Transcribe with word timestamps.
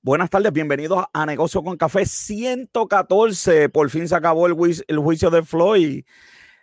Buenas 0.00 0.30
tardes, 0.30 0.52
bienvenidos 0.52 1.04
a 1.12 1.26
Negocio 1.26 1.60
con 1.64 1.76
Café 1.76 2.06
114. 2.06 3.68
Por 3.68 3.90
fin 3.90 4.06
se 4.06 4.14
acabó 4.14 4.46
el, 4.46 4.54
juicio 4.54 5.28
de 5.28 5.42
Floyd. 5.42 6.04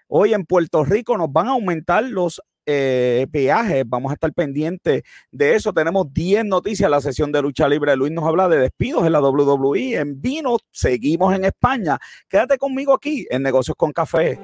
Hoy 0.07 0.33
en 0.33 0.45
Puerto 0.45 0.85
Rico 0.85 1.17
nos 1.17 1.33
van 1.33 1.47
a 1.47 1.51
aumentar 1.51 2.05
los 2.05 2.41
eh, 2.65 3.27
peajes. 3.33 3.83
Vamos 3.85 4.11
a 4.11 4.13
estar 4.13 4.31
pendientes 4.31 5.03
de 5.31 5.53
eso. 5.53 5.73
Tenemos 5.73 6.13
10 6.13 6.45
noticias. 6.45 6.89
La 6.89 7.01
sesión 7.01 7.33
de 7.33 7.41
lucha 7.41 7.67
libre. 7.67 7.93
Luis 7.97 8.13
nos 8.13 8.23
habla 8.23 8.47
de 8.47 8.57
despidos 8.57 9.05
en 9.05 9.11
la 9.11 9.19
WWE. 9.19 9.95
En 9.95 10.21
vino, 10.21 10.55
seguimos 10.71 11.35
en 11.35 11.43
España. 11.43 11.99
Quédate 12.29 12.57
conmigo 12.57 12.93
aquí 12.93 13.27
en 13.29 13.43
Negocios 13.43 13.75
con 13.75 13.91
Café. 13.91 14.39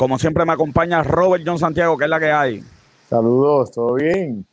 Como 0.00 0.18
siempre 0.18 0.46
me 0.46 0.54
acompaña 0.54 1.02
Robert 1.02 1.44
John 1.46 1.58
Santiago, 1.58 1.98
que 1.98 2.04
es 2.04 2.10
la 2.10 2.18
que 2.18 2.32
hay. 2.32 2.64
Saludos, 3.10 3.70
¿todo 3.70 3.92
bien? 3.92 4.46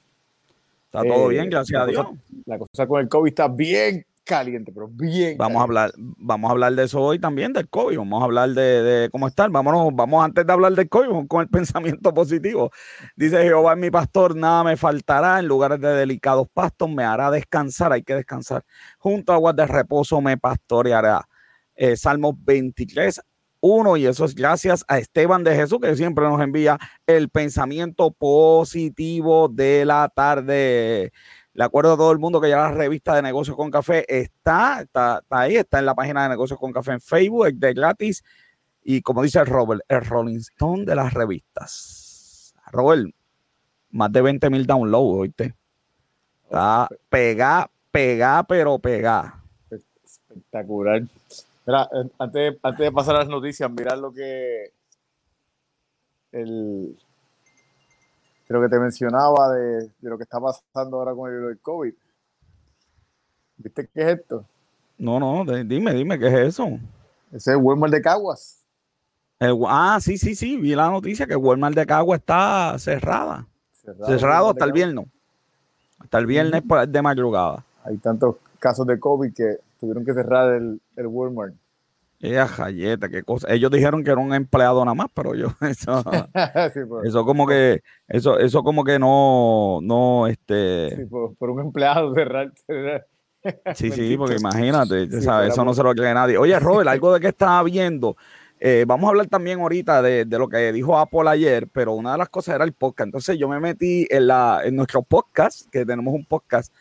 Está 0.87 1.03
todo 1.03 1.29
bien, 1.29 1.49
gracias 1.49 1.81
a 1.81 1.85
Dios. 1.85 2.05
la 2.45 2.59
cosa 2.59 2.85
con 2.85 2.99
el 2.99 3.07
COVID 3.07 3.29
está 3.29 3.47
bien 3.47 4.05
caliente, 4.25 4.73
pero 4.73 4.89
bien. 4.89 5.37
Vamos 5.37 5.61
a 5.61 5.63
hablar, 5.63 5.93
vamos 5.95 6.49
a 6.49 6.51
hablar 6.51 6.75
de 6.75 6.83
eso 6.83 7.01
hoy 7.01 7.17
también, 7.17 7.53
del 7.53 7.69
COVID. 7.69 7.97
Vamos 7.97 8.21
a 8.21 8.25
hablar 8.25 8.49
de, 8.49 9.07
cómo 9.09 9.25
estar. 9.25 9.49
Vámonos, 9.49 9.95
vamos 9.95 10.21
antes 10.21 10.45
de 10.45 10.51
hablar 10.51 10.73
del 10.73 10.89
COVID 10.89 11.27
con 11.29 11.43
el 11.43 11.47
pensamiento 11.49 12.13
positivo. 12.13 12.69
Dice 13.15 13.41
Jehová 13.41 13.71
es 13.71 13.79
mi 13.79 13.89
pastor, 13.89 14.35
nada 14.35 14.65
me 14.65 14.75
faltará. 14.75 15.39
En 15.39 15.47
lugares 15.47 15.79
de 15.79 15.93
delicados 15.93 16.49
pastos 16.53 16.89
me 16.89 17.05
hará 17.05 17.31
descansar. 17.31 17.93
Hay 17.93 18.03
que 18.03 18.15
descansar. 18.15 18.65
Junto 18.97 19.31
a 19.31 19.35
aguas 19.35 19.55
de 19.55 19.65
reposo 19.65 20.19
me 20.19 20.37
pastoreará. 20.37 21.25
Eh, 21.73 21.95
Salmos 21.95 22.35
23 22.43 23.21
uno 23.67 23.97
y 23.97 24.05
eso 24.05 24.25
es 24.25 24.33
gracias 24.33 24.85
a 24.87 24.97
Esteban 24.97 25.43
de 25.43 25.55
Jesús 25.55 25.79
que 25.81 25.95
siempre 25.95 26.25
nos 26.25 26.41
envía 26.41 26.77
el 27.05 27.29
pensamiento 27.29 28.11
positivo 28.11 29.49
de 29.49 29.85
la 29.85 30.09
tarde. 30.13 31.11
Le 31.53 31.63
acuerdo 31.63 31.93
a 31.93 31.97
todo 31.97 32.11
el 32.11 32.19
mundo 32.19 32.39
que 32.39 32.49
ya 32.49 32.57
la 32.57 32.71
revista 32.71 33.15
de 33.15 33.21
negocios 33.21 33.57
con 33.57 33.71
café 33.71 34.05
está, 34.07 34.81
está, 34.81 35.23
ahí, 35.29 35.55
está 35.55 35.79
en 35.79 35.85
la 35.85 35.95
página 35.95 36.23
de 36.23 36.29
negocios 36.29 36.59
con 36.59 36.71
café 36.71 36.93
en 36.93 37.01
Facebook, 37.01 37.53
de 37.53 37.73
gratis. 37.73 38.23
Y 38.83 39.01
como 39.01 39.23
dice 39.23 39.43
Robert, 39.43 39.81
el 39.87 40.05
Rolling 40.05 40.37
Stone 40.37 40.85
de 40.85 40.95
las 40.95 41.13
revistas. 41.13 42.53
Robert, 42.71 43.09
más 43.89 44.11
de 44.11 44.21
20 44.21 44.49
mil 44.49 44.65
downloads, 44.65 45.19
oíste. 45.19 45.55
Está 46.43 46.87
pegá, 47.09 47.69
pegá, 47.91 48.43
pero 48.43 48.79
pegá. 48.79 49.43
Espectacular. 49.69 51.01
Mira, 51.67 51.89
antes, 52.17 52.57
antes 52.63 52.79
de 52.79 52.91
pasar 52.93 53.17
a 53.17 53.19
las 53.19 53.27
noticias, 53.27 53.69
mirar 53.69 53.97
lo 53.97 54.13
que 54.13 54.71
el 56.31 56.97
creo 58.47 58.61
que 58.61 58.69
te 58.69 58.79
mencionaba 58.79 59.51
de, 59.53 59.91
lo 59.99 60.17
que 60.17 60.23
está 60.23 60.39
pasando 60.39 60.97
ahora 60.97 61.13
con 61.13 61.29
el, 61.29 61.59
COVID. 61.59 61.93
¿Viste 63.57 63.89
qué 63.93 64.01
es 64.01 64.19
esto? 64.19 64.45
No, 64.97 65.19
no, 65.19 65.43
dime, 65.43 65.93
dime, 65.93 66.17
¿qué 66.17 66.27
es 66.27 66.33
eso? 66.33 66.79
Ese 67.33 67.51
es 67.51 67.57
Walmart 67.59 67.93
de 67.93 68.01
Caguas. 68.01 68.63
ah, 69.67 69.99
sí, 70.01 70.17
sí, 70.17 70.35
sí, 70.35 70.55
vi 70.55 70.73
la 70.73 70.89
noticia 70.89 71.27
que 71.27 71.35
Walmart 71.35 71.75
de 71.75 71.85
Caguas 71.85 72.21
está 72.21 72.79
cerrada. 72.79 73.45
Cerrado, 74.05 74.51
hasta 74.51 74.63
el 74.63 74.71
viernes. 74.71 75.05
Hasta 75.99 76.17
el 76.17 76.27
viernes 76.27 76.63
de 76.87 77.01
madrugada. 77.01 77.65
Hay 77.83 77.97
tantos 77.97 78.37
casos 78.57 78.87
de 78.87 78.97
COVID 78.97 79.33
que 79.33 79.66
tuvieron 79.79 80.05
que 80.05 80.13
cerrar 80.13 80.53
el, 80.55 80.81
el 80.95 81.07
Walmart. 81.07 81.55
Ella 82.19 82.47
jayeta, 82.47 83.09
qué 83.09 83.21
cosa. 83.21 83.53
Ellos 83.53 83.69
dijeron 83.69 84.03
que 84.03 84.09
era 84.09 84.19
un 84.19 84.33
empleado 84.33 84.83
nada 84.83 84.95
más, 84.95 85.07
pero 85.13 85.35
yo, 85.35 85.49
eso, 85.61 86.03
eso 87.03 87.25
como 87.25 87.45
que, 87.45 87.81
eso, 88.07 88.39
eso 88.39 88.63
como 88.63 88.83
que 88.83 88.97
no, 88.97 89.79
no, 89.83 90.27
este. 90.27 90.95
Sí, 90.95 91.05
por, 91.05 91.49
un 91.49 91.59
empleado 91.59 92.13
cerrar. 92.13 92.51
sí, 93.75 93.91
sí, 93.91 94.17
porque 94.17 94.35
imagínate, 94.35 95.21
¿sabes? 95.21 95.53
eso 95.53 95.63
no 95.63 95.73
se 95.73 95.83
lo 95.83 95.93
cree 95.93 96.13
nadie. 96.13 96.37
Oye, 96.37 96.59
Robert, 96.59 96.89
algo 96.89 97.13
de 97.13 97.19
que 97.19 97.27
estaba 97.27 97.61
viendo. 97.63 98.17
Eh, 98.59 98.85
vamos 98.87 99.05
a 99.05 99.09
hablar 99.09 99.27
también 99.27 99.59
ahorita 99.59 100.01
de, 100.01 100.25
de, 100.25 100.39
lo 100.39 100.49
que 100.49 100.71
dijo 100.71 100.97
Apple 100.97 101.29
ayer, 101.29 101.67
pero 101.71 101.93
una 101.93 102.13
de 102.13 102.17
las 102.17 102.29
cosas 102.29 102.55
era 102.55 102.65
el 102.65 102.73
podcast. 102.73 103.05
Entonces 103.09 103.37
yo 103.37 103.47
me 103.47 103.59
metí 103.59 104.07
en, 104.09 104.25
la, 104.25 104.61
en 104.63 104.75
nuestro 104.75 105.03
podcast, 105.03 105.69
que 105.69 105.85
tenemos 105.85 106.15
un 106.15 106.25
podcast 106.25 106.73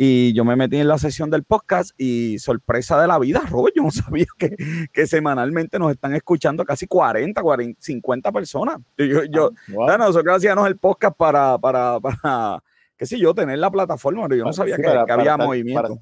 y 0.00 0.32
yo 0.32 0.44
me 0.44 0.54
metí 0.54 0.76
en 0.76 0.86
la 0.86 0.96
sesión 0.96 1.28
del 1.28 1.42
podcast 1.42 1.90
y 1.98 2.38
sorpresa 2.38 3.00
de 3.00 3.08
la 3.08 3.18
vida, 3.18 3.42
Robert, 3.50 3.74
yo 3.74 3.82
no 3.82 3.90
sabía 3.90 4.26
que, 4.38 4.54
que 4.92 5.06
semanalmente 5.08 5.76
nos 5.76 5.90
están 5.90 6.14
escuchando 6.14 6.64
casi 6.64 6.86
40, 6.86 7.42
40 7.42 7.80
50 7.82 8.30
personas. 8.30 8.78
Yo, 8.96 9.24
yo, 9.24 9.50
ah, 9.88 9.98
nosotros 9.98 10.36
hacíamos 10.36 10.68
el 10.68 10.76
podcast 10.76 11.16
para, 11.16 11.58
para, 11.58 11.98
para, 11.98 12.62
qué 12.96 13.06
sé 13.06 13.18
yo, 13.18 13.34
tener 13.34 13.58
la 13.58 13.72
plataforma, 13.72 14.22
pero 14.28 14.36
yo 14.36 14.44
no 14.44 14.52
sabía 14.52 14.76
que, 14.76 14.86
había 14.86 15.36
movimiento. 15.36 15.98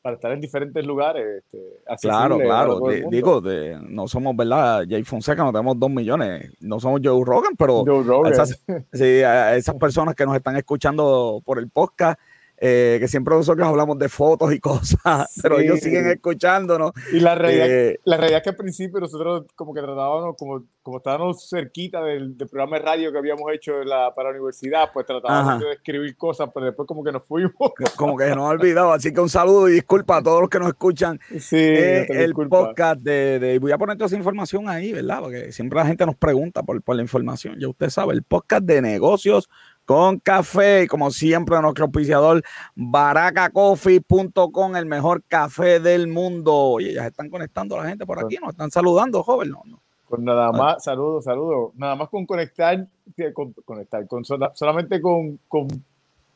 Para, 0.00 0.16
estar 0.16 0.32
en 0.32 0.40
diferentes 0.40 0.86
lugares. 0.86 1.42
Este, 1.44 1.58
claro, 2.00 2.38
claro. 2.38 2.80
digo, 3.10 3.42
de, 3.42 3.78
no 3.86 4.08
somos, 4.08 4.34
¿verdad? 4.34 4.86
Jay 4.88 5.02
Fonseca, 5.02 5.44
no 5.44 5.52
tenemos 5.52 5.78
dos 5.78 5.90
millones. 5.90 6.52
No 6.60 6.80
somos 6.80 7.02
Joe 7.04 7.22
Rogan, 7.22 7.54
pero 7.54 7.84
Esas, 8.30 8.64
sí, 8.94 9.20
esas 9.20 9.74
personas 9.74 10.14
que 10.14 10.24
nos 10.24 10.36
están 10.36 10.56
escuchando 10.56 11.42
por 11.44 11.58
el 11.58 11.68
podcast, 11.68 12.18
eh, 12.58 12.96
que 12.98 13.06
siempre 13.08 13.34
nosotros 13.34 13.66
hablamos 13.66 13.98
de 13.98 14.08
fotos 14.08 14.52
y 14.52 14.60
cosas, 14.60 15.28
pero 15.42 15.58
ellos 15.58 15.80
siguen 15.80 16.06
escuchándonos. 16.06 16.92
Y 17.12 17.20
la 17.20 17.34
realidad, 17.34 17.66
eh, 17.68 18.00
la 18.04 18.16
realidad 18.16 18.38
es 18.38 18.44
que 18.44 18.50
al 18.50 18.56
principio 18.56 18.98
nosotros 18.98 19.46
como 19.54 19.74
que 19.74 19.82
tratábamos, 19.82 20.36
como, 20.38 20.64
como 20.82 20.96
estábamos 20.98 21.48
cerquita 21.48 22.02
del, 22.02 22.34
programa 22.36 22.78
de 22.78 22.82
radio 22.84 23.12
que 23.12 23.18
habíamos 23.18 23.52
hecho 23.52 23.84
la, 23.84 24.14
para 24.14 24.30
la 24.30 24.36
universidad, 24.36 24.90
pues 24.92 25.04
tratábamos 25.04 25.60
de 25.60 25.72
escribir 25.72 26.16
cosas, 26.16 26.48
pero 26.54 26.66
después 26.66 26.86
como 26.86 27.04
que 27.04 27.12
nos 27.12 27.24
fuimos. 27.26 27.52
Como 27.96 28.16
que 28.16 28.24
se 28.24 28.34
nos 28.34 28.46
ha 28.46 28.50
olvidado, 28.50 28.92
así 28.92 29.12
que 29.12 29.20
un 29.20 29.28
saludo 29.28 29.68
y 29.68 29.72
disculpa 29.72 30.18
a 30.18 30.22
todos 30.22 30.40
los 30.40 30.50
que 30.50 30.58
nos 30.58 30.68
escuchan. 30.68 31.18
Sí, 31.38 31.56
el 31.56 32.32
podcast 32.34 33.00
de, 33.00 33.38
de, 33.38 33.58
Voy 33.58 33.72
a 33.72 33.78
poner 33.78 33.96
toda 33.96 34.06
esa 34.06 34.16
información 34.16 34.68
ahí, 34.68 34.92
¿verdad? 34.92 35.20
Porque 35.20 35.52
siempre 35.52 35.78
la 35.78 35.86
gente 35.86 36.04
nos 36.06 36.16
pregunta 36.16 36.62
por, 36.62 36.82
por 36.82 36.96
la 36.96 37.02
información, 37.02 37.58
ya 37.58 37.68
usted 37.68 37.90
sabe, 37.90 38.14
el 38.14 38.22
podcast 38.22 38.64
de 38.64 38.82
negocios 38.82 39.48
con 39.86 40.18
café. 40.18 40.82
Y 40.82 40.86
como 40.86 41.10
siempre, 41.10 41.58
nuestro 41.62 41.86
auspiciador, 41.86 42.42
baracacoffee.com, 42.74 44.76
el 44.76 44.84
mejor 44.84 45.22
café 45.26 45.80
del 45.80 46.08
mundo. 46.08 46.54
Oye, 46.54 46.92
ya 46.92 47.00
se 47.02 47.08
están 47.08 47.30
conectando 47.30 47.78
la 47.78 47.88
gente 47.88 48.04
por 48.04 48.22
aquí, 48.22 48.36
nos 48.40 48.50
están 48.50 48.70
saludando, 48.70 49.22
joven. 49.22 49.48
No, 49.50 49.62
no. 49.64 49.80
Con 50.06 50.24
nada 50.24 50.52
más, 50.52 50.84
saludos, 50.84 51.24
saludos. 51.24 51.72
Nada 51.76 51.96
más 51.96 52.10
con 52.10 52.26
conectar, 52.26 52.86
con, 53.32 53.54
conectar, 53.64 54.06
con 54.06 54.22
solamente 54.24 55.00
con, 55.00 55.40
con 55.48 55.66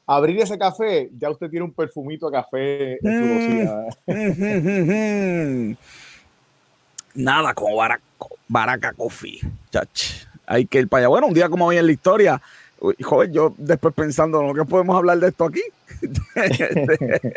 abrir 0.07 0.41
ese 0.41 0.59
café, 0.59 1.09
ya 1.17 1.31
usted 1.31 1.49
tiene 1.49 1.67
un 1.67 1.73
perfumito 1.73 2.27
a 2.27 2.33
café 2.33 2.99
en 3.01 3.67
su 5.77 5.79
Nada 7.15 7.55
como 7.55 7.77
Baraca, 7.77 8.03
Baraca 8.49 8.93
Coffee. 8.93 9.41
Chach. 9.71 10.27
Hay 10.47 10.67
que 10.67 10.81
ir 10.81 10.89
para 10.89 11.03
allá. 11.03 11.09
Bueno, 11.09 11.29
un 11.29 11.35
día 11.35 11.49
como 11.49 11.67
hoy 11.67 11.77
en 11.77 11.87
la 11.87 11.93
historia, 11.93 12.43
joven, 13.03 13.33
yo 13.33 13.55
después 13.59 13.95
pensando, 13.95 14.43
¿no 14.43 14.55
que 14.55 14.65
podemos 14.65 14.97
hablar 14.97 15.19
de 15.19 15.29
esto 15.29 15.45
aquí? 15.45 15.63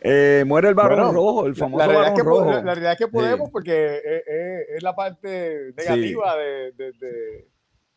Eh, 0.00 0.44
muere 0.46 0.68
el 0.68 0.74
varón 0.76 1.12
rojo, 1.12 1.44
el 1.46 1.56
famoso 1.56 1.84
la, 1.84 1.92
varón 1.92 2.18
rojo. 2.18 2.44
La, 2.52 2.62
realidad 2.62 2.92
es 2.92 2.98
que 2.98 3.08
podemos 3.08 3.50
porque 3.50 4.00
es, 4.68 4.80
la 4.80 4.94
parte 4.94 5.74
negativa 5.76 6.36
de, 6.36 6.72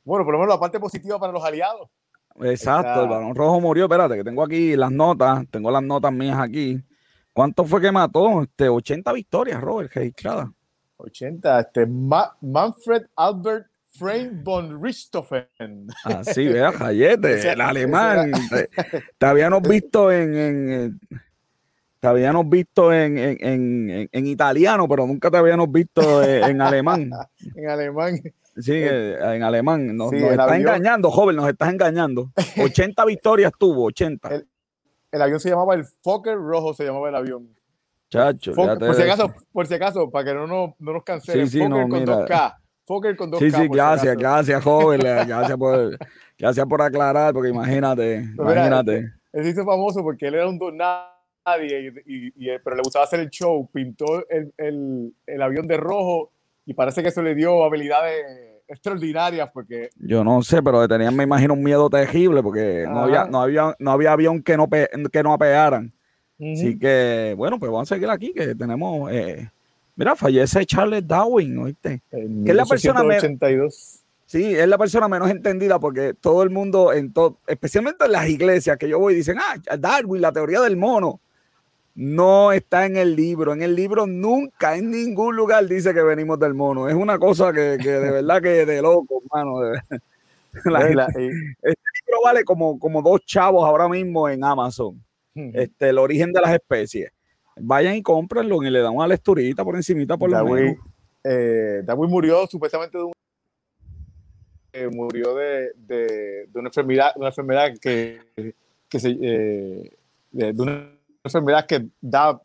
bueno, 0.04 0.26
por 0.26 0.34
lo 0.34 0.40
menos 0.40 0.56
la 0.56 0.60
parte 0.60 0.80
positiva 0.80 1.20
para 1.20 1.32
los 1.32 1.44
aliados. 1.44 1.90
Exacto, 2.42 3.04
el 3.04 3.08
varón 3.10 3.36
rojo 3.36 3.62
murió. 3.62 3.86
Espérate, 3.86 4.16
que 4.16 4.24
tengo 4.24 4.44
aquí 4.44 4.76
las 4.76 4.92
notas, 4.92 5.46
tengo 5.52 5.70
las 5.70 5.84
notas 5.84 6.12
mías 6.12 6.40
aquí. 6.40 6.82
¿Cuánto 7.34 7.66
fue 7.66 7.80
que 7.80 7.92
mató? 7.92 8.42
Este, 8.42 8.68
80 8.68 9.14
victorias, 9.14 9.62
Robert, 9.62 9.94
registrada. 9.94 10.52
80, 10.98 11.60
este, 11.60 11.86
Manfred 11.86 13.04
Albert 13.16 13.71
Frank 13.92 14.44
von 14.44 14.82
Richthofen. 14.82 15.88
Así, 16.04 16.48
ah, 16.48 16.52
vea, 16.52 16.72
Jayete, 16.72 17.52
el 17.52 17.62
alemán. 17.62 18.32
Te, 19.18 19.26
habíamos 19.26 19.62
visto 19.64 20.12
en, 20.12 20.36
en, 20.36 21.00
te 22.00 22.08
habíamos 22.08 22.50
visto 22.50 22.94
en, 22.94 23.18
en, 23.18 24.10
en, 24.12 24.28
italiano, 24.28 24.88
pero 24.88 25.06
nunca 25.06 25.30
te 25.30 25.38
habíamos 25.38 25.72
visto 25.72 26.24
en, 26.24 26.62
alemán. 26.62 27.12
en 27.56 27.70
alemán. 27.70 28.20
Sí, 28.58 28.74
eh, 28.74 29.18
en 29.36 29.44
alemán. 29.44 29.96
Nos, 29.96 30.14
está 30.14 30.56
engañando, 30.56 31.12
joven, 31.12 31.36
nos 31.36 31.50
estás 31.50 31.72
engañando. 31.72 32.32
80 32.62 33.06
victorias 33.06 33.52
tuvo, 33.58 33.86
80. 33.86 34.30
El, 35.12 35.22
avión 35.22 35.40
se 35.40 35.50
llamaba 35.50 35.76
el 35.76 35.84
Fokker 35.84 36.38
Rojo, 36.38 36.74
se 36.74 36.86
llamaba 36.86 37.10
el 37.10 37.16
avión. 37.16 37.50
Chacho, 38.10 38.54
por, 38.54 38.96
si 38.96 39.02
acaso, 39.04 39.34
por 39.54 39.68
si 39.68 39.74
acaso, 39.74 40.10
para 40.10 40.26
que 40.26 40.34
no, 40.34 40.46
no, 40.46 40.76
no 40.80 40.94
nos 40.94 41.04
cancelen. 41.04 41.48
Sí, 41.48 41.60
sí, 41.60 41.70
no, 41.70 41.88
con 41.88 42.06
2K. 42.06 42.61
Fokker 42.86 43.16
con 43.16 43.32
dos 43.32 43.40
Sí, 43.40 43.52
sí, 43.52 43.68
gracias, 43.70 44.16
gracias, 44.18 44.64
joven. 44.64 45.00
gracias, 45.28 45.58
por, 45.58 45.98
gracias 46.38 46.66
por 46.66 46.82
aclarar, 46.82 47.34
porque 47.34 47.50
imagínate, 47.50 48.30
pues 48.36 48.56
imagínate. 48.56 49.12
Él 49.34 49.44
se 49.44 49.50
hizo 49.50 49.66
famoso 49.66 50.02
porque 50.04 50.28
él 50.28 50.36
era 50.36 50.48
un 50.48 50.60
don 50.60 50.78
nadie, 50.78 51.94
y, 52.06 52.32
pero 52.64 52.76
le 52.76 52.82
gustaba 52.84 53.06
hacer 53.06 53.20
el 53.20 53.30
show. 53.30 53.70
Pintó 53.72 54.28
el, 54.30 54.54
el, 54.58 55.14
el 55.26 55.42
avión 55.42 55.68
de 55.68 55.78
rojo 55.78 56.32
y 56.66 56.74
parece 56.74 57.02
que 57.02 57.10
eso 57.10 57.22
le 57.22 57.36
dio 57.36 57.64
habilidades 57.64 58.26
extraordinarias 58.72 59.50
porque... 59.54 59.90
Yo 59.98 60.24
no 60.24 60.42
sé, 60.42 60.64
pero 60.64 60.88
tenían, 60.88 61.16
me 61.16 61.24
imagino, 61.24 61.54
un 61.54 61.64
miedo 61.64 61.90
terrible 61.90 62.42
porque 62.42 62.86
no 62.88 63.02
había, 63.02 63.26
no, 63.26 63.42
había, 63.42 63.76
no 63.80 63.92
había 63.92 64.14
avión 64.14 64.42
que 64.42 64.56
no, 64.56 64.70
que 64.70 65.24
no 65.24 65.34
apearan. 65.34 65.94
Así 66.40 66.80
que, 66.80 67.36
bueno, 67.38 67.60
pues 67.60 67.72
vamos 67.72 67.92
a 67.92 67.96
seguir 67.96 68.10
aquí, 68.10 68.34
que 68.34 68.56
tenemos... 68.56 69.12
Eh, 69.12 69.50
mira, 69.96 70.16
fallece 70.16 70.66
Charles 70.66 71.08
Darwin, 71.08 71.58
¿oíste? 71.58 72.02
que 72.10 72.52
es 72.52 72.56
la 72.56 72.66
persona... 72.66 73.02
82. 73.02 73.98
Sí, 74.26 74.56
es 74.56 74.68
la 74.68 74.78
persona 74.78 75.10
menos 75.10 75.30
entendida 75.30 75.78
porque 75.78 76.14
todo 76.14 76.42
el 76.44 76.50
mundo, 76.50 76.94
en 76.94 77.12
todo, 77.12 77.40
especialmente 77.48 78.06
en 78.06 78.14
las 78.14 78.30
iglesias 78.30 78.78
que 78.78 78.88
yo 78.88 78.98
voy, 78.98 79.14
dicen, 79.14 79.38
ah, 79.38 79.78
Darwin, 79.78 80.22
la 80.22 80.32
teoría 80.32 80.62
del 80.62 80.78
mono 80.78 81.20
no 81.96 82.52
está 82.52 82.86
en 82.86 82.96
el 82.96 83.16
libro. 83.16 83.54
En 83.54 83.62
el 83.62 83.76
libro 83.76 84.08
nunca, 84.08 84.76
en 84.76 84.92
ningún 84.92 85.36
lugar 85.36 85.68
dice 85.68 85.94
que 85.94 86.02
venimos 86.02 86.40
del 86.40 86.54
mono. 86.54 86.88
Es 86.88 86.96
una 86.96 87.20
cosa 87.20 87.52
que, 87.52 87.78
de 87.78 88.12
verdad 88.12 88.42
que 88.42 88.66
de 88.66 88.82
loco, 88.82 89.22
hermano. 89.22 89.74
este 90.54 91.20
libro 91.22 92.22
vale 92.24 92.44
como, 92.44 92.78
como 92.80 93.02
dos 93.02 93.22
chavos 93.26 93.66
ahora 93.66 93.88
mismo 93.88 94.28
en 94.30 94.44
Amazon. 94.44 95.04
Este, 95.34 95.90
el 95.90 95.98
origen 95.98 96.34
de 96.34 96.42
las 96.42 96.54
especies. 96.54 97.12
Vayan 97.58 97.96
y 97.96 98.02
cómprenlo 98.02 98.64
y 98.64 98.70
le 98.70 98.80
dan 98.80 98.96
una 98.96 99.08
lecturita 99.08 99.64
por 99.64 99.76
encimita 99.76 100.18
por 100.18 100.32
lo 100.32 100.46
menos. 100.46 100.78
Eh, 101.24 101.84
murió 102.08 102.48
supuestamente 102.48 102.98
de 102.98 103.04
un 103.04 103.14
eh, 104.74 104.88
murió 104.88 105.36
de, 105.36 105.74
de, 105.76 106.48
una 106.54 106.70
enfermedad, 106.70 107.12
una 107.18 107.28
enfermedad 107.28 107.74
que, 107.82 108.22
que 108.88 109.00
se, 109.02 109.18
eh, 109.22 109.92
de, 110.32 110.52
una 110.58 110.90
enfermedad 111.26 111.66
que 111.66 111.88
da 112.00 112.42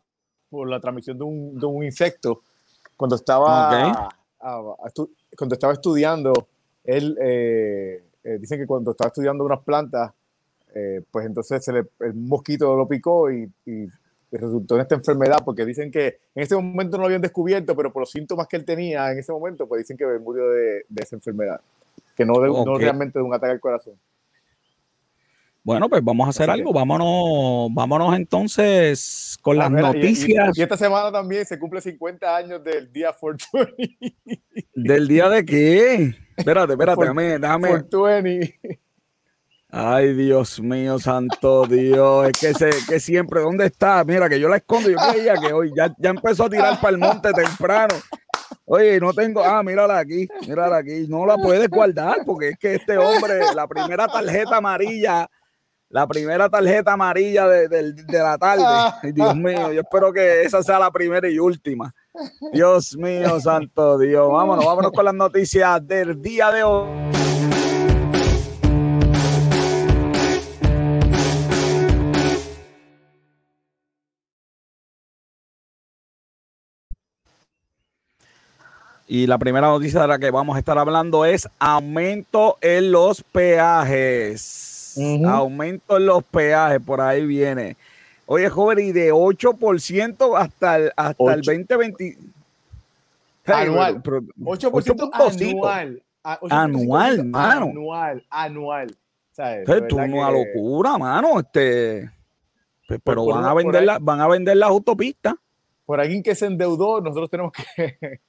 por 0.49 0.69
la 0.69 0.81
transmisión 0.81 1.17
de 1.17 1.23
un, 1.23 1.57
de 1.57 1.65
un 1.65 1.85
insecto. 1.85 2.41
Cuando 2.97 3.15
estaba, 3.15 4.09
cuando 4.39 5.53
estaba 5.53 5.71
estudiando, 5.71 6.33
él, 6.83 7.17
eh, 7.21 8.03
dicen 8.39 8.59
que 8.59 8.67
cuando 8.67 8.91
estaba 8.91 9.07
estudiando 9.07 9.45
unas 9.45 9.61
plantas, 9.61 10.11
pues 11.09 11.25
entonces 11.25 11.63
se 11.63 11.71
le, 11.71 11.85
el 12.01 12.13
mosquito 12.13 12.75
lo 12.75 12.87
picó 12.87 13.31
y, 13.31 13.49
y, 13.65 13.87
resultó 14.31 14.75
en 14.75 14.81
esta 14.81 14.95
enfermedad, 14.95 15.37
porque 15.45 15.65
dicen 15.65 15.91
que 15.91 16.19
en 16.35 16.43
ese 16.43 16.55
momento 16.55 16.97
no 16.97 17.01
lo 17.01 17.05
habían 17.07 17.21
descubierto, 17.21 17.75
pero 17.75 17.91
por 17.91 18.01
los 18.01 18.11
síntomas 18.11 18.47
que 18.47 18.57
él 18.57 18.65
tenía 18.65 19.11
en 19.11 19.19
ese 19.19 19.31
momento, 19.31 19.67
pues 19.67 19.79
dicen 19.79 19.97
que 19.97 20.05
murió 20.19 20.49
de, 20.49 20.85
de 20.87 21.03
esa 21.03 21.15
enfermedad, 21.15 21.61
que 22.15 22.25
no, 22.25 22.33
no 22.33 22.77
realmente 22.77 23.19
de 23.19 23.23
un 23.23 23.33
ataque 23.33 23.53
al 23.53 23.59
corazón. 23.59 23.95
Bueno, 25.67 25.89
pues 25.89 26.01
vamos 26.01 26.27
a 26.27 26.29
hacer 26.29 26.49
algo. 26.49 26.71
Vámonos, 26.71 27.67
vámonos 27.73 28.15
entonces 28.15 29.37
con 29.41 29.57
las 29.57 29.69
noticias. 29.69 30.57
Y, 30.57 30.61
esta 30.61 30.77
semana 30.77 31.11
también 31.11 31.45
se 31.45 31.59
cumple 31.59 31.81
50 31.81 32.37
años 32.37 32.63
del 32.63 32.89
día 32.89 33.11
420. 33.11 34.15
¿Del 34.73 35.09
día 35.09 35.27
de 35.27 35.43
qué? 35.43 36.15
Espérate, 36.37 36.71
espérate, 36.71 37.01
déjame. 37.01 37.37
déjame. 37.37 38.79
420. 39.77 39.79
Ay, 39.79 40.13
Dios 40.13 40.59
mío, 40.59 40.99
santo 40.99 41.65
Dios. 41.67 42.29
Es 42.29 42.39
que, 42.39 42.53
se, 42.53 42.69
que 42.87 42.99
siempre, 42.99 43.41
¿dónde 43.41 43.65
está? 43.67 44.03
Mira, 44.03 44.27
que 44.27 44.39
yo 44.39 44.49
la 44.49 44.57
escondo. 44.57 44.89
Yo 44.89 44.97
creía 45.11 45.35
que 45.35 45.53
hoy 45.53 45.71
ya, 45.75 45.93
ya 45.97 46.09
empezó 46.09 46.45
a 46.45 46.49
tirar 46.49 46.81
para 46.81 46.91
el 46.93 46.97
monte 46.97 47.31
temprano. 47.31 47.95
Oye, 48.65 48.99
no 48.99 49.13
tengo. 49.13 49.43
Ah, 49.43 49.61
mírala 49.63 49.99
aquí, 49.99 50.27
mírala 50.47 50.77
aquí. 50.77 51.07
No 51.07 51.25
la 51.25 51.37
puedes 51.37 51.69
guardar 51.69 52.17
porque 52.25 52.49
es 52.49 52.57
que 52.57 52.75
este 52.75 52.97
hombre, 52.97 53.39
la 53.55 53.67
primera 53.67 54.07
tarjeta 54.07 54.57
amarilla 54.57 55.29
la 55.89 56.05
primera 56.05 56.49
tarjeta 56.49 56.93
amarilla 56.93 57.47
de, 57.47 57.93
la 58.09 58.37
tarde. 58.37 59.13
Dios 59.13 59.35
mío, 59.35 59.71
yo 59.71 59.81
espero 59.81 60.11
que 60.11 60.41
esa 60.41 60.61
sea 60.61 60.79
la 60.79 60.91
primera 60.91 61.29
y 61.29 61.39
última. 61.39 61.93
Dios 62.51 62.97
mío, 62.97 63.39
santo 63.39 63.97
Dios. 63.97 64.29
Vámonos, 64.29 64.65
vámonos 64.65 64.91
con 64.91 65.05
las 65.05 65.13
noticias 65.13 65.85
del 65.87 66.21
día 66.21 66.51
de 66.51 66.63
hoy. 66.63 67.36
Y 79.07 79.25
la 79.25 79.37
primera 79.37 79.67
noticia 79.67 80.01
de 80.01 80.07
la 80.07 80.19
que 80.19 80.31
vamos 80.31 80.57
a 80.57 80.59
estar 80.59 80.77
hablando 80.77 81.23
es 81.23 81.47
aumento 81.59 82.57
en 82.59 82.91
los 82.91 83.23
peajes. 83.23 84.97
Aumento 85.25 85.97
en 85.97 86.05
los 86.07 86.23
peajes, 86.23 86.81
por 86.81 86.99
ahí 86.99 87.25
viene. 87.25 87.77
Oye, 88.25 88.49
joven, 88.49 88.79
y 88.79 88.91
de 88.91 89.13
8% 89.13 90.37
hasta 90.37 90.75
el, 90.75 90.91
hasta 90.97 91.33
el 91.33 91.41
2020. 91.41 92.17
Anual. 93.45 94.03
8%, 94.03 95.09
anual. 95.13 96.03
Anual, 96.49 97.25
mano. 97.25 97.65
Anual, 97.67 98.25
anual. 98.29 98.97
Es 99.37 99.93
una 99.93 100.31
locura, 100.31 100.97
mano. 100.97 101.39
Este, 101.39 102.09
pero 103.03 103.25
van, 103.25 103.45
a 103.45 103.53
vender 103.53 103.83
la, 103.83 103.99
van 103.99 104.19
a 104.19 104.27
vender 104.27 104.57
las 104.57 104.69
autopistas. 104.69 105.35
Por 105.85 106.01
alguien 106.01 106.21
que 106.21 106.35
se 106.35 106.47
endeudó, 106.47 106.99
nosotros 106.99 107.29
tenemos 107.29 107.53
que. 107.53 108.19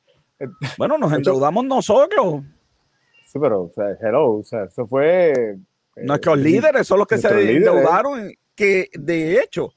Bueno, 0.76 0.98
nos 0.98 1.12
endeudamos 1.12 1.64
nosotros. 1.64 2.42
Sí, 3.26 3.38
pero, 3.38 3.64
o 3.64 3.72
sea, 3.74 3.96
hello, 4.00 4.36
o 4.36 4.44
sea, 4.44 4.64
eso 4.64 4.86
fue 4.86 5.58
Nuestros 6.02 6.38
líderes 6.38 6.86
son 6.86 6.98
los 6.98 7.06
que 7.06 7.18
se 7.18 7.28
endeudaron, 7.56 8.32
que 8.54 8.88
de 8.94 9.40
hecho, 9.40 9.72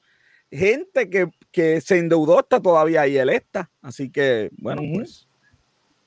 gente 0.50 1.08
que, 1.50 1.80
se 1.80 1.98
endeudó 1.98 2.40
está 2.40 2.60
todavía 2.60 3.02
ahí 3.02 3.16
electa. 3.16 3.70
Así 3.80 4.10
que, 4.10 4.50
bueno, 4.58 4.82
pues 4.94 5.28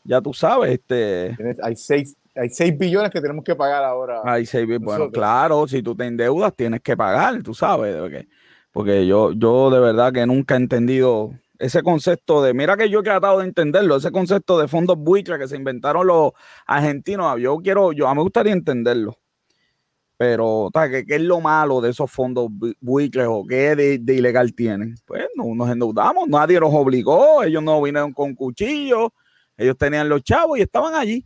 ya 0.03 0.21
tú 0.21 0.33
sabes, 0.33 0.71
este... 0.71 1.37
Hay 1.61 1.75
seis, 1.75 2.15
hay 2.35 2.49
seis 2.49 2.77
billones 2.77 3.11
que 3.11 3.21
tenemos 3.21 3.43
que 3.43 3.55
pagar 3.55 3.83
ahora. 3.83 4.21
Hay 4.23 4.45
seis 4.45 4.67
Bueno, 4.79 5.09
claro, 5.11 5.67
si 5.67 5.81
tú 5.81 5.95
te 5.95 6.05
endeudas, 6.05 6.53
tienes 6.55 6.81
que 6.81 6.95
pagar, 6.95 7.41
tú 7.43 7.53
sabes. 7.53 7.95
Porque, 7.95 8.27
porque 8.71 9.07
yo, 9.07 9.33
yo 9.33 9.69
de 9.69 9.79
verdad 9.79 10.13
que 10.13 10.25
nunca 10.25 10.55
he 10.55 10.57
entendido 10.57 11.33
ese 11.59 11.83
concepto 11.83 12.41
de, 12.41 12.53
mira 12.53 12.77
que 12.77 12.89
yo 12.89 12.99
he 12.99 13.03
tratado 13.03 13.39
de 13.39 13.45
entenderlo, 13.45 13.97
ese 13.97 14.11
concepto 14.11 14.59
de 14.59 14.67
fondos 14.67 14.97
buitres 14.97 15.39
que 15.39 15.47
se 15.47 15.55
inventaron 15.55 16.07
los 16.07 16.31
argentinos, 16.65 17.39
yo 17.39 17.57
quiero, 17.57 17.91
yo 17.91 18.07
a 18.07 18.11
mí 18.11 18.17
me 18.17 18.23
gustaría 18.23 18.53
entenderlo. 18.53 19.17
Pero, 20.17 20.69
¿qué, 20.73 21.03
es 21.07 21.21
lo 21.21 21.41
malo 21.41 21.81
de 21.81 21.89
esos 21.89 22.09
fondos 22.09 22.47
buitres 22.79 23.27
o 23.29 23.43
qué 23.45 23.75
de, 23.75 24.13
ilegal 24.13 24.53
tienen? 24.53 24.95
Pues 25.05 25.27
no 25.35 25.53
nos 25.53 25.69
endeudamos, 25.69 26.27
nadie 26.29 26.59
nos 26.59 26.73
obligó, 26.73 27.43
ellos 27.43 27.61
no 27.61 27.81
vinieron 27.81 28.13
con 28.13 28.33
cuchillos, 28.33 29.09
ellos 29.57 29.77
tenían 29.77 30.07
los 30.07 30.23
chavos 30.23 30.57
y 30.57 30.61
estaban 30.61 30.95
allí. 30.95 31.25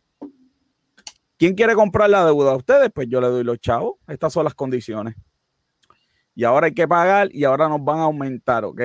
¿Quién 1.37 1.53
quiere 1.53 1.75
comprar 1.75 2.09
la 2.09 2.25
deuda 2.25 2.51
a 2.51 2.55
ustedes? 2.55 2.89
Pues 2.93 3.07
yo 3.07 3.21
le 3.21 3.27
doy 3.27 3.43
los 3.43 3.59
chavos. 3.59 3.93
Estas 4.07 4.33
son 4.33 4.43
las 4.43 4.55
condiciones. 4.55 5.15
Y 6.39 6.45
ahora 6.45 6.67
hay 6.67 6.73
que 6.73 6.87
pagar 6.87 7.27
y 7.33 7.43
ahora 7.43 7.67
nos 7.67 7.83
van 7.83 7.99
a 7.99 8.03
aumentar, 8.03 8.63
¿ok? 8.63 8.79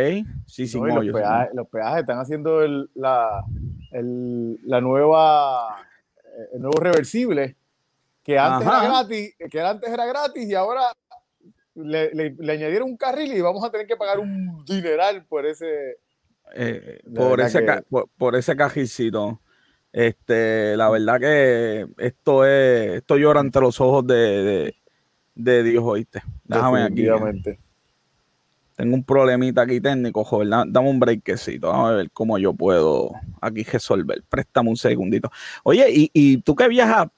Sí, 0.45 0.67
sí, 0.67 0.77
los, 0.77 1.69
peajes, 1.69 2.01
están 2.01 2.19
haciendo 2.19 2.67
la, 2.95 3.45
la 3.93 4.81
nueva, 4.81 5.77
el 6.53 6.61
nuevo 6.61 6.81
reversible 6.81 7.57
que 8.25 8.41
antes 8.41 8.67
era 8.67 8.83
gratis, 8.83 9.37
que 9.49 9.61
antes 9.61 9.89
era 9.89 10.05
gratis 10.05 10.49
y 10.49 10.55
ahora 10.57 10.83
le, 11.77 12.13
le, 12.13 12.53
añadieron 12.53 12.89
un 12.89 12.97
carril 12.97 13.33
y 13.33 13.41
vamos 13.41 13.63
a 13.63 13.71
tener 13.71 13.87
que 13.87 13.97
pagar 13.97 14.19
un 14.19 14.65
dineral 14.65 15.25
por 15.25 15.47
ese 15.47 15.99
eh, 16.57 17.03
por, 17.15 17.41
ese 17.41 17.65
por, 18.19 18.35
ese 18.35 18.57
cajicito. 18.57 19.41
Este, 19.93 20.77
la 20.77 20.91
verdad 20.91 21.21
que 21.21 21.87
esto 21.99 22.45
es, 22.45 22.97
esto 22.97 23.17
llora 23.17 23.39
ante 23.39 23.61
los 23.61 23.81
ojos 23.81 24.05
de, 24.09 24.17
de, 24.43 24.77
Dios, 25.35 25.85
oíste. 25.85 26.23
Déjame 26.45 26.83
aquí. 26.83 27.07
Tengo 28.77 28.95
un 28.97 29.05
problemita 29.05 29.63
aquí 29.63 29.81
técnico, 29.81 30.25
joven. 30.25 30.51
Dame 30.51 30.91
un 30.91 30.99
breakcito. 30.99 31.69
Vamos 31.69 31.91
a 31.91 31.95
ver 31.95 32.11
cómo 32.11 32.39
yo 32.39 32.53
puedo 32.53 33.13
aquí 33.41 33.63
resolver. 33.63 34.23
Préstame 34.29 34.71
un 34.71 34.77
segundito. 34.77 35.31
Oye, 35.63 35.87
y, 35.91 36.11
y 36.13 36.39
tú 36.39 36.57
que 36.57 36.67
viajas 36.69 37.09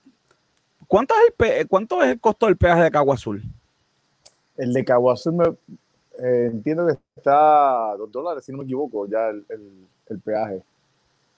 ¿Cuánto 0.87 1.15
es, 1.15 1.51
el 1.51 1.69
¿Cuánto 1.69 2.03
es 2.03 2.13
el 2.13 2.21
costo 2.21 2.47
del 2.47 2.57
peaje 2.57 2.85
de 2.85 2.91
Cagua 2.91 3.15
Azul? 3.15 3.43
El 4.57 4.73
de 4.73 4.85
Cagua 4.85 5.15
Azul 5.15 5.35
me, 5.35 5.45
eh, 6.19 6.51
entiendo 6.53 6.87
que 6.87 6.95
está 7.17 7.91
a 7.91 7.97
dos 7.97 8.11
dólares, 8.11 8.45
si 8.45 8.53
no 8.53 8.59
me 8.59 8.65
equivoco, 8.65 9.07
ya 9.07 9.29
el, 9.29 9.45
el, 10.09 10.21
peaje. 10.21 10.63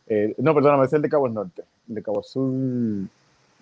Eh, 0.07 0.35
no, 0.39 0.55
perdóname, 0.55 0.85
es 0.85 0.93
el 0.93 1.03
de 1.03 1.09
Cabo 1.09 1.29
Norte. 1.29 1.65
El 1.89 1.95
de 1.95 2.03
Cabo 2.03 2.21
Azul. 2.21 3.09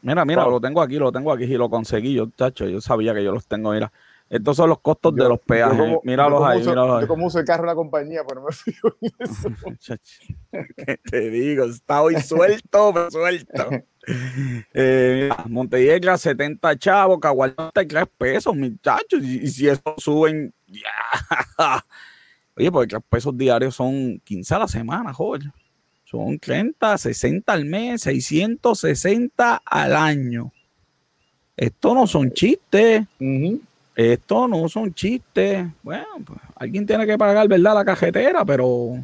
Mira, 0.06 0.24
mira, 0.24 0.46
lo 0.46 0.60
tengo 0.60 0.80
aquí, 0.80 1.00
lo 1.00 1.10
tengo 1.10 1.32
aquí 1.32 1.42
y 1.42 1.56
lo 1.56 1.68
conseguí 1.68 2.14
yo, 2.14 2.30
tacho. 2.30 2.68
Yo 2.68 2.80
sabía 2.80 3.12
que 3.12 3.24
yo 3.24 3.32
los 3.32 3.48
tengo, 3.48 3.72
mira. 3.72 3.92
Estos 4.30 4.56
son 4.56 4.68
los 4.68 4.78
costos 4.80 5.16
de 5.16 5.28
los 5.28 5.40
peajes. 5.40 5.76
Como, 5.76 6.00
míralos 6.04 6.44
ahí, 6.44 6.60
uso, 6.60 6.70
míralos 6.70 6.94
ahí. 6.96 7.00
Yo 7.02 7.08
como 7.08 7.26
uso 7.26 7.40
el 7.40 7.44
carro 7.44 7.62
de 7.62 7.66
la 7.66 7.74
compañía, 7.74 8.22
pero 8.26 8.40
no 8.40 8.46
me 8.46 8.52
fijo 8.52 8.88
en 9.00 9.10
eso. 9.18 9.98
¿Qué 10.76 11.00
te 11.10 11.30
digo? 11.30 11.64
Está 11.64 12.02
hoy 12.02 12.20
suelto, 12.20 13.10
suelto. 13.10 13.68
Eh, 14.72 15.30
Montelledra, 15.48 16.16
70 16.16 16.78
chavos, 16.78 17.18
Cagual 17.18 17.56
3 17.74 18.04
pesos, 18.16 18.54
muchachos. 18.54 19.20
Y, 19.20 19.38
y, 19.38 19.48
si 19.48 19.66
eso 19.66 19.82
suben, 19.96 20.54
ya. 20.68 21.84
Oye, 22.56 22.70
porque 22.70 22.86
3 22.86 23.02
pesos 23.08 23.36
diarios 23.36 23.74
son 23.74 24.20
15 24.20 24.54
a 24.54 24.58
la 24.60 24.68
semana, 24.68 25.12
joder. 25.12 25.42
Son 26.08 26.38
30, 26.38 26.96
60 26.98 27.52
al 27.52 27.64
mes, 27.64 28.02
660 28.02 29.60
al 29.64 29.96
año. 29.96 30.52
Esto 31.56 31.94
no 31.94 32.06
son 32.06 32.30
chistes. 32.32 33.02
Uh 33.18 33.24
-huh. 33.24 33.60
Esto 33.96 34.46
no 34.46 34.68
son 34.68 34.94
chistes. 34.94 35.66
Bueno, 35.82 36.06
pues 36.24 36.38
alguien 36.54 36.86
tiene 36.86 37.06
que 37.06 37.18
pagar, 37.18 37.48
¿verdad? 37.48 37.74
La 37.74 37.84
cajetera, 37.84 38.44
pero. 38.44 38.98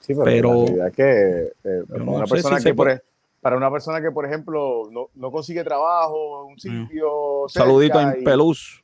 Sí, 0.00 0.14
pero, 0.14 0.24
pero 0.24 0.48
la 0.48 0.64
realidad 0.64 0.88
es 0.88 0.94
que 0.94 1.42
eh, 1.68 1.82
pero 1.88 2.02
una 2.04 2.20
no 2.20 2.26
sé 2.26 2.32
persona 2.34 2.56
si 2.58 2.64
que 2.64 2.68
se 2.70 2.74
por, 2.74 2.86
puede- 2.86 3.02
para 3.40 3.56
una 3.56 3.70
persona 3.70 4.00
que, 4.00 4.10
por 4.10 4.26
ejemplo, 4.26 4.88
no, 4.90 5.10
no 5.14 5.30
consigue 5.30 5.62
trabajo 5.62 6.42
en 6.46 6.52
un 6.52 6.58
sitio 6.58 7.44
cerca 7.48 7.64
Saludito 7.66 8.00
y, 8.00 8.04
en 8.04 8.24
Peluz. 8.24 8.82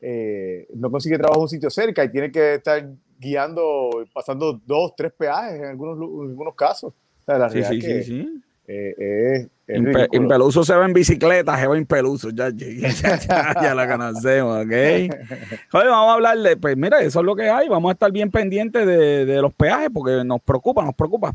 eh, 0.00 0.68
no 0.74 0.90
consigue 0.92 1.16
trabajo 1.18 1.40
en 1.40 1.42
un 1.42 1.48
sitio 1.48 1.70
cerca 1.70 2.04
y 2.04 2.10
tiene 2.10 2.30
que 2.30 2.54
estar 2.54 2.86
guiando, 3.22 3.90
pasando 4.12 4.60
dos, 4.66 4.92
tres 4.96 5.12
peajes 5.16 5.60
en 5.60 5.64
algunos, 5.66 5.96
en 5.96 6.30
algunos 6.30 6.54
casos. 6.54 6.92
O 6.92 7.24
sea, 7.24 7.38
la 7.38 7.48
Sí, 7.48 7.60
realidad 7.62 7.70
sí, 7.70 7.80
que 7.80 8.02
sí, 8.02 8.10
sí. 8.22 8.42
eh, 8.66 8.94
es, 8.98 9.40
es 9.44 9.50
En, 9.68 9.84
Pe- 9.84 9.92
ridículo. 9.94 10.22
en 10.22 10.28
Peluso 10.28 10.64
se 10.64 10.74
va 10.74 10.84
en 10.84 10.92
bicicleta, 10.92 11.56
se 11.58 11.66
va 11.66 11.78
en 11.78 11.86
Peluso, 11.86 12.30
ya, 12.30 12.50
ya, 12.50 12.66
ya, 12.90 13.16
ya, 13.16 13.54
ya 13.62 13.74
la 13.74 13.88
conocemos, 13.88 14.58
¿ok? 14.66 14.72
Oye, 15.72 15.88
vamos 15.88 16.10
a 16.10 16.14
hablar 16.14 16.38
de, 16.38 16.56
pues 16.56 16.76
mira, 16.76 17.00
eso 17.00 17.20
es 17.20 17.24
lo 17.24 17.34
que 17.36 17.48
hay, 17.48 17.68
vamos 17.68 17.90
a 17.90 17.92
estar 17.92 18.10
bien 18.12 18.30
pendientes 18.30 18.86
de, 18.86 19.24
de 19.24 19.40
los 19.40 19.54
peajes 19.54 19.88
porque 19.94 20.24
nos 20.24 20.40
preocupa, 20.42 20.84
nos 20.84 20.94
preocupa. 20.94 21.32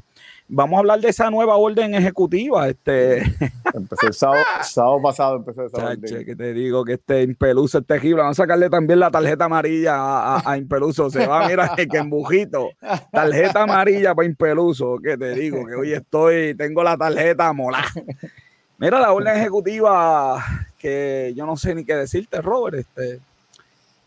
Vamos 0.50 0.78
a 0.78 0.80
hablar 0.80 1.02
de 1.02 1.10
esa 1.10 1.30
nueva 1.30 1.58
orden 1.58 1.94
ejecutiva, 1.94 2.70
este, 2.70 3.18
Empecé 3.74 4.08
el 4.08 4.14
sábado, 4.14 4.44
sábado 4.64 5.02
pasado, 5.02 5.36
empecé 5.36 5.62
chache, 5.70 5.86
orden. 5.86 6.26
que 6.26 6.36
te 6.38 6.54
digo 6.54 6.86
que 6.86 6.94
este 6.94 7.24
Impeluso 7.24 7.80
es 7.80 7.86
terrible, 7.86 8.22
vamos 8.22 8.40
a 8.40 8.44
sacarle 8.44 8.70
también 8.70 9.00
la 9.02 9.12
tarjeta 9.12 9.46
amarilla 9.46 9.96
a, 9.96 10.38
a, 10.38 10.52
a 10.52 10.58
Impeluso, 10.58 11.10
se 11.10 11.28
va, 11.28 11.48
mira, 11.50 11.76
que 11.92 11.98
embujito, 11.98 12.70
tarjeta 13.12 13.64
amarilla 13.64 14.16
para 14.16 14.26
Impeluso, 14.26 15.00
que 15.04 15.18
te 15.18 15.36
digo, 15.36 15.66
que 15.66 15.76
hoy 15.76 15.92
estoy, 15.92 16.56
tengo 16.56 16.82
la 16.82 16.96
tarjeta 16.96 17.52
mola. 17.52 17.84
Mira, 18.78 19.02
la 19.02 19.12
orden 19.12 19.36
ejecutiva 19.36 20.42
que 20.78 21.34
yo 21.36 21.46
no 21.46 21.58
sé 21.58 21.76
ni 21.76 21.84
qué 21.84 21.96
decirte, 21.96 22.42
Robert, 22.42 22.78
este, 22.78 23.20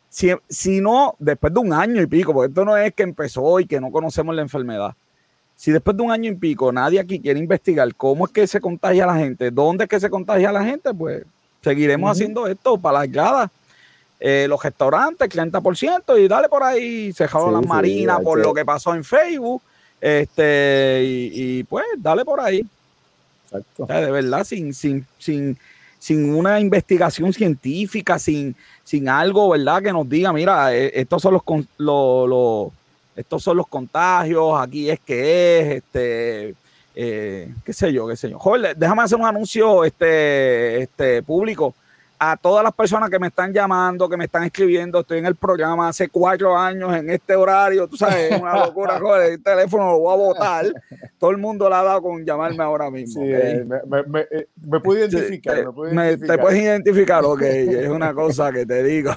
si, 0.08 0.30
si 0.48 0.80
no, 0.80 1.16
después 1.18 1.52
de 1.52 1.60
un 1.60 1.72
año 1.72 2.00
y 2.00 2.06
pico, 2.06 2.32
porque 2.32 2.48
esto 2.48 2.64
no 2.64 2.76
es 2.76 2.94
que 2.94 3.02
empezó 3.02 3.60
y 3.60 3.66
que 3.66 3.80
no 3.80 3.90
conocemos 3.90 4.34
la 4.34 4.42
enfermedad. 4.42 4.94
Si 5.60 5.70
después 5.70 5.94
de 5.94 6.02
un 6.02 6.10
año 6.10 6.32
y 6.32 6.34
pico 6.36 6.72
nadie 6.72 6.98
aquí 6.98 7.20
quiere 7.20 7.38
investigar 7.38 7.94
cómo 7.94 8.24
es 8.24 8.32
que 8.32 8.46
se 8.46 8.62
contagia 8.62 9.04
la 9.04 9.16
gente, 9.16 9.50
dónde 9.50 9.84
es 9.84 9.90
que 9.90 10.00
se 10.00 10.08
contagia 10.08 10.50
la 10.50 10.64
gente, 10.64 10.94
pues 10.94 11.22
seguiremos 11.62 12.10
haciendo 12.10 12.46
esto 12.46 12.78
para 12.78 13.00
las 13.00 13.12
gradas. 13.12 13.50
Eh, 14.18 14.46
los 14.48 14.62
restaurantes, 14.62 15.28
30%, 15.28 16.18
y 16.18 16.28
dale 16.28 16.48
por 16.48 16.62
ahí, 16.62 17.12
Sí, 17.12 17.24
las 17.24 17.30
sí, 17.30 18.06
por 18.24 18.38
lo 18.38 18.54
que 18.54 18.64
pasó 18.64 18.94
en 18.94 19.04
Facebook. 19.04 19.60
Este, 20.00 21.02
y, 21.04 21.58
y, 21.58 21.64
pues 21.64 21.84
dale 21.98 22.24
por 22.24 22.40
ahí. 22.40 22.64
Exacto. 23.44 23.84
O 23.84 23.86
sea, 23.86 24.00
de 24.00 24.10
verdad, 24.10 24.44
sin, 24.44 24.72
sin, 24.72 25.04
sin, 25.18 25.58
sin 25.98 26.34
una 26.34 26.58
investigación 26.58 27.34
científica, 27.34 28.18
sin, 28.18 28.56
sin 28.82 29.10
algo, 29.10 29.50
¿verdad? 29.50 29.82
Que 29.82 29.92
nos 29.92 30.08
diga, 30.08 30.32
mira, 30.32 30.74
eh, 30.74 30.90
estos 30.94 31.20
son 31.20 31.34
los, 31.34 31.42
estos 33.20 33.42
son 33.42 33.56
los 33.56 33.66
contagios, 33.66 34.60
aquí 34.60 34.90
es 34.90 35.00
que 35.00 35.60
es, 35.60 35.76
este, 35.76 36.54
eh, 36.94 37.54
qué 37.64 37.72
sé 37.72 37.92
yo, 37.92 38.06
qué 38.06 38.16
sé 38.16 38.30
yo. 38.30 38.38
Joder, 38.38 38.76
déjame 38.76 39.02
hacer 39.02 39.18
un 39.18 39.26
anuncio 39.26 39.84
este, 39.84 40.82
este, 40.82 41.22
público 41.22 41.74
a 42.22 42.36
todas 42.36 42.62
las 42.62 42.74
personas 42.74 43.08
que 43.08 43.18
me 43.18 43.28
están 43.28 43.50
llamando, 43.50 44.06
que 44.06 44.14
me 44.18 44.26
están 44.26 44.44
escribiendo. 44.44 45.00
Estoy 45.00 45.20
en 45.20 45.26
el 45.26 45.36
programa 45.36 45.88
hace 45.88 46.10
cuatro 46.10 46.54
años 46.54 46.94
en 46.94 47.08
este 47.08 47.34
horario, 47.34 47.88
tú 47.88 47.96
sabes, 47.96 48.30
es 48.30 48.38
una 48.38 48.54
locura, 48.66 48.98
joder, 49.00 49.32
el 49.32 49.42
teléfono 49.42 49.86
lo 49.92 49.98
voy 50.00 50.12
a 50.12 50.16
botar. 50.16 50.66
Todo 51.18 51.30
el 51.30 51.38
mundo 51.38 51.66
le 51.70 51.74
ha 51.76 51.82
dado 51.82 52.02
con 52.02 52.22
llamarme 52.22 52.62
ahora 52.62 52.90
mismo. 52.90 53.22
Sí, 53.22 53.28
eh, 53.32 53.64
me, 53.66 53.78
me, 53.86 54.02
me, 54.02 54.20
eh, 54.30 54.48
me 54.62 54.80
pude 54.80 55.00
identificar. 55.00 55.64
me 55.64 55.72
pude 55.72 55.92
me- 55.94 56.06
identificar. 56.08 56.36
te 56.36 56.42
puedes 56.42 56.62
identificar, 56.62 57.24
ok, 57.24 57.40
es 57.42 57.88
una 57.88 58.12
cosa 58.12 58.52
que 58.52 58.66
te 58.66 58.82
digo. 58.82 59.12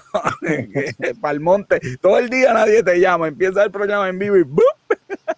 Para 1.22 1.34
el 1.34 1.42
monte, 1.42 1.82
todo 2.00 2.18
el 2.20 2.30
día 2.30 2.54
nadie 2.54 2.84
te 2.84 3.02
llama, 3.02 3.28
empieza 3.28 3.64
el 3.66 3.72
programa 3.72 4.08
en 4.08 4.18
vivo 4.18 4.38
y 4.38 4.44
¡bum! 4.44 4.64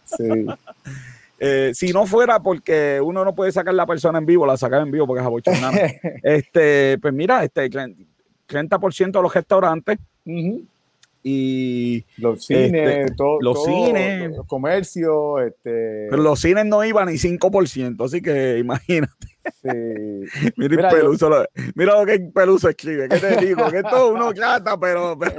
Sí. 0.06 0.46
Eh, 1.39 1.72
si 1.74 1.92
no 1.92 2.06
fuera 2.06 2.39
porque 2.39 3.01
uno 3.01 3.25
no 3.25 3.36
puede 3.36 3.51
sacar 3.51 3.74
la 3.74 3.86
persona 3.86 4.20
en 4.20 4.25
vivo, 4.25 4.46
la 4.46 4.58
sacar 4.58 4.82
en 4.82 4.92
vivo 4.92 5.06
porque 5.08 5.22
es 5.22 5.25
abochornada. 5.25 5.77
este, 6.24 6.98
pues 7.00 7.13
mira, 7.13 7.44
este 7.44 7.70
30% 7.70 9.12
de 9.12 9.22
los 9.22 9.34
restaurantes. 9.34 9.98
Y 11.27 12.05
Los 12.17 12.46
cines, 12.46 12.72
Este, 13.00 13.15
todo, 13.15 13.39
los 13.41 13.55
todo, 13.55 13.65
cines. 13.65 14.38
los 14.38 14.46
comercios, 14.46 15.41
este, 15.44 16.05
pero 16.12 16.22
los 16.22 16.39
cines 16.39 16.65
no 16.67 16.86
iban 16.86 17.08
ni 17.08 17.13
5%, 17.17 18.05
así 18.05 18.22
que 18.22 18.60
imagínate. 18.60 19.27
sí. 19.63 19.67
Mira, 20.58 20.75
Mira, 20.75 20.91
yo- 20.91 20.98
Peluso, 20.98 21.29
lo- 21.29 21.46
mira 21.74 22.00
lo 22.00 22.05
que 22.05 22.13
el 22.13 22.32
Peluso 22.32 22.70
escribe. 22.70 23.10
¿Qué 23.10 23.17
te 23.17 23.38
digo? 23.44 23.67
Que 23.72 23.77
esto 23.79 24.13
uno 24.13 24.32
trata, 24.34 24.79
pero, 24.79 25.17
pero- 25.20 25.36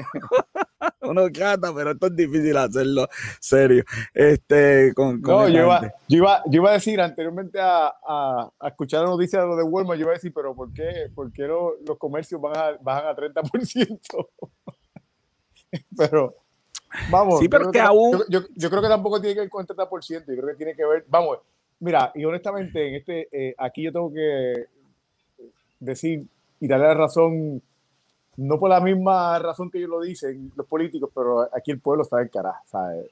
uno 1.03 1.31
trata, 1.31 1.73
pero 1.73 1.93
esto 1.93 2.07
es 2.09 2.17
difícil 2.17 2.57
hacerlo 2.57 3.07
serio. 3.41 3.85
Este, 4.13 4.93
con, 4.93 5.23
con 5.23 5.35
No, 5.37 5.49
yo 5.49 5.61
iba, 5.67 5.81
yo, 6.09 6.17
iba, 6.19 6.43
yo 6.47 6.63
iba 6.63 6.71
a 6.71 6.75
decir 6.75 7.01
anteriormente 7.01 7.61
a, 7.61 7.87
a, 7.87 8.51
a 8.59 8.69
escuchar 8.69 9.03
la 9.03 9.11
noticia 9.11 9.41
de 9.41 9.47
lo 9.47 9.55
de 9.55 9.63
Walmart, 9.63 9.99
yo 10.01 10.03
iba 10.07 10.11
a 10.13 10.15
decir, 10.15 10.33
pero 10.35 10.53
¿por 10.53 10.73
qué, 10.73 11.11
por 11.15 11.33
qué 11.33 11.43
lo- 11.43 11.77
los 11.87 11.97
comercios 11.97 12.41
van 12.41 12.57
a, 12.57 12.73
bajan 12.83 13.07
a 13.07 13.15
30%? 13.17 14.01
pero, 15.97 16.35
vamos. 17.11 17.41
Sí, 17.41 17.49
pero 17.49 17.71
que 17.71 17.81
aún- 17.81 18.13
Yo, 18.13 18.41
yo- 18.41 18.47
yo 18.55 18.71
creo 18.71 18.83
que 18.83 18.89
tampoco 18.89 19.21
tiene 19.21 19.35
que 19.35 19.41
ver 19.41 19.51
con 19.51 19.61
el 19.63 19.67
30%, 19.67 20.27
yo 20.35 20.43
creo 20.43 20.47
que 20.49 20.55
tiene 20.55 20.75
que 20.75 20.85
ver, 20.85 21.05
vamos, 21.09 21.39
mira, 21.81 22.13
y 22.15 22.25
honestamente, 22.25 22.89
en 22.89 22.95
este, 22.97 23.29
eh, 23.33 23.55
aquí 23.59 23.83
yo 23.83 23.93
tengo 23.93 24.13
que 24.13 24.67
decir 25.81 26.25
y 26.61 26.69
darle 26.69 26.87
la 26.87 26.95
razón, 26.95 27.63
no 28.37 28.59
por 28.59 28.71
la 28.71 28.81
misma 28.81 29.39
razón 29.39 29.71
que 29.71 29.79
ellos 29.79 29.91
lo 29.91 30.01
dicen, 30.01 30.53
los 30.57 30.67
políticos, 30.67 31.11
pero 31.15 31.43
aquí 31.55 31.71
el 31.71 31.81
pueblo 31.81 32.03
está 32.05 32.21
en 32.23 32.29
carajo, 32.29 32.63
¿sabes? 32.67 33.07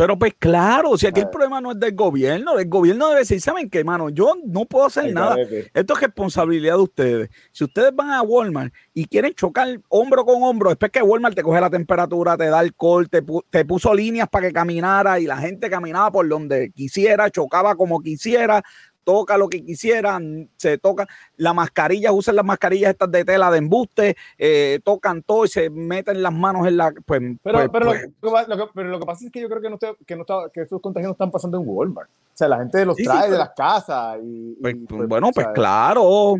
Pero 0.00 0.18
pues 0.18 0.32
claro, 0.38 0.96
si 0.96 1.06
aquí 1.06 1.20
el 1.20 1.28
problema 1.28 1.60
no 1.60 1.72
es 1.72 1.78
del 1.78 1.94
gobierno, 1.94 2.58
el 2.58 2.66
gobierno 2.70 3.08
debe 3.08 3.20
decir, 3.20 3.38
¿saben 3.38 3.68
qué, 3.68 3.84
mano? 3.84 4.08
Yo 4.08 4.32
no 4.46 4.64
puedo 4.64 4.86
hacer 4.86 5.12
nada. 5.12 5.36
Esto 5.74 5.92
es 5.92 6.00
responsabilidad 6.00 6.76
de 6.76 6.80
ustedes. 6.82 7.30
Si 7.52 7.64
ustedes 7.64 7.94
van 7.94 8.10
a 8.12 8.22
Walmart 8.22 8.72
y 8.94 9.04
quieren 9.04 9.34
chocar 9.34 9.78
hombro 9.90 10.24
con 10.24 10.42
hombro, 10.42 10.70
después 10.70 10.90
que 10.90 11.02
Walmart 11.02 11.34
te 11.34 11.42
coge 11.42 11.60
la 11.60 11.68
temperatura, 11.68 12.34
te 12.38 12.46
da 12.46 12.60
alcohol, 12.60 13.10
te, 13.10 13.22
pu- 13.22 13.44
te 13.50 13.66
puso 13.66 13.92
líneas 13.92 14.26
para 14.30 14.46
que 14.46 14.54
caminara 14.54 15.20
y 15.20 15.26
la 15.26 15.36
gente 15.36 15.68
caminaba 15.68 16.10
por 16.10 16.26
donde 16.26 16.70
quisiera, 16.70 17.28
chocaba 17.28 17.74
como 17.74 18.00
quisiera, 18.00 18.62
toca 19.04 19.36
lo 19.38 19.48
que 19.48 19.64
quisiera, 19.64 20.18
se 20.56 20.78
toca 20.78 21.06
las 21.36 21.54
mascarillas, 21.54 22.12
usan 22.14 22.36
las 22.36 22.44
mascarillas 22.44 22.90
estas 22.90 23.10
de 23.10 23.24
tela 23.24 23.50
de 23.50 23.58
embuste, 23.58 24.16
eh, 24.38 24.80
tocan 24.84 25.22
todo 25.22 25.44
y 25.44 25.48
se 25.48 25.70
meten 25.70 26.22
las 26.22 26.32
manos 26.32 26.66
en 26.66 26.76
la... 26.76 26.92
Pues, 27.06 27.20
Pero, 27.42 27.58
pues- 27.58 27.70
pero, 27.72 27.86
pues, 27.86 28.02
lo, 28.20 28.30
que 28.30 28.30
pa- 28.30 28.46
lo 28.46 28.56
que, 28.66 28.72
pero 28.74 28.88
lo 28.88 29.00
que 29.00 29.06
pasa 29.06 29.24
es 29.26 29.32
que 29.32 29.40
yo 29.40 29.48
creo 29.48 29.60
que, 29.60 29.68
no 29.68 29.74
está, 29.74 29.92
que, 30.06 30.16
no 30.16 30.22
está, 30.22 30.34
que 30.52 30.62
esos 30.62 30.80
contagios 30.80 31.08
no 31.08 31.12
están 31.12 31.30
pasando 31.30 31.58
en 31.58 31.64
Walmart. 31.66 32.08
O 32.10 32.36
sea, 32.40 32.48
la 32.48 32.58
gente 32.58 32.84
los 32.86 32.96
Sí, 32.96 33.02
sí, 33.04 33.08
trae 33.08 33.30
de 33.30 33.38
las 33.38 33.50
casas. 33.56 34.18
Y, 34.22 34.50
y, 34.52 34.56
Pues, 34.86 35.08
bueno, 35.08 35.30
pues 35.34 35.46
claro. 35.54 36.36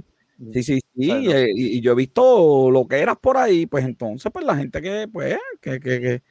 Sí, 0.53 0.63
sí, 0.63 0.81
sí. 0.97 1.07
Bueno. 1.09 1.33
eh, 1.33 1.51
Y, 1.55 1.79
y 1.79 1.81
yo 1.83 1.93
he 1.93 1.95
visto 1.97 2.71
lo 2.71 2.87
que 2.89 2.99
eras 3.01 3.17
por 3.19 3.37
ahí, 3.37 3.67
pues 3.67 3.85
entonces, 3.85 4.33
pues 4.33 4.45
la 4.45 4.57
gente 4.57 4.81
que, 4.81 5.07
pues, 5.13 5.37
que, 5.61 5.79
que, 5.81 6.01
que, 6.01 6.23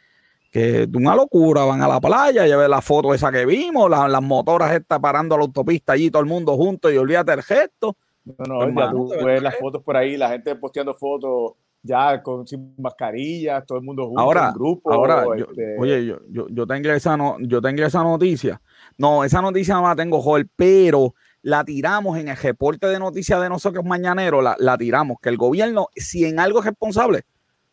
que 0.51 0.87
de 0.87 0.97
una 0.97 1.15
locura 1.15 1.63
van 1.63 1.81
a 1.81 1.87
la 1.87 1.99
playa, 2.01 2.47
ya 2.47 2.57
ves 2.57 2.69
la 2.69 2.81
foto 2.81 3.13
esa 3.13 3.31
que 3.31 3.45
vimos, 3.45 3.89
la- 3.89 4.07
las 4.07 4.21
motoras 4.21 4.71
estas 4.73 4.99
parando 4.99 5.35
a 5.35 5.37
la 5.37 5.43
autopista 5.45 5.93
allí, 5.93 6.09
todo 6.09 6.21
el 6.21 6.27
mundo 6.29 6.55
junto 6.55 6.91
y 6.91 6.97
olvídate 6.97 7.33
el 7.33 7.43
gesto. 7.43 7.95
No, 8.25 8.35
no, 8.45 8.61
Hermano, 8.63 9.07
ya 9.09 9.19
tú 9.19 9.25
ves 9.25 9.41
las 9.43 9.55
fotos 9.57 9.83
por 9.83 9.95
ahí, 9.97 10.17
la 10.17 10.29
gente 10.29 10.55
posteando 10.55 10.93
fotos 10.93 11.53
ya 11.81 12.21
con 12.21 12.45
sin 12.45 12.73
mascarillas, 12.77 13.65
todo 13.65 13.77
el 13.77 13.83
mundo 13.83 14.05
junto 14.05 14.19
Ahora, 14.19 14.47
en 14.49 14.53
grupo. 14.53 14.91
Ahora, 14.91 15.23
yo- 15.37 15.45
este, 15.49 15.77
oye, 15.79 16.05
yo, 16.05 16.17
yo, 16.29 16.47
yo 16.49 16.67
tengo 16.67 16.89
esa 16.89 17.15
no, 17.15 17.37
yo 17.39 17.61
tengo 17.61 17.83
esa 17.83 18.03
noticia. 18.03 18.61
No, 18.97 19.23
esa 19.23 19.41
noticia 19.41 19.75
no 19.75 19.83
la 19.83 19.95
tengo, 19.95 20.21
Joel, 20.21 20.49
pero 20.55 21.13
la 21.41 21.63
tiramos 21.63 22.17
en 22.17 22.27
el 22.27 22.35
reporte 22.35 22.87
de 22.87 22.99
noticias 22.99 23.41
de 23.41 23.47
nosotros 23.49 23.85
mañanero, 23.85 24.41
la, 24.41 24.55
la 24.59 24.77
tiramos, 24.77 25.17
que 25.21 25.29
el 25.29 25.37
gobierno, 25.37 25.87
si 25.95 26.25
en 26.25 26.39
algo 26.39 26.59
es 26.59 26.65
responsable, 26.65 27.23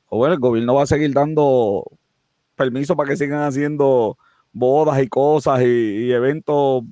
Joel, 0.06 0.34
el 0.34 0.38
gobierno 0.38 0.74
va 0.74 0.84
a 0.84 0.86
seguir 0.86 1.12
dando 1.12 1.82
permiso 2.56 2.96
para 2.96 3.10
que 3.10 3.16
sigan 3.16 3.42
haciendo 3.42 4.18
bodas 4.52 5.00
y 5.02 5.08
cosas 5.08 5.60
y, 5.62 5.64
y 6.06 6.12
eventos 6.12 6.82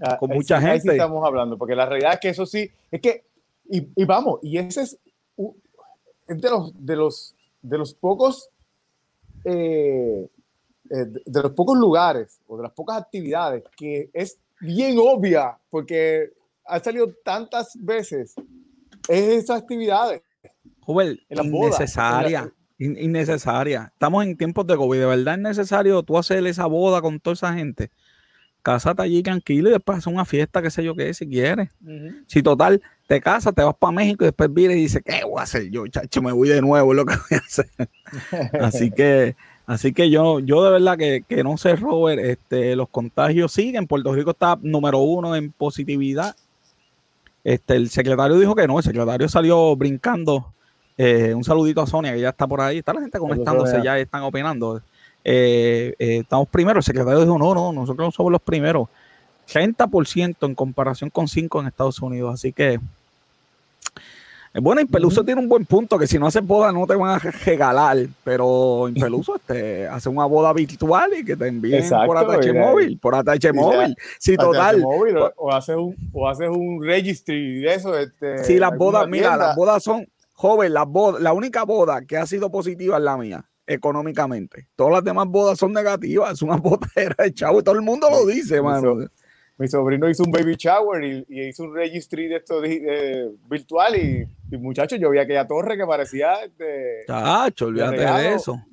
ah, 0.00 0.16
con 0.16 0.30
mucha 0.30 0.60
sí- 0.60 0.66
ahí 0.66 0.78
sí 0.80 0.82
gente. 0.88 0.96
estamos 0.96 1.24
hablando, 1.26 1.58
porque 1.58 1.74
la 1.74 1.86
realidad 1.86 2.14
es 2.14 2.20
que 2.20 2.28
eso 2.30 2.46
sí, 2.46 2.70
es 2.90 3.00
que, 3.00 3.24
y, 3.68 3.88
y 3.94 4.04
vamos, 4.04 4.38
y 4.42 4.56
ese 4.58 4.82
es, 4.82 4.98
es 6.28 6.40
de 6.40 6.50
los, 6.50 6.72
de 6.86 6.96
los 6.96 7.34
de 7.62 7.76
los 7.76 7.92
pocos 7.92 8.48
eh, 9.44 10.26
eh, 10.90 11.06
de 11.26 11.42
los 11.42 11.52
pocos 11.52 11.76
lugares 11.78 12.40
o 12.46 12.56
de 12.56 12.62
las 12.62 12.72
pocas 12.72 12.96
actividades 12.96 13.64
que 13.76 14.08
es 14.14 14.38
bien 14.60 14.96
obvia 14.98 15.58
porque 15.68 16.30
ha 16.64 16.80
salido 16.80 17.12
tantas 17.22 17.72
veces 17.78 18.34
es 19.08 19.28
esas 19.44 19.60
actividades. 19.62 20.22
Joven, 20.80 21.18
innecesaria, 21.28 22.50
innecesaria. 22.80 23.90
Estamos 23.92 24.24
en 24.24 24.36
tiempos 24.36 24.66
de 24.66 24.76
COVID, 24.76 24.98
¿de 24.98 25.06
verdad 25.06 25.34
es 25.34 25.40
necesario 25.40 26.02
tú 26.02 26.18
hacer 26.18 26.44
esa 26.46 26.66
boda 26.66 27.00
con 27.00 27.20
toda 27.20 27.34
esa 27.34 27.54
gente? 27.54 27.90
Cásate 28.62 29.02
allí 29.02 29.22
tranquilo 29.22 29.68
y 29.68 29.72
después 29.72 29.98
hacer 29.98 30.12
una 30.12 30.24
fiesta, 30.24 30.60
qué 30.60 30.70
sé 30.70 30.82
yo 30.82 30.94
qué, 30.94 31.14
si 31.14 31.28
quieres. 31.28 31.70
Si 32.26 32.42
total, 32.42 32.82
te 33.06 33.20
casas, 33.20 33.54
te 33.54 33.62
vas 33.62 33.76
para 33.78 33.92
México 33.92 34.24
y 34.24 34.26
después 34.26 34.52
vienes 34.52 34.76
y 34.76 34.80
dices, 34.80 35.02
¿qué 35.04 35.24
voy 35.24 35.40
a 35.40 35.44
hacer 35.44 35.70
yo, 35.70 35.86
chacho? 35.86 36.20
Me 36.20 36.32
voy 36.32 36.48
de 36.48 36.60
nuevo, 36.60 36.92
es 36.92 36.96
lo 36.96 37.06
que 37.06 37.14
voy 37.14 37.38
a 37.38 37.44
hacer. 37.44 37.70
Así 38.60 38.90
que 38.90 39.36
Así 39.70 39.92
que 39.92 40.10
yo, 40.10 40.40
yo 40.40 40.64
de 40.64 40.70
verdad 40.72 40.98
que, 40.98 41.44
no 41.44 41.56
sé, 41.56 41.76
Robert, 41.76 42.20
este, 42.20 42.74
los 42.74 42.88
contagios 42.88 43.52
siguen. 43.52 43.86
Puerto 43.86 44.12
Rico 44.12 44.32
está 44.32 44.58
número 44.60 44.98
uno 44.98 45.36
en 45.36 45.52
positividad. 45.52 46.34
Este, 47.44 47.76
el 47.76 47.88
secretario 47.88 48.36
dijo 48.36 48.56
que 48.56 48.66
no, 48.66 48.78
el 48.78 48.84
secretario 48.84 49.28
salió 49.28 49.76
brincando. 49.76 50.52
Eh, 51.02 51.32
un 51.34 51.42
saludito 51.42 51.80
a 51.80 51.86
Sonia, 51.86 52.12
que 52.12 52.20
ya 52.20 52.28
está 52.28 52.46
por 52.46 52.60
ahí. 52.60 52.76
Está 52.76 52.92
la 52.92 53.00
gente 53.00 53.18
conectándose, 53.18 53.80
ya 53.82 53.98
están 53.98 54.22
opinando. 54.22 54.82
Eh, 55.24 55.94
eh, 55.98 56.18
estamos 56.18 56.46
primero. 56.48 56.78
El 56.78 56.82
secretario 56.82 57.20
dijo, 57.20 57.38
no, 57.38 57.54
no, 57.54 57.72
nosotros 57.72 58.08
no 58.08 58.10
somos 58.10 58.30
los 58.30 58.42
primeros. 58.42 58.86
30% 59.50 60.36
en 60.42 60.54
comparación 60.54 61.08
con 61.08 61.26
5 61.26 61.60
en 61.60 61.66
Estados 61.68 62.00
Unidos. 62.00 62.34
Así 62.34 62.52
que 62.52 62.78
bueno, 64.52 64.82
Impeluso 64.82 65.24
tiene 65.24 65.40
un 65.40 65.48
buen 65.48 65.64
punto, 65.64 65.96
que 65.96 66.06
si 66.08 66.18
no 66.18 66.26
haces 66.26 66.44
boda 66.44 66.70
no 66.70 66.84
te 66.86 66.96
van 66.96 67.14
a 67.14 67.18
regalar, 67.18 67.96
pero 68.22 68.88
Impeluso 68.88 69.36
este, 69.36 69.86
hace 69.86 70.10
una 70.10 70.26
boda 70.26 70.52
virtual 70.52 71.12
y 71.18 71.24
que 71.24 71.34
te 71.34 71.46
envíen 71.46 71.88
por 71.88 72.18
ATH 72.18 72.52
móvil, 72.52 72.98
por 72.98 73.14
ATH 73.14 73.54
móvil. 73.54 73.96
Si 74.18 74.36
total. 74.36 74.82
o, 74.84 75.52
haces 75.52 75.76
un, 75.76 75.96
o 76.12 76.28
haces 76.28 76.48
un 76.50 76.84
registry 76.84 77.60
de 77.60 77.74
eso. 77.74 77.96
Este, 77.96 78.44
sí, 78.44 78.58
las 78.58 78.76
bodas, 78.76 79.08
mira, 79.08 79.36
las 79.36 79.56
bodas 79.56 79.82
son, 79.82 80.06
joven, 80.40 80.72
las 80.72 80.86
bodas, 80.86 81.20
la 81.20 81.34
única 81.34 81.64
boda 81.64 82.00
que 82.06 82.16
ha 82.16 82.26
sido 82.26 82.50
positiva 82.50 82.96
es 82.96 83.02
la 83.02 83.16
mía 83.18 83.44
económicamente. 83.66 84.68
Todas 84.74 84.94
las 84.94 85.04
demás 85.04 85.26
bodas 85.28 85.58
son 85.58 85.72
negativas, 85.72 86.32
es 86.32 86.42
una 86.42 86.56
botera 86.56 87.14
de 87.18 87.34
chavo, 87.34 87.62
todo 87.62 87.74
el 87.74 87.82
mundo 87.82 88.08
lo 88.10 88.26
dice, 88.26 88.62
mano 88.62 88.96
mi 89.60 89.68
sobrino 89.68 90.08
hizo 90.08 90.24
un 90.24 90.32
baby 90.32 90.54
shower 90.56 91.04
y, 91.04 91.26
hizo 91.28 91.64
un 91.64 91.74
registry 91.74 92.28
de 92.28 92.36
esto 92.36 92.62
virtual 93.46 93.94
y, 93.94 94.56
muchachos, 94.56 94.98
yo 94.98 95.10
vi 95.10 95.18
aquella 95.18 95.46
torre 95.46 95.76
que 95.76 95.84
parecía 95.84 96.30
de... 96.56 97.02
Chacho, 97.06 97.66
olvídate 97.66 97.98
de, 97.98 98.34
eso. 98.34 98.64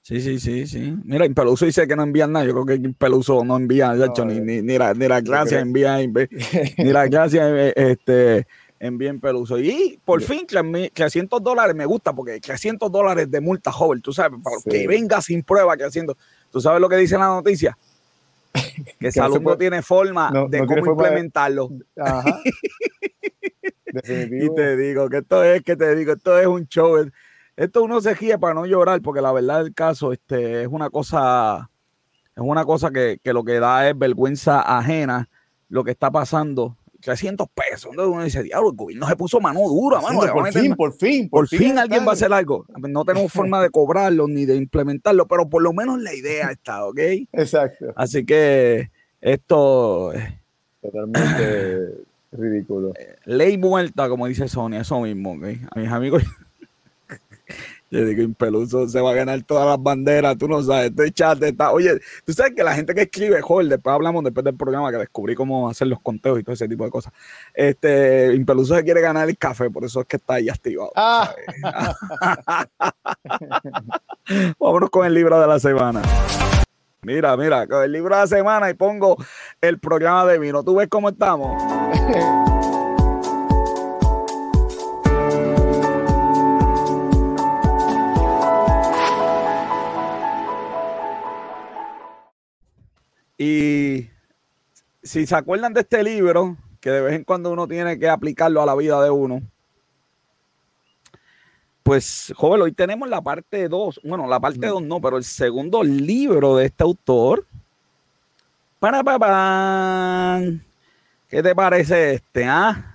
Sí, 0.00 0.20
sí, 0.20 0.38
sí, 0.38 0.68
sí. 0.68 0.96
Mira, 1.04 1.26
Impeluso 1.26 1.66
dice 1.66 1.88
que 1.88 1.96
no 1.96 2.04
envían 2.04 2.30
nada. 2.30 2.46
Yo 2.46 2.52
creo 2.52 2.66
que 2.66 2.74
Impeluso 2.74 3.44
no 3.44 3.56
envía, 3.56 3.92
ni, 3.94 4.38
ni, 4.38 4.62
ni, 4.62 4.78
la, 4.78 4.94
ni 4.94 5.08
la 5.08 5.20
clase 5.22 5.58
envía, 5.58 5.98
ni 6.78 6.92
la 6.92 7.08
clase 7.08 7.38
eh, 7.76 8.44
este, 8.80 8.86
envía 8.86 9.10
Impeluso. 9.10 9.58
Y 9.58 10.00
por 10.04 10.22
fin, 10.22 10.46
300 10.46 11.42
dólares 11.42 11.76
me 11.76 11.84
gusta 11.84 12.12
porque 12.12 12.40
300 12.40 12.90
dólares 12.90 13.30
de 13.30 13.40
multa 13.40 13.70
joven, 13.70 14.00
tú 14.00 14.12
sabes, 14.12 14.40
para 14.42 14.56
que 14.68 14.88
venga 14.88 15.20
sin 15.20 15.42
prueba 15.42 15.76
que 15.76 15.84
haciendo. 15.84 16.16
¿Tú 16.50 16.60
sabes 16.60 16.80
lo 16.80 16.88
que 16.88 16.96
dice 16.96 17.16
la 17.18 17.26
noticia? 17.26 17.76
que 18.98 19.12
Salud 19.12 19.40
no 19.40 19.56
tiene 19.56 19.82
forma 19.82 20.32
de 20.48 20.66
cómo 20.66 20.92
implementarlo. 20.92 21.68
y 23.92 24.54
te 24.54 24.76
digo 24.76 25.08
que 25.08 25.18
esto 25.18 25.44
es, 25.44 25.62
que 25.62 25.76
te 25.76 25.94
digo, 25.94 26.14
esto 26.14 26.38
es 26.38 26.46
un 26.46 26.66
show. 26.66 27.08
Esto 27.56 27.82
uno 27.82 28.00
se 28.00 28.16
gira 28.16 28.38
para 28.38 28.54
no 28.54 28.64
llorar, 28.64 29.02
porque 29.02 29.20
la 29.20 29.32
verdad 29.32 29.62
del 29.62 29.74
caso 29.74 30.12
este, 30.12 30.62
es 30.62 30.68
una 30.68 30.88
cosa, 30.88 31.68
es 32.34 32.42
una 32.42 32.64
cosa 32.64 32.90
que, 32.90 33.20
que 33.22 33.34
lo 33.34 33.44
que 33.44 33.60
da 33.60 33.88
es 33.88 33.98
vergüenza 33.98 34.60
ajena 34.60 35.28
lo 35.68 35.84
que 35.84 35.92
está 35.92 36.10
pasando 36.10 36.76
300 37.00 37.48
pesos. 37.48 37.90
Uno 37.92 38.22
dice, 38.22 38.42
diablo, 38.42 38.70
el 38.70 38.76
gobierno 38.76 39.08
se 39.08 39.16
puso 39.16 39.40
mano 39.40 39.60
dura, 39.60 40.00
mano. 40.00 40.20
Por 40.32 40.52
fin, 40.52 40.74
por 40.74 40.92
fin, 40.92 41.28
por, 41.28 41.48
fin, 41.48 41.78
alguien 41.78 42.04
va 42.06 42.10
a 42.10 42.14
hacer 42.14 42.32
algo. 42.32 42.64
No 42.76 43.04
tenemos 43.04 43.32
forma 43.32 43.62
de 43.62 43.70
cobrarlo 43.70 44.28
ni 44.28 44.44
de 44.44 44.56
implementarlo, 44.56 45.26
pero 45.26 45.48
por 45.48 45.62
lo 45.62 45.72
menos 45.72 46.00
la 46.00 46.14
idea 46.14 46.50
está, 46.50 46.86
¿ok? 46.86 46.98
Exacto. 47.32 47.92
Así 47.96 48.24
que 48.24 48.90
esto... 49.20 50.12
Totalmente 50.80 52.04
ridículo. 52.32 52.92
Eh, 52.98 53.16
ley 53.24 53.58
muerta, 53.58 54.08
como 54.08 54.26
dice 54.26 54.48
Sonia, 54.48 54.80
eso 54.80 55.00
mismo, 55.00 55.32
¿ok? 55.32 55.44
A 55.70 55.78
mis 55.80 55.90
amigos... 55.90 56.22
Yo 57.90 58.04
digo, 58.04 58.22
Impeluso 58.22 58.88
se 58.88 59.00
va 59.00 59.10
a 59.10 59.14
ganar 59.14 59.42
todas 59.42 59.66
las 59.66 59.82
banderas, 59.82 60.38
tú 60.38 60.46
no 60.46 60.62
sabes, 60.62 60.90
este 60.90 61.10
chat 61.10 61.42
está... 61.42 61.72
Oye, 61.72 61.98
tú 62.24 62.32
sabes 62.32 62.52
que 62.54 62.62
la 62.62 62.74
gente 62.74 62.94
que 62.94 63.02
escribe, 63.02 63.40
joder, 63.40 63.68
después 63.68 63.92
hablamos 63.92 64.22
después 64.22 64.44
del 64.44 64.56
programa 64.56 64.92
que 64.92 64.98
descubrí 64.98 65.34
cómo 65.34 65.68
hacer 65.68 65.88
los 65.88 66.00
conteos 66.00 66.38
y 66.38 66.44
todo 66.44 66.52
ese 66.52 66.68
tipo 66.68 66.84
de 66.84 66.90
cosas. 66.90 67.12
Este, 67.52 68.32
Impeluso 68.32 68.76
se 68.76 68.84
quiere 68.84 69.00
ganar 69.00 69.28
el 69.28 69.36
café, 69.36 69.70
por 69.70 69.84
eso 69.84 70.00
es 70.00 70.06
que 70.06 70.18
está 70.18 70.34
ahí 70.34 70.48
activado. 70.48 70.92
Ah. 70.94 71.34
Vámonos 74.60 74.90
con 74.90 75.04
el 75.04 75.12
libro 75.12 75.40
de 75.40 75.46
la 75.48 75.58
semana. 75.58 76.02
Mira, 77.02 77.36
mira, 77.36 77.66
con 77.66 77.82
el 77.82 77.90
libro 77.90 78.14
de 78.14 78.20
la 78.20 78.26
semana 78.28 78.70
y 78.70 78.74
pongo 78.74 79.16
el 79.60 79.80
programa 79.80 80.26
de 80.26 80.38
vino. 80.38 80.62
¿Tú 80.62 80.76
ves 80.76 80.88
cómo 80.88 81.08
estamos? 81.08 81.60
Y 93.42 94.10
si 95.02 95.26
se 95.26 95.34
acuerdan 95.34 95.72
de 95.72 95.80
este 95.80 96.02
libro, 96.02 96.58
que 96.78 96.90
de 96.90 97.00
vez 97.00 97.14
en 97.14 97.24
cuando 97.24 97.50
uno 97.50 97.66
tiene 97.66 97.98
que 97.98 98.06
aplicarlo 98.06 98.60
a 98.60 98.66
la 98.66 98.76
vida 98.76 99.02
de 99.02 99.08
uno, 99.08 99.40
pues, 101.82 102.34
joven, 102.36 102.60
hoy 102.60 102.72
tenemos 102.72 103.08
la 103.08 103.22
parte 103.22 103.66
2, 103.66 104.02
bueno, 104.04 104.26
la 104.26 104.40
parte 104.40 104.66
2 104.66 104.82
no, 104.82 105.00
pero 105.00 105.16
el 105.16 105.24
segundo 105.24 105.82
libro 105.82 106.56
de 106.56 106.66
este 106.66 106.84
autor. 106.84 107.46
Para, 108.78 109.02
para, 109.02 110.42
¿Qué 111.26 111.42
te 111.42 111.54
parece 111.54 112.12
este? 112.16 112.44
Ah? 112.44 112.89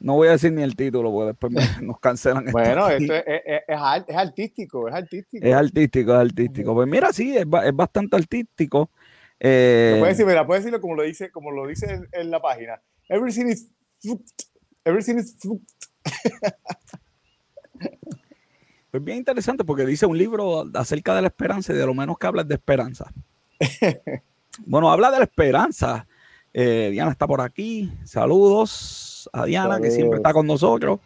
No 0.00 0.14
voy 0.14 0.28
a 0.28 0.32
decir 0.32 0.52
ni 0.52 0.62
el 0.62 0.76
título, 0.76 1.10
porque 1.10 1.26
después 1.26 1.52
nos 1.82 1.98
cancelan. 1.98 2.46
bueno, 2.52 2.88
esto 2.88 3.14
es, 3.14 3.24
es, 3.66 3.76
artístico, 4.16 4.88
es 4.88 4.94
artístico. 4.94 5.46
Es 5.46 5.54
artístico, 5.54 6.12
es 6.12 6.18
artístico. 6.18 6.74
Pues 6.74 6.88
mira, 6.88 7.12
sí, 7.12 7.36
es, 7.36 7.46
bastante 7.48 8.16
artístico. 8.16 8.90
Eh, 9.40 9.96
puedes 9.98 10.18
decir, 10.18 10.34
puedes 10.46 10.64
decirlo 10.64 10.80
como 10.80 10.94
lo 10.94 11.02
dice, 11.02 11.30
como 11.30 11.50
lo 11.50 11.66
dice 11.66 12.00
en, 12.12 12.30
la 12.30 12.40
página. 12.40 12.80
Everything 13.08 13.46
is 13.46 13.68
Everything 14.84 15.16
is 15.16 15.36
Pues 18.90 19.04
bien 19.04 19.18
interesante 19.18 19.64
porque 19.64 19.84
dice 19.84 20.06
un 20.06 20.16
libro 20.16 20.64
acerca 20.74 21.14
de 21.14 21.20
la 21.20 21.28
esperanza 21.28 21.74
y 21.74 21.76
de 21.76 21.84
lo 21.84 21.92
menos 21.92 22.18
que 22.18 22.26
habla 22.26 22.42
de 22.42 22.54
esperanza. 22.54 23.12
bueno, 24.66 24.90
habla 24.90 25.10
de 25.10 25.18
la 25.18 25.24
esperanza. 25.24 26.06
Eh, 26.54 26.88
Diana 26.90 27.10
está 27.10 27.26
por 27.26 27.42
aquí. 27.42 27.92
Saludos 28.04 29.07
a 29.32 29.44
Diana, 29.44 29.80
que 29.80 29.90
siempre 29.90 30.18
está 30.18 30.32
con 30.32 30.46
nosotros. 30.46 31.00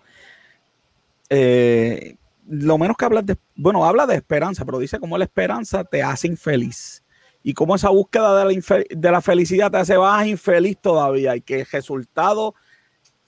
Eh, 1.28 2.16
lo 2.48 2.76
menos 2.76 2.96
que 2.96 3.04
habla 3.04 3.22
de, 3.22 3.36
bueno, 3.54 3.84
habla 3.84 4.06
de 4.06 4.16
esperanza, 4.16 4.64
pero 4.64 4.78
dice 4.78 4.98
cómo 4.98 5.16
la 5.16 5.24
esperanza 5.24 5.84
te 5.84 6.02
hace 6.02 6.26
infeliz 6.26 7.02
y 7.42 7.54
cómo 7.54 7.74
esa 7.74 7.88
búsqueda 7.90 8.44
de 8.44 8.54
la, 8.54 8.84
de 8.90 9.10
la 9.10 9.20
felicidad 9.20 9.70
te 9.70 9.78
hace 9.78 9.98
más 9.98 10.26
infeliz 10.26 10.76
todavía 10.78 11.36
y 11.36 11.40
que 11.40 11.60
el 11.60 11.66
resultado 11.66 12.54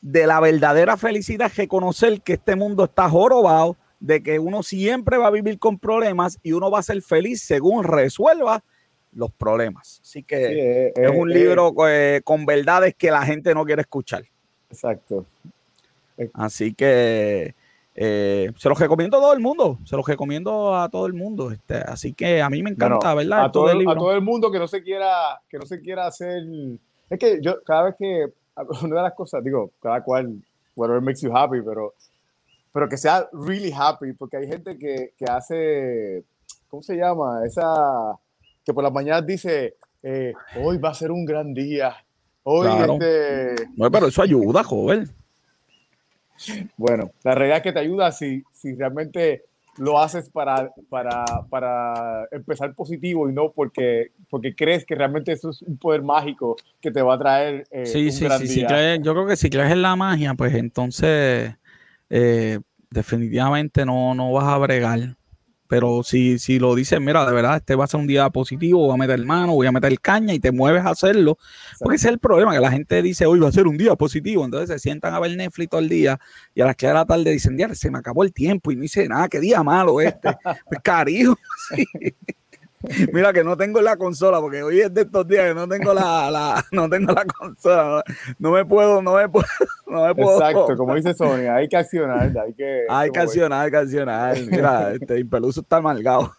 de 0.01 0.27
la 0.27 0.39
verdadera 0.41 0.97
felicidad 0.97 1.47
es 1.47 1.57
reconocer 1.57 2.21
que 2.21 2.35
este 2.35 2.57
mundo 2.57 2.85
está 2.85 3.09
jorobado, 3.09 3.77
de 4.01 4.23
que 4.23 4.39
uno 4.39 4.63
siempre 4.63 5.17
va 5.17 5.29
a 5.29 5.31
vivir 5.31 5.59
con 5.59 5.79
problemas 5.79 6.39
y 6.43 6.53
uno 6.53 6.71
va 6.71 6.81
a 6.81 6.83
ser 6.83 7.01
feliz 7.01 7.41
según 7.43 7.85
resuelva 7.85 8.63
los 9.13 9.33
problemas. 9.33 10.01
Así 10.03 10.23
que 10.23 10.89
eh, 10.89 10.93
es 10.95 11.11
un 11.11 11.31
eh, 11.31 11.35
libro 11.35 11.73
con 12.23 12.45
verdades 12.45 12.95
que 12.95 13.11
la 13.11 13.23
gente 13.23 13.55
no 13.55 13.65
quiere 13.65 13.81
escuchar. 13.81 14.25
Exacto. 14.75 15.25
Así 16.33 16.75
que 16.75 17.55
eh, 17.95 18.53
se 18.57 18.69
los 18.69 18.79
recomiendo 18.79 19.19
a 19.19 19.21
todo 19.21 19.33
el 19.33 19.41
mundo, 19.41 19.79
se 19.85 19.97
los 19.97 20.07
recomiendo 20.07 20.77
a 20.77 20.89
todo 20.89 21.07
el 21.07 21.13
mundo. 21.13 21.51
Este, 21.51 21.77
así 21.77 22.13
que 22.13 22.43
a 22.43 22.51
mí 22.51 22.63
me 22.63 22.71
encanta, 22.71 23.15
¿verdad? 23.15 23.45
A 23.45 23.53
todo, 23.53 23.71
el, 23.71 23.89
a 23.89 23.95
todo 23.95 24.13
el 24.13 24.21
mundo 24.21 24.51
que 24.51 24.59
no 24.59 24.67
se 24.67 24.83
quiera, 24.83 25.41
que 25.49 25.59
no 25.59 25.67
se 25.67 25.81
quiera 25.81 26.07
hacer. 26.07 26.43
Es 27.09 27.19
que 27.19 27.41
yo 27.41 27.63
cada 27.65 27.85
vez 27.85 27.95
que 27.99 28.27
una 28.83 28.97
de 28.97 29.03
las 29.03 29.15
cosas, 29.15 29.43
digo, 29.45 29.71
cada 29.81 30.03
cual, 30.03 30.43
whatever 30.75 31.01
makes 31.01 31.21
you 31.21 31.35
happy, 31.35 31.63
pero, 31.63 31.93
pero 32.73 32.89
que 32.89 32.97
sea 32.97 33.29
really 33.33 33.73
happy, 33.73 34.13
porque 34.13 34.39
hay 34.39 34.49
gente 34.49 34.77
que, 34.77 35.13
que 35.17 35.25
hace, 35.25 36.25
¿cómo 36.69 36.83
se 36.83 36.97
llama? 36.97 37.43
Esa 37.47 38.19
que 38.65 38.73
por 38.73 38.83
las 38.83 38.93
mañanas 38.93 39.27
dice, 39.27 39.77
eh, 40.03 40.33
hoy 40.61 40.79
va 40.79 40.91
a 40.91 40.95
ser 40.95 41.11
un 41.11 41.25
gran 41.25 41.53
día, 41.53 42.04
Hoy 42.45 42.69
este... 42.69 43.67
No, 43.77 43.91
pero 43.91 44.07
eso 44.07 44.23
ayuda, 44.23 44.63
joven. 44.63 45.11
Bueno, 46.77 47.11
la 47.23 47.35
realidad 47.35 47.59
es 47.59 47.63
que 47.63 47.73
te 47.73 47.79
ayuda 47.81 48.13
si, 48.13 48.43
si 48.53 48.75
realmente 48.75 49.43
lo 49.79 49.99
haces 49.99 50.31
para, 50.31 50.71
para, 50.89 51.25
para 51.49 52.29
empezar 52.31 52.75
positivo 52.75 53.29
y 53.29 53.33
no 53.33 53.51
porque, 53.51 54.13
porque 54.31 54.55
crees 54.55 54.85
que 54.85 54.95
realmente 54.95 55.33
eso 55.33 55.51
es 55.51 55.63
un 55.63 55.77
poder 55.79 56.03
mágico 56.03 56.57
que 56.81 56.91
te 56.91 57.03
va 57.03 57.15
a 57.15 57.19
traer. 57.19 57.67
Eh, 57.71 57.87
sí, 57.87 58.13
sí, 58.13 58.27
sí, 58.47 58.65
yo 59.03 59.13
creo 59.15 59.27
que 59.27 59.37
si 59.37 59.51
crees 59.51 59.73
en 59.73 59.83
la 59.83 59.97
magia, 59.97 60.35
pues 60.35 60.55
entonces 60.55 61.55
eh, 62.11 62.61
definitivamente 62.91 63.85
no, 63.85 64.15
no 64.15 64.33
vas 64.33 64.45
a 64.45 64.59
bregar. 64.59 65.17
Pero 65.67 66.03
si, 66.03 66.39
si 66.39 66.59
lo 66.59 66.75
dices, 66.75 67.01
mira, 67.01 67.25
de 67.25 67.33
verdad, 67.33 67.57
este 67.57 67.75
va 67.75 67.85
a 67.85 67.87
ser 67.87 68.01
un 68.01 68.07
día 68.07 68.29
positivo, 68.31 68.81
voy 68.81 68.95
a 68.95 68.97
meter 68.97 69.25
mano, 69.25 69.55
voy 69.55 69.67
a 69.67 69.73
meter 69.73 69.99
caña 70.01 70.35
y 70.35 70.39
te 70.39 70.53
mueves 70.53 70.85
a 70.85 70.91
hacerlo. 70.91 71.39
Porque 71.79 71.97
ese 71.97 72.09
es 72.09 72.13
el 72.13 72.19
problema, 72.19 72.53
que 72.53 72.61
la 72.61 72.71
gente 72.71 73.01
dice, 73.03 73.27
hoy 73.27 73.41
va 73.41 73.49
a 73.49 73.53
ser 73.53 73.67
un 73.67 73.77
día 73.77 73.97
positivo. 73.97 74.45
Entonces 74.45 74.69
se 74.69 74.79
sientan 74.79 75.15
a 75.15 75.21
ver 75.21 75.37
Netflix 75.37 75.71
todo 75.71 75.81
el 75.81 75.89
día 75.89 76.19
y 76.55 76.61
a 76.61 76.67
las 76.67 76.77
que 76.77 76.87
de 76.87 76.95
la 76.95 77.07
tarde 77.07 77.31
dicen, 77.31 77.57
ya, 77.57 77.75
se 77.75 77.91
me 77.91 77.99
acabó 77.99 78.25
el 78.25 78.33
tiempo 78.33 78.73
y 78.73 78.77
no 78.77 78.85
hice 78.85 79.09
nada, 79.09 79.29
qué 79.29 79.41
día 79.41 79.63
malo 79.63 80.01
este. 80.01 80.29
pues 80.69 80.81
cariño, 80.83 81.35
sí. 81.75 81.85
Mira 83.13 83.33
que 83.33 83.45
no 83.45 83.57
tengo 83.57 83.81
la 83.81 83.97
consola, 83.97 84.41
porque 84.41 84.63
hoy 84.63 84.81
es 84.81 84.93
de 84.93 85.03
estos 85.03 85.27
días 85.27 85.49
que 85.49 85.55
no 85.55 85.69
tengo 85.69 85.95
la, 85.95 86.31
la 86.31 86.65
no 86.73 86.89
tengo 86.89 87.13
la 87.13 87.25
consola. 87.25 88.03
No, 88.39 88.51
me 88.51 88.65
puedo, 88.65 89.01
no 89.03 89.15
me 89.15 89.29
puedo, 89.29 89.47
no 89.87 90.07
me 90.07 90.15
puedo. 90.15 90.39
Exacto, 90.39 90.77
como 90.77 90.95
dice 90.95 91.15
Sony, 91.15 91.49
hay 91.51 91.69
que 91.69 91.77
accionar, 91.77 92.33
hay 92.37 92.55
que. 92.55 92.85
Hay 92.89 93.11
que 93.11 93.19
accionar, 93.19 93.65
hay 93.65 93.71
que 93.71 93.77
accionar. 93.77 94.37
Mira, 94.51 94.93
este 94.93 95.21
Impeluso 95.21 95.61
está 95.61 95.77
amargado. 95.77 96.33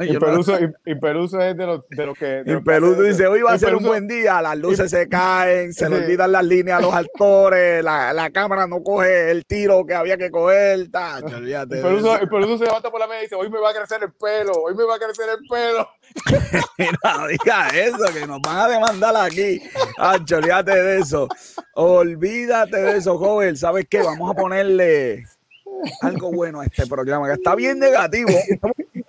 Impeluso, 0.00 0.56
Impeluso 0.84 1.40
es 1.40 1.56
de 1.56 1.66
lo, 1.66 1.84
de 1.88 2.14
que. 2.18 2.42
Impeluso 2.50 3.02
dice, 3.02 3.26
hoy 3.26 3.42
va 3.42 3.52
a 3.52 3.58
ser 3.58 3.74
un 3.74 3.84
buen 3.84 4.08
día, 4.08 4.42
las 4.42 4.58
luces 4.58 4.90
se 4.90 5.08
caen, 5.08 5.72
se 5.72 5.88
le 5.88 5.96
olvidan 5.96 6.32
las 6.32 6.44
líneas 6.44 6.78
a 6.78 6.82
los 6.82 6.94
actores, 6.94 7.82
la, 7.84 8.12
la, 8.12 8.30
cámara 8.30 8.66
no 8.66 8.82
coge 8.82 9.30
el 9.30 9.46
tiro 9.46 9.86
que 9.86 9.94
había 9.94 10.16
que 10.16 10.30
coger. 10.30 10.90
Tacho, 10.90 11.38
Impeluso, 11.38 12.20
Impeluso 12.20 12.58
se 12.58 12.64
levanta 12.64 12.90
por 12.90 13.00
la 13.00 13.06
mesa 13.06 13.20
y 13.20 13.22
dice, 13.22 13.34
hoy 13.34 13.50
me 13.50 13.58
va 13.58 13.70
a 13.70 13.74
crecer 13.74 14.02
el 14.02 14.12
pelo, 14.12 14.52
hoy 14.52 14.74
me 14.74 14.84
va 14.84 14.96
a 14.96 14.98
crecer 14.98 15.26
el 15.28 15.46
pelo. 15.48 15.75
Mira, 16.78 17.26
diga 17.28 17.68
eso, 17.68 18.12
que 18.12 18.26
nos 18.26 18.40
van 18.40 18.58
a 18.58 18.68
demandar 18.68 19.16
aquí. 19.16 19.60
Ancho, 19.98 20.36
olvídate 20.36 20.82
de 20.82 20.98
eso. 21.00 21.28
Olvídate 21.74 22.76
de 22.76 22.96
eso, 22.96 23.18
joven. 23.18 23.56
¿Sabes 23.56 23.86
qué? 23.88 24.02
Vamos 24.02 24.30
a 24.30 24.34
ponerle 24.34 25.24
algo 26.00 26.32
bueno 26.32 26.60
a 26.60 26.64
este 26.64 26.86
programa, 26.86 27.26
que 27.26 27.34
está 27.34 27.54
bien 27.54 27.78
negativo. 27.78 28.30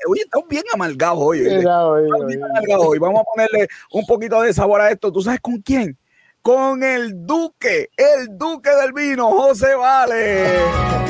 Oye, 0.08 0.21
estamos 0.21 0.47
bien 0.49 0.63
amargados 0.73 1.19
hoy. 1.21 1.41
hoy. 1.41 2.99
Vamos 2.99 3.21
a 3.21 3.23
ponerle 3.23 3.67
un 3.91 4.06
poquito 4.06 4.41
de 4.41 4.53
sabor 4.53 4.82
a 4.82 4.91
esto. 4.91 5.12
¿Tú 5.12 5.21
sabes 5.21 5.39
con 5.39 5.58
quién? 5.62 5.97
Con 6.41 6.84
el 6.84 7.25
Duque, 7.25 7.89
el 7.97 8.38
Duque 8.38 8.69
del 8.69 8.93
vino, 8.93 9.30
José 9.32 9.75
Vale. 9.75 11.07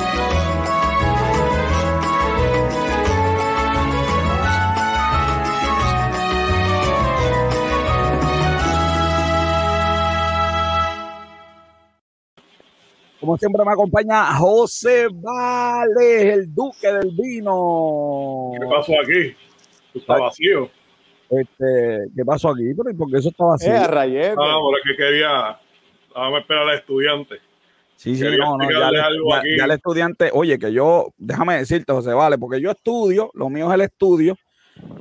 Como 13.19 13.37
siempre 13.37 13.63
me 13.65 13.71
acompaña 13.71 14.25
José 14.35 15.07
Vale, 15.11 16.33
el 16.33 16.53
duque 16.53 16.91
del 16.91 17.11
vino. 17.11 18.51
¿Qué 18.59 18.65
pasó 18.67 18.93
aquí? 19.01 19.35
Está 19.93 20.17
vacío. 20.19 20.69
Este, 21.29 22.07
¿Qué 22.15 22.23
pasó 22.25 22.49
aquí? 22.49 22.73
Porque 22.75 23.17
eso 23.17 23.29
está 23.29 23.45
vacío. 23.45 23.73
Eh, 23.73 23.87
rayete. 23.87 24.35
Ah, 24.37 24.51
ahora 24.51 24.77
que 24.83 24.95
quería. 24.95 25.59
Vamos 26.13 26.37
a 26.37 26.41
esperar 26.41 26.69
al 26.69 26.75
estudiante. 26.75 27.35
Sí, 27.95 28.15
sí, 28.15 28.23
no, 28.23 28.57
no, 28.57 28.69
ya, 28.69 28.91
ya, 29.57 29.65
el 29.65 29.71
estudiante, 29.71 30.29
oye, 30.31 30.59
que 30.59 30.71
yo, 30.71 31.13
déjame 31.17 31.57
decirte, 31.57 31.91
José 31.91 32.13
Vale, 32.13 32.37
porque 32.37 32.61
yo 32.61 32.69
estudio, 32.69 33.31
lo 33.33 33.49
mío 33.49 33.69
es 33.69 33.73
el 33.73 33.81
estudio, 33.81 34.37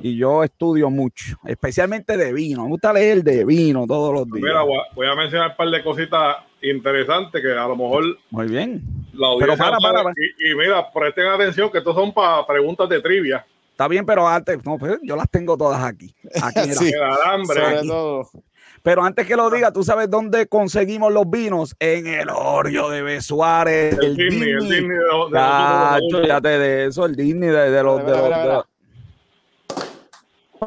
y 0.01 0.17
yo 0.17 0.43
estudio 0.43 0.89
mucho, 0.89 1.37
especialmente 1.45 2.17
de 2.17 2.33
vino. 2.33 2.63
Me 2.63 2.69
gusta 2.69 2.91
leer 2.93 3.23
de 3.23 3.45
vino 3.45 3.85
todos 3.85 4.13
los 4.13 4.25
días. 4.25 4.43
Mira, 4.43 4.63
voy 4.95 5.07
a 5.07 5.15
mencionar 5.15 5.51
un 5.51 5.57
par 5.57 5.69
de 5.69 5.83
cositas 5.83 6.37
interesante 6.69 7.41
que 7.41 7.51
a 7.51 7.67
lo 7.67 7.75
mejor. 7.75 8.03
Muy 8.29 8.47
bien. 8.47 8.81
La 9.13 9.29
pero 9.39 9.57
para, 9.57 9.77
para, 9.77 10.11
Y, 10.39 10.55
mira, 10.55 10.91
presten 10.91 11.27
atención 11.27 11.71
que 11.71 11.79
estos 11.79 11.95
son 11.95 12.13
para 12.13 12.45
preguntas 12.45 12.87
de 12.89 13.01
trivia. 13.01 13.45
Está 13.71 13.87
bien, 13.87 14.05
pero 14.05 14.27
antes, 14.27 14.63
no, 14.65 14.77
pues, 14.77 14.97
yo 15.03 15.15
las 15.15 15.29
tengo 15.29 15.57
todas 15.57 15.83
aquí. 15.83 16.13
Aquí, 16.41 16.71
sí, 16.73 16.91
alambre. 16.93 17.79
Pero 18.83 19.03
antes 19.03 19.27
que 19.27 19.35
lo 19.35 19.49
diga, 19.49 19.71
¿tú 19.71 19.83
sabes 19.83 20.09
dónde 20.09 20.47
conseguimos 20.47 21.11
los 21.11 21.29
vinos? 21.29 21.75
En 21.79 22.07
el 22.07 22.29
Oreo 22.29 22.89
de 22.89 23.01
Besuárez. 23.01 23.97
El, 23.99 24.15
Disney, 24.15 24.49
el 24.49 24.59
Disney 24.61 24.97
de, 24.97 26.21
de, 26.21 26.41
de, 26.41 26.57
de 26.57 26.85
eso, 26.85 27.05
el 27.05 27.15
Disney 27.15 27.49
de, 27.49 27.83
los. 27.83 28.05
De, 28.05 28.11
los 28.11 28.65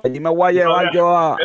allí 0.04 0.20
me 0.20 0.30
voy 0.30 0.48
a 0.48 0.52
llevar 0.52 0.90
yo 0.92 1.16
a. 1.16 1.36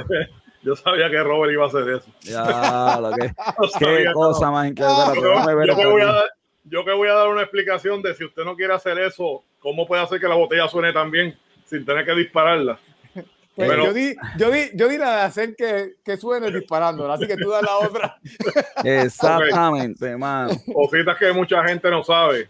Yo 0.65 0.75
sabía 0.75 1.11
que 1.11 1.21
Robert 1.21 1.53
iba 1.53 1.65
a 1.65 1.67
hacer 1.67 1.87
eso. 1.89 2.11
Ya, 2.21 2.97
lo 2.99 3.11
que, 3.11 3.31
qué 3.79 4.11
cosa 4.11 4.49
más 4.49 4.67
increíble. 4.67 5.67
yo, 5.67 5.75
que 5.75 5.85
voy 5.85 6.01
a 6.01 6.05
dar, 6.05 6.29
yo 6.63 6.83
que 6.83 6.91
voy 6.91 7.07
a 7.07 7.13
dar 7.13 7.27
una 7.27 7.43
explicación 7.43 8.01
de 8.01 8.15
si 8.15 8.25
usted 8.25 8.43
no 8.43 8.55
quiere 8.55 8.73
hacer 8.73 8.97
eso, 8.97 9.43
¿cómo 9.59 9.85
puede 9.85 10.01
hacer 10.01 10.19
que 10.19 10.27
la 10.27 10.33
botella 10.33 10.67
suene 10.67 10.91
tan 10.91 11.11
bien 11.11 11.37
sin 11.65 11.85
tener 11.85 12.03
que 12.03 12.15
dispararla? 12.15 12.79
Pues 13.55 13.69
yo, 13.69 13.93
di, 13.93 14.13
yo, 14.37 14.51
di, 14.51 14.63
yo 14.73 14.89
di 14.89 14.97
la 14.97 15.15
de 15.15 15.21
hacer 15.21 15.55
que, 15.55 15.93
que 16.03 16.17
suene 16.17 16.51
disparándola, 16.51 17.13
así 17.13 17.25
que 17.25 17.37
tú 17.37 17.49
das 17.51 17.63
la 17.63 17.77
otra. 17.77 18.17
Exactamente, 18.83 20.07
hermano. 20.07 20.51
Cositas 20.73 21.17
que 21.17 21.31
mucha 21.31 21.65
gente 21.65 21.89
no 21.89 22.03
sabe. 22.03 22.49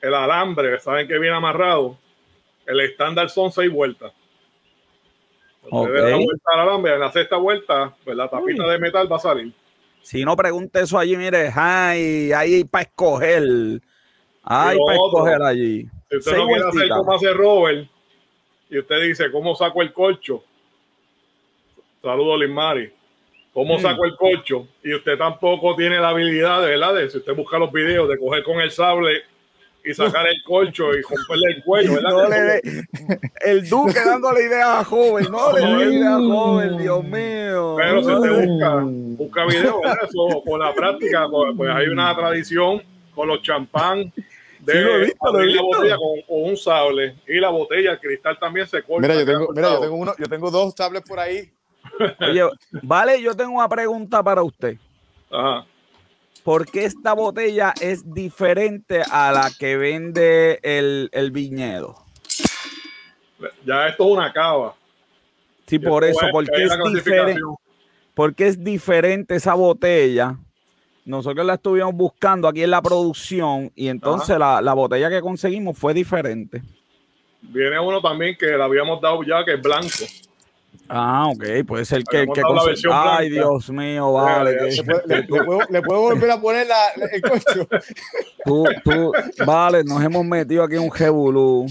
El 0.00 0.12
alambre, 0.12 0.80
saben 0.80 1.06
que 1.06 1.16
viene 1.16 1.36
amarrado. 1.36 1.96
El 2.66 2.80
estándar 2.80 3.30
son 3.30 3.52
seis 3.52 3.70
vueltas. 3.70 4.12
Okay. 5.70 6.26
en 6.92 7.00
la 7.00 7.10
sexta 7.10 7.36
vuelta, 7.36 7.94
pues 8.04 8.16
la 8.16 8.28
tapita 8.28 8.66
de 8.68 8.78
metal 8.78 9.10
va 9.10 9.16
a 9.16 9.20
salir. 9.20 9.52
Si 10.02 10.24
no 10.24 10.36
pregunte 10.36 10.80
eso 10.80 10.98
allí, 10.98 11.16
mire, 11.16 11.50
hay 11.54 12.32
ahí 12.32 12.64
para 12.64 12.82
escoger. 12.82 13.42
Hay 14.42 14.76
para 14.78 14.96
escoger 14.96 15.42
allí. 15.42 15.88
Si 16.10 16.16
usted 16.18 16.36
no 16.36 16.46
quiere 16.46 16.68
hacer 16.68 16.88
como 16.90 17.12
hace 17.14 17.32
Robert, 17.32 17.88
y 18.68 18.78
usted 18.78 19.02
dice, 19.02 19.30
¿cómo 19.30 19.54
saco 19.54 19.82
el 19.82 19.92
colcho? 19.92 20.42
Saludos, 22.02 22.48
Mari 22.50 22.92
¿Cómo 23.54 23.78
mm. 23.78 23.80
saco 23.80 24.04
el 24.04 24.16
colcho? 24.16 24.68
Y 24.82 24.94
usted 24.94 25.16
tampoco 25.16 25.76
tiene 25.76 25.98
la 26.00 26.08
habilidad, 26.08 26.60
verdad, 26.60 26.94
de 26.94 27.08
si 27.08 27.18
usted 27.18 27.34
busca 27.34 27.56
los 27.56 27.72
videos, 27.72 28.08
de 28.08 28.18
coger 28.18 28.42
con 28.42 28.60
el 28.60 28.70
sable 28.70 29.22
y 29.84 29.92
sacar 29.92 30.26
el 30.26 30.42
colcho 30.42 30.94
y 30.94 31.02
romperle 31.02 31.56
el 31.56 31.62
cuello, 31.62 31.94
¿verdad? 31.94 32.60
el 33.42 33.68
Duque 33.68 34.00
dándole 34.04 34.44
idea 34.44 34.80
a 34.80 34.84
joven, 34.84 35.26
no 35.30 35.52
le 35.52 35.60
dé 35.60 35.94
idea 35.94 36.16
a 36.16 36.18
joven, 36.18 36.78
Dios 36.78 37.04
mío. 37.04 37.74
Pero 37.76 38.02
si 38.02 38.10
usted 38.10 38.46
busca, 38.46 38.82
busca 38.82 39.46
videos, 39.46 39.80
¿verdad? 39.82 39.98
Eso, 40.04 40.42
con 40.44 40.60
la 40.60 40.74
práctica, 40.74 41.26
pues, 41.30 41.52
pues 41.56 41.70
hay 41.70 41.88
una 41.88 42.14
tradición 42.16 42.82
con 43.14 43.28
los 43.28 43.42
champán 43.42 44.12
de 44.60 45.12
la 45.20 45.62
botella 45.62 45.96
con, 45.96 46.20
un 46.28 46.56
sable 46.56 47.16
y 47.26 47.38
la 47.38 47.50
botella, 47.50 47.92
el 47.92 48.00
cristal 48.00 48.38
también 48.38 48.66
se 48.66 48.82
corta. 48.82 49.06
Mira, 49.06 49.20
yo 49.20 49.26
tengo, 49.26 49.52
mira, 49.52 49.68
yo 49.70 49.80
tengo, 49.80 49.96
uno, 49.96 50.14
yo 50.18 50.26
tengo 50.26 50.50
dos 50.50 50.74
sables 50.74 51.02
por 51.02 51.18
ahí. 51.18 51.52
Oye, 52.20 52.42
vale, 52.82 53.20
yo 53.20 53.36
tengo 53.36 53.52
una 53.52 53.68
pregunta 53.68 54.22
para 54.22 54.42
usted. 54.42 54.78
Ajá. 55.30 55.66
¿Por 56.42 56.66
qué 56.70 56.84
esta 56.84 57.12
botella 57.12 57.72
es 57.80 58.12
diferente 58.12 59.02
a 59.10 59.32
la 59.32 59.50
que 59.58 59.76
vende 59.76 60.60
el, 60.62 61.30
viñedo? 61.30 61.96
Ya 63.64 63.88
esto 63.88 64.04
es 64.04 64.10
una 64.10 64.32
cava. 64.32 64.74
Sí, 65.66 65.78
por 65.78 66.04
eso, 66.04 66.20
porque 66.30 66.64
es, 66.64 66.72
diferente, 66.92 67.40
porque 68.14 68.46
es 68.46 68.62
diferente 68.62 69.36
esa 69.36 69.54
botella. 69.54 70.36
Nosotros 71.06 71.44
la 71.44 71.54
estuvimos 71.54 71.94
buscando 71.94 72.48
aquí 72.48 72.62
en 72.62 72.70
la 72.70 72.82
producción 72.82 73.70
y 73.74 73.88
entonces 73.88 74.38
la, 74.38 74.60
la, 74.62 74.74
botella 74.74 75.10
que 75.10 75.20
conseguimos 75.20 75.78
fue 75.78 75.92
diferente. 75.94 76.62
Viene 77.42 77.78
uno 77.78 78.00
también 78.00 78.36
que 78.38 78.46
le 78.46 78.62
habíamos 78.62 79.00
dado 79.00 79.22
ya 79.22 79.44
que 79.44 79.54
es 79.54 79.62
blanco. 79.62 80.04
Ah, 80.88 81.28
ok, 81.28 81.66
puede 81.66 81.84
ser 81.84 82.04
que, 82.04 82.26
que 82.26 82.42
Ay, 82.92 83.30
Dios 83.30 83.70
mío, 83.70 84.12
vale. 84.12 84.58
¿Le, 85.06 85.22
puedo, 85.22 86.00
volver 86.00 86.30
a 86.30 86.40
poner 86.40 86.66
la, 86.66 86.88
el 87.10 87.22
coche? 87.22 87.66
Tú, 88.44 88.64
tú, 88.84 89.12
vale, 89.46 89.82
nos 89.82 90.02
hemos 90.02 90.24
metido 90.24 90.62
aquí 90.62 90.74
en 90.74 90.82
un 90.82 90.92
jebulú. 90.92 91.66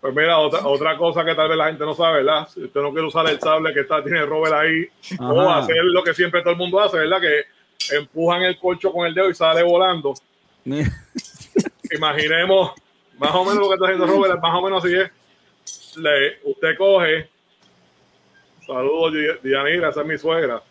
Pues 0.00 0.14
mira, 0.14 0.38
otra, 0.38 0.64
otra 0.64 0.96
cosa 0.96 1.24
que 1.24 1.34
tal 1.34 1.48
vez 1.48 1.58
la 1.58 1.66
gente 1.66 1.84
no 1.84 1.94
sabe, 1.94 2.22
¿verdad? 2.22 2.46
Si 2.48 2.62
usted 2.62 2.80
no 2.80 2.92
quiere 2.92 3.08
usar 3.08 3.28
el 3.28 3.40
sable 3.40 3.74
que 3.74 3.80
está, 3.80 4.02
tiene 4.04 4.24
Robert 4.24 4.54
ahí, 4.54 4.88
o 5.18 5.50
hacer 5.50 5.82
lo 5.82 6.04
que 6.04 6.14
siempre 6.14 6.42
todo 6.42 6.52
el 6.52 6.58
mundo 6.58 6.78
hace, 6.78 6.98
¿verdad? 6.98 7.20
Que 7.20 7.96
empujan 7.96 8.42
el 8.42 8.58
colcho 8.58 8.92
con 8.92 9.06
el 9.06 9.14
dedo 9.14 9.28
y 9.28 9.34
sale 9.34 9.64
volando. 9.64 10.14
Imaginemos, 11.90 12.72
más 13.18 13.34
o 13.34 13.44
menos 13.44 13.58
lo 13.58 13.68
que 13.68 13.74
está 13.74 13.86
haciendo 13.86 14.06
Robert, 14.06 14.40
más 14.40 14.54
o 14.54 14.62
menos 14.62 14.84
así 14.84 14.94
es. 14.94 15.10
Le, 15.96 16.38
usted 16.44 16.76
coge 16.78 17.28
Saludos, 18.66 19.12
Dianira, 19.42 19.90
esa 19.90 20.00
es 20.00 20.06
mi 20.06 20.18
suegra. 20.18 20.62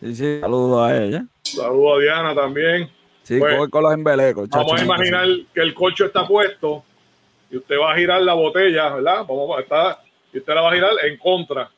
Sí, 0.00 0.14
sí, 0.14 0.40
saludos 0.40 0.88
a 0.88 1.04
ella. 1.04 1.24
Saludos 1.42 1.96
a 1.96 2.00
Diana 2.00 2.34
también. 2.34 2.90
Sí, 3.22 3.38
pues, 3.38 3.70
con 3.70 3.82
los 3.82 3.94
embelecos. 3.94 4.48
Vamos 4.50 4.80
a 4.80 4.84
imaginar 4.84 5.26
que 5.54 5.60
el 5.60 5.72
colcho 5.72 6.04
está 6.04 6.26
puesto 6.26 6.84
y 7.50 7.56
usted 7.56 7.76
va 7.78 7.92
a 7.92 7.96
girar 7.96 8.20
la 8.22 8.34
botella, 8.34 8.94
¿verdad? 8.94 9.24
Vamos 9.26 9.56
a 9.56 9.62
estar, 9.62 9.98
y 10.32 10.38
usted 10.38 10.54
la 10.54 10.60
va 10.60 10.70
a 10.70 10.74
girar 10.74 10.92
en 11.04 11.16
contra. 11.16 11.70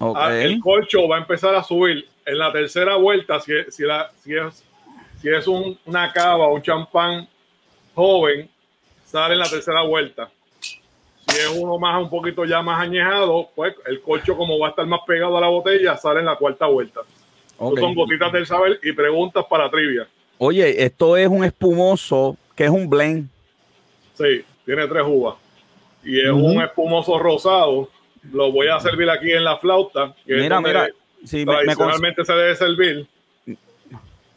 Ah, 0.00 0.34
el 0.34 0.58
colcho 0.60 1.06
va 1.06 1.16
a 1.16 1.20
empezar 1.20 1.54
a 1.54 1.62
subir. 1.62 2.08
En 2.24 2.38
la 2.38 2.52
tercera 2.52 2.96
vuelta, 2.96 3.40
si, 3.40 3.52
si, 3.68 3.82
la, 3.82 4.10
si 4.22 4.34
es, 4.34 4.64
si 5.20 5.28
es 5.28 5.46
un, 5.46 5.78
una 5.84 6.12
cava 6.12 6.46
o 6.46 6.54
un 6.54 6.62
champán 6.62 7.28
joven, 7.94 8.48
sale 9.04 9.34
en 9.34 9.40
la 9.40 9.48
tercera 9.48 9.82
vuelta. 9.82 10.30
Si 11.30 11.40
es 11.40 11.48
uno 11.48 11.78
más, 11.78 12.02
un 12.02 12.10
poquito 12.10 12.44
ya 12.44 12.60
más 12.62 12.80
añejado, 12.80 13.48
pues 13.54 13.74
el 13.86 14.00
colcho, 14.00 14.36
como 14.36 14.58
va 14.58 14.68
a 14.68 14.70
estar 14.70 14.86
más 14.86 15.00
pegado 15.06 15.38
a 15.38 15.40
la 15.40 15.48
botella, 15.48 15.96
sale 15.96 16.20
en 16.20 16.26
la 16.26 16.36
cuarta 16.36 16.66
vuelta. 16.66 17.00
Son 17.58 17.94
gotitas 17.94 18.32
del 18.32 18.46
saber 18.46 18.80
y 18.82 18.92
preguntas 18.92 19.44
para 19.48 19.70
trivia. 19.70 20.08
Oye, 20.38 20.82
esto 20.82 21.16
es 21.16 21.28
un 21.28 21.44
espumoso 21.44 22.36
que 22.56 22.64
es 22.64 22.70
un 22.70 22.88
blend. 22.88 23.28
Sí, 24.14 24.44
tiene 24.64 24.86
tres 24.86 25.04
uvas. 25.06 25.36
Y 26.02 26.18
es 26.20 26.30
un 26.30 26.60
espumoso 26.62 27.18
rosado. 27.18 27.88
Lo 28.32 28.50
voy 28.50 28.68
a 28.68 28.80
servir 28.80 29.08
aquí 29.10 29.30
en 29.30 29.44
la 29.44 29.58
flauta. 29.58 30.14
mira, 30.24 30.60
mira. 30.60 30.88
tradicionalmente 31.22 32.24
se 32.24 32.32
debe 32.32 32.56
servir. 32.56 33.06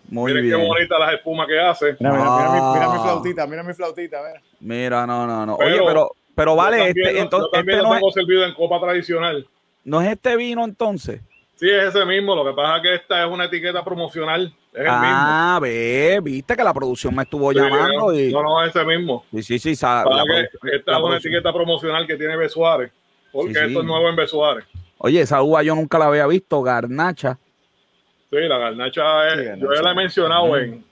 Muy 0.10 0.34
Miren 0.34 0.50
qué 0.50 0.68
bonita 0.68 1.00
las 1.00 1.14
espumas 1.14 1.48
que 1.48 1.60
hace. 1.60 1.96
Mira, 2.00 2.12
mira, 2.12 2.90
mi, 2.90 3.00
flautita, 3.00 3.48
mira 3.48 3.64
mi 3.64 3.74
flautita. 3.74 4.22
Mira, 4.22 4.42
mira 4.60 5.08
no, 5.08 5.26
no, 5.26 5.46
no. 5.46 5.56
Oye, 5.56 5.80
pero, 5.86 6.12
pero 6.36 6.56
vale, 6.56 6.90
este, 6.90 7.20
entonces. 7.20 7.52
también 7.52 7.80
este 7.80 7.90
lo 7.90 7.96
tengo 7.96 8.12
servido 8.12 8.46
en 8.46 8.54
copa 8.54 8.80
tradicional. 8.80 9.48
¿No 9.84 10.02
es 10.02 10.10
este 10.10 10.36
vino 10.36 10.64
entonces? 10.64 11.22
Sí, 11.56 11.70
es 11.70 11.96
ese 11.96 12.06
mismo. 12.06 12.36
Lo 12.36 12.46
que 12.46 12.54
pasa 12.54 12.78
es 12.78 12.82
que 12.82 12.96
esta 12.96 13.26
es 13.26 13.32
una 13.32 13.46
etiqueta 13.46 13.84
promocional. 13.84 14.54
Es 14.74 14.82
el 14.82 14.88
ah, 14.90 15.60
ve, 15.62 16.20
viste 16.24 16.56
que 16.56 16.64
la 16.64 16.74
producción 16.74 17.16
me 17.16 17.24
estuvo 17.24 17.52
llamando. 17.52 18.14
Y... 18.14 18.32
No, 18.32 18.42
no, 18.42 18.64
es 18.64 18.76
ese 18.76 18.84
mismo. 18.86 19.26
Sí, 19.32 19.44
sí, 19.44 19.60
sí. 19.60 19.72
esta 19.72 20.04
es 20.04 21.00
una 21.00 21.18
etiqueta 21.18 21.54
promocional 21.54 22.08
que 22.08 22.16
tiene 22.16 22.36
Besuárez. 22.36 22.92
Porque 23.32 23.52
esto 23.52 23.80
es 23.80 23.86
nuevo 23.86 24.10
en 24.10 24.16
Besuárez. 24.16 24.66
Oye, 24.98 25.22
esa 25.22 25.42
uva 25.42 25.64
yo 25.64 25.76
nunca 25.76 26.00
la 26.00 26.06
había 26.06 26.28
visto, 26.28 26.62
garnacha. 26.62 27.38
Sí, 28.30 28.38
la 28.40 28.58
garnacha, 28.58 29.28
es, 29.30 29.60
yo 29.60 29.74
ya 29.74 29.82
la 29.82 29.92
he 29.92 29.96
mencionado 29.96 30.58
en, 30.58 30.84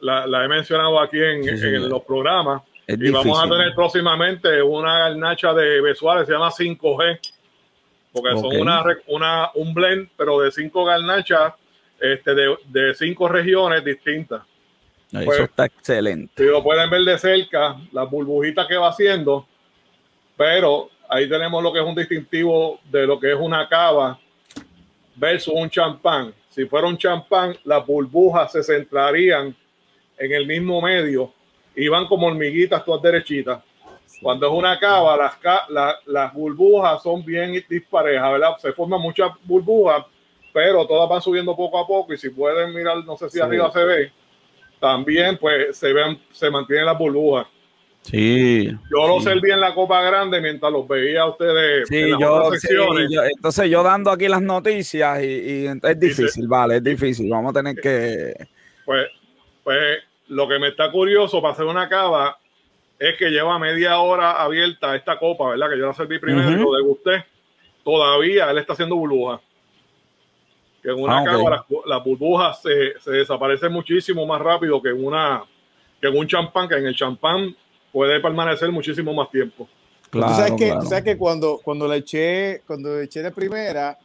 la, 0.00 0.44
he 0.44 0.48
mencionado 0.48 1.00
aquí 1.00 1.18
en, 1.18 1.88
los 1.88 2.02
programas. 2.02 2.62
Y 2.86 3.10
vamos 3.10 3.42
a 3.42 3.48
tener 3.48 3.74
próximamente 3.74 4.62
una 4.62 4.98
garnacha 4.98 5.52
de 5.54 5.80
Besuárez, 5.80 6.26
se 6.26 6.32
llama 6.32 6.50
5G 6.50 7.18
porque 8.14 8.40
son 8.40 8.56
una, 8.56 8.84
una, 9.08 9.50
un 9.54 9.74
blend, 9.74 10.08
pero 10.16 10.38
de 10.38 10.52
cinco 10.52 10.84
garnachas 10.84 11.52
este, 12.00 12.32
de, 12.32 12.56
de 12.66 12.94
cinco 12.94 13.26
regiones 13.26 13.84
distintas. 13.84 14.44
Eso 15.10 15.24
pues, 15.24 15.40
está 15.40 15.66
excelente. 15.66 16.32
Si 16.36 16.48
lo 16.48 16.62
pueden 16.62 16.88
ver 16.88 17.02
de 17.02 17.18
cerca, 17.18 17.76
las 17.90 18.08
burbujitas 18.08 18.68
que 18.68 18.76
va 18.76 18.90
haciendo, 18.90 19.48
pero 20.36 20.90
ahí 21.08 21.28
tenemos 21.28 21.60
lo 21.60 21.72
que 21.72 21.80
es 21.80 21.84
un 21.84 21.96
distintivo 21.96 22.78
de 22.84 23.04
lo 23.04 23.18
que 23.18 23.32
es 23.32 23.36
una 23.38 23.68
cava 23.68 24.16
versus 25.16 25.52
un 25.52 25.68
champán. 25.68 26.32
Si 26.50 26.66
fuera 26.66 26.86
un 26.86 26.96
champán, 26.96 27.56
las 27.64 27.84
burbujas 27.84 28.52
se 28.52 28.62
centrarían 28.62 29.56
en 30.18 30.32
el 30.32 30.46
mismo 30.46 30.80
medio 30.80 31.33
y 31.74 31.88
van 31.88 32.06
como 32.06 32.26
hormiguitas 32.26 32.84
todas 32.84 33.02
derechitas. 33.02 33.60
Cuando 34.20 34.46
es 34.46 34.52
una 34.52 34.78
cava, 34.78 35.16
las, 35.16 35.96
las 36.06 36.32
burbujas 36.32 37.02
son 37.02 37.24
bien 37.24 37.62
disparejas, 37.68 38.32
¿verdad? 38.32 38.56
Se 38.58 38.72
forman 38.72 39.00
muchas 39.00 39.30
burbujas, 39.42 40.04
pero 40.52 40.86
todas 40.86 41.08
van 41.08 41.20
subiendo 41.20 41.54
poco 41.56 41.78
a 41.78 41.86
poco 41.86 42.14
y 42.14 42.16
si 42.16 42.30
pueden 42.30 42.74
mirar, 42.74 43.04
no 43.04 43.16
sé 43.16 43.28
si 43.28 43.40
arriba 43.40 43.70
se 43.72 43.84
ve, 43.84 44.12
también 44.80 45.36
pues 45.36 45.76
se 45.76 45.92
ven, 45.92 46.20
se 46.30 46.50
mantienen 46.50 46.86
las 46.86 46.98
burbujas. 46.98 47.46
Sí. 48.02 48.66
Yo 48.90 49.08
lo 49.08 49.20
serví 49.20 49.50
en 49.50 49.60
la 49.60 49.74
copa 49.74 50.02
grande 50.02 50.40
mientras 50.40 50.70
los 50.70 50.86
veía 50.86 51.22
a 51.22 51.30
ustedes. 51.30 51.88
Sí, 51.88 52.10
yo, 52.20 52.50
entonces 53.34 53.70
yo 53.70 53.82
dando 53.82 54.10
aquí 54.10 54.28
las 54.28 54.42
noticias 54.42 55.22
y, 55.22 55.66
es 55.66 56.00
difícil, 56.00 56.46
vale, 56.46 56.76
es 56.76 56.84
difícil. 56.84 57.30
Vamos 57.30 57.50
a 57.50 57.60
tener 57.60 57.76
que. 57.76 58.34
Pues, 58.84 59.06
pues 59.62 59.98
lo 60.28 60.48
que 60.48 60.58
me 60.58 60.68
está 60.68 60.90
curioso 60.90 61.40
para 61.40 61.54
hacer 61.54 61.66
una 61.66 61.88
cava 61.88 62.38
es 62.98 63.16
que 63.16 63.30
lleva 63.30 63.58
media 63.58 63.98
hora 63.98 64.42
abierta 64.42 64.94
esta 64.94 65.18
copa, 65.18 65.50
¿verdad? 65.50 65.70
Que 65.70 65.78
yo 65.78 65.86
la 65.86 65.94
serví 65.94 66.18
primero 66.18 66.50
y 66.50 66.56
lo 66.56 66.72
degusté. 66.72 67.24
Todavía 67.82 68.50
él 68.50 68.58
está 68.58 68.72
haciendo 68.72 68.96
burbujas. 68.96 69.40
Que 70.82 70.90
en 70.90 71.02
una 71.02 71.18
ah, 71.18 71.64
las, 71.86 72.04
burbujas 72.04 72.60
se, 72.62 72.98
se, 73.00 73.10
desaparecen 73.10 73.72
muchísimo 73.72 74.26
más 74.26 74.40
rápido 74.40 74.80
que 74.82 74.90
en, 74.90 75.04
una, 75.04 75.42
que 76.00 76.08
en 76.08 76.16
un 76.16 76.26
champán, 76.26 76.68
que 76.68 76.76
en 76.76 76.86
el 76.86 76.94
champán 76.94 77.56
puede 77.92 78.20
permanecer 78.20 78.70
muchísimo 78.70 79.12
más 79.14 79.30
tiempo. 79.30 79.68
Claro, 80.10 80.32
¿Tú, 80.32 80.38
sabes 80.38 80.52
que, 80.58 80.72
¿Tú 80.72 80.86
sabes 80.86 81.04
que 81.04 81.16
cuando, 81.16 81.60
cuando 81.62 81.88
le 81.88 81.96
eché, 81.96 82.62
cuando 82.66 82.96
le 82.96 83.04
eché 83.04 83.22
de 83.22 83.30
primera, 83.30 83.98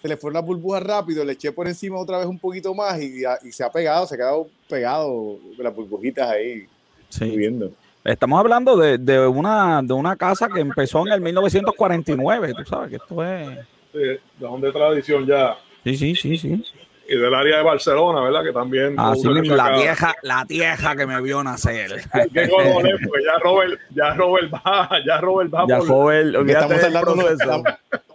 se 0.00 0.08
le 0.08 0.16
fueron 0.16 0.34
las 0.34 0.46
burbujas 0.46 0.82
rápido, 0.82 1.24
le 1.24 1.32
eché 1.32 1.52
por 1.52 1.68
encima 1.68 1.98
otra 1.98 2.18
vez 2.18 2.26
un 2.26 2.38
poquito 2.38 2.74
más 2.74 3.00
y, 3.00 3.22
y 3.42 3.52
se 3.52 3.64
ha 3.64 3.70
pegado, 3.70 4.06
se 4.06 4.14
ha 4.14 4.18
quedado 4.18 4.48
pegado 4.68 5.38
las 5.58 5.74
burbujitas 5.74 6.28
ahí, 6.30 6.66
sí. 7.08 7.30
subiendo. 7.30 7.72
Estamos 8.02 8.40
hablando 8.40 8.76
de, 8.78 8.96
de, 8.96 9.26
una, 9.26 9.82
de 9.82 9.92
una 9.92 10.16
casa 10.16 10.48
que 10.48 10.60
empezó 10.60 11.06
en 11.06 11.12
el 11.12 11.20
1949, 11.20 12.54
tú 12.56 12.64
sabes 12.64 12.90
que 12.90 12.96
esto 12.96 13.24
es... 13.24 13.58
Sí, 13.92 13.98
de 13.98 14.20
donde 14.38 14.72
tradición 14.72 15.26
ya. 15.26 15.56
Sí, 15.84 15.96
sí, 15.96 16.14
sí, 16.14 16.38
sí. 16.38 16.64
Y 17.06 17.16
del 17.16 17.34
área 17.34 17.58
de 17.58 17.62
Barcelona, 17.62 18.22
¿verdad? 18.22 18.42
Que 18.44 18.52
también... 18.52 18.94
Ah, 18.96 19.14
sí, 19.14 19.28
la 19.28 19.76
vieja, 19.76 20.14
la 20.22 20.44
vieja 20.44 20.96
que 20.96 21.06
me 21.06 21.20
vio 21.20 21.42
nacer. 21.42 21.90
Qué 22.32 22.48
porque 22.48 23.24
ya 23.26 23.38
Robert, 23.42 23.80
ya 23.90 24.14
Robert 24.14 24.54
va, 24.54 24.88
ya 25.04 25.20
Robert 25.20 25.52
va. 25.52 25.66
Ya 25.68 25.78
Robert, 25.80 26.48
estamos 26.48 26.84
hablando, 26.84 27.28
estamos, 27.28 27.64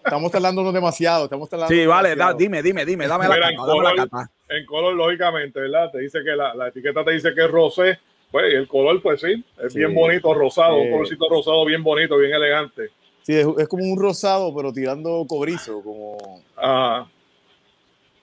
estamos 0.05 0.33
hablando 0.33 0.71
demasiado, 0.71 1.25
estamos 1.25 1.51
hablando 1.51 1.73
Sí, 1.73 1.85
vale, 1.85 2.15
dime, 2.37 2.61
dime, 2.61 2.85
dime, 2.85 3.07
dame 3.07 3.27
la, 3.27 3.35
capa, 3.35 3.49
en, 3.49 3.57
color, 3.57 3.83
la 3.83 3.95
capa. 3.95 4.31
en 4.49 4.65
color, 4.65 4.93
lógicamente, 4.93 5.59
¿verdad? 5.59 5.91
Te 5.91 5.99
dice 5.99 6.23
que 6.23 6.35
la, 6.35 6.53
la 6.53 6.67
etiqueta 6.69 7.03
te 7.03 7.11
dice 7.11 7.33
que 7.33 7.45
es 7.45 7.51
rosé, 7.51 7.99
pues 8.31 8.53
el 8.53 8.67
color, 8.67 9.01
pues 9.01 9.21
sí, 9.21 9.43
es 9.63 9.73
bien 9.73 9.93
bonito, 9.93 10.33
rosado, 10.33 10.77
un 10.77 10.91
colorcito 10.91 11.27
rosado 11.29 11.65
bien 11.65 11.83
bonito, 11.83 12.17
bien 12.17 12.33
elegante. 12.33 12.89
Sí, 13.23 13.33
es, 13.33 13.67
como 13.67 13.83
un 13.83 13.99
rosado, 13.99 14.53
pero 14.55 14.71
tirando 14.71 15.25
cobrizo, 15.27 15.81
como... 15.81 16.43
Ajá. 16.55 17.09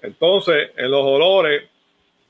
Entonces, 0.00 0.70
en 0.76 0.90
los 0.90 1.02
olores, 1.02 1.64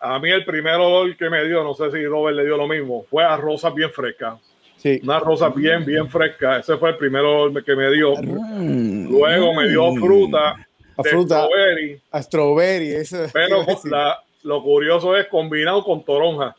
a 0.01 0.19
mí 0.19 0.31
el 0.31 0.45
primer 0.45 0.75
olor 0.75 1.17
que 1.17 1.29
me 1.29 1.45
dio, 1.45 1.63
no 1.63 1.75
sé 1.75 1.91
si 1.91 2.05
Robert 2.05 2.37
le 2.37 2.45
dio 2.45 2.57
lo 2.57 2.67
mismo, 2.67 3.05
fue 3.11 3.25
a 3.25 3.37
rosas 3.37 3.75
bien 3.75 3.91
frescas. 3.91 4.39
Sí. 4.83 5.01
Una 5.05 5.21
rosa 5.21 5.49
bien, 5.51 5.85
bien 5.85 6.09
fresca. 6.09 6.59
Ese 6.59 6.77
fue 6.77 6.91
el 6.91 6.97
primer 6.97 7.23
olor 7.23 7.65
que 7.65 7.77
me 7.77 7.89
dio. 7.93 8.17
Mm. 8.17 9.13
Luego 9.13 9.55
me 9.55 9.69
dio 9.69 9.95
fruta. 9.95 10.67
A 10.97 11.03
fruta. 11.05 11.45
Strawberry. 11.45 12.01
A 12.11 12.23
strawberry. 12.23 12.95
Pero 13.33 13.65
lo 14.43 14.63
curioso 14.63 15.17
es 15.17 15.29
combinado 15.29 15.85
con 15.85 16.05
toronja 16.05 16.57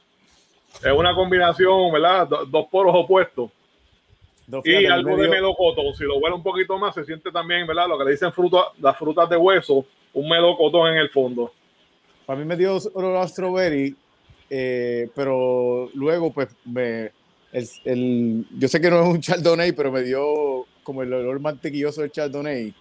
es 0.81 0.91
una 0.91 1.13
combinación, 1.13 1.91
¿verdad? 1.91 2.27
dos 2.47 2.67
poros 2.69 2.93
opuestos. 2.95 3.51
y 4.63 4.85
algo 4.85 5.15
de 5.17 5.27
melocotón. 5.27 5.93
Si 5.95 6.03
lo 6.03 6.17
huele 6.17 6.35
un 6.35 6.43
poquito 6.43 6.77
más, 6.77 6.95
se 6.95 7.05
siente 7.05 7.31
también, 7.31 7.67
¿verdad? 7.67 7.87
Lo 7.87 7.97
que 7.97 8.05
le 8.05 8.11
dicen 8.11 8.33
fruta, 8.33 8.65
las 8.79 8.97
frutas 8.97 9.29
de 9.29 9.37
hueso, 9.37 9.85
un 10.13 10.29
melocotón 10.29 10.91
en 10.91 10.97
el 10.97 11.09
fondo. 11.09 11.53
Para 12.25 12.39
mí 12.39 12.45
me 12.45 12.55
dio 12.55 12.77
olor 12.93 13.17
a 13.17 13.27
strawberry, 13.27 13.95
eh, 14.49 15.09
pero 15.15 15.89
luego, 15.93 16.31
pues, 16.31 16.49
me, 16.65 17.11
el, 17.53 18.45
yo 18.57 18.67
sé 18.67 18.81
que 18.81 18.89
no 18.89 19.01
es 19.01 19.07
un 19.07 19.21
chardonnay, 19.21 19.71
pero 19.71 19.91
me 19.91 20.01
dio 20.01 20.65
como 20.83 21.03
el 21.03 21.13
olor 21.13 21.39
mantequilloso 21.39 22.01
del 22.01 22.11
chardonnay. 22.11 22.73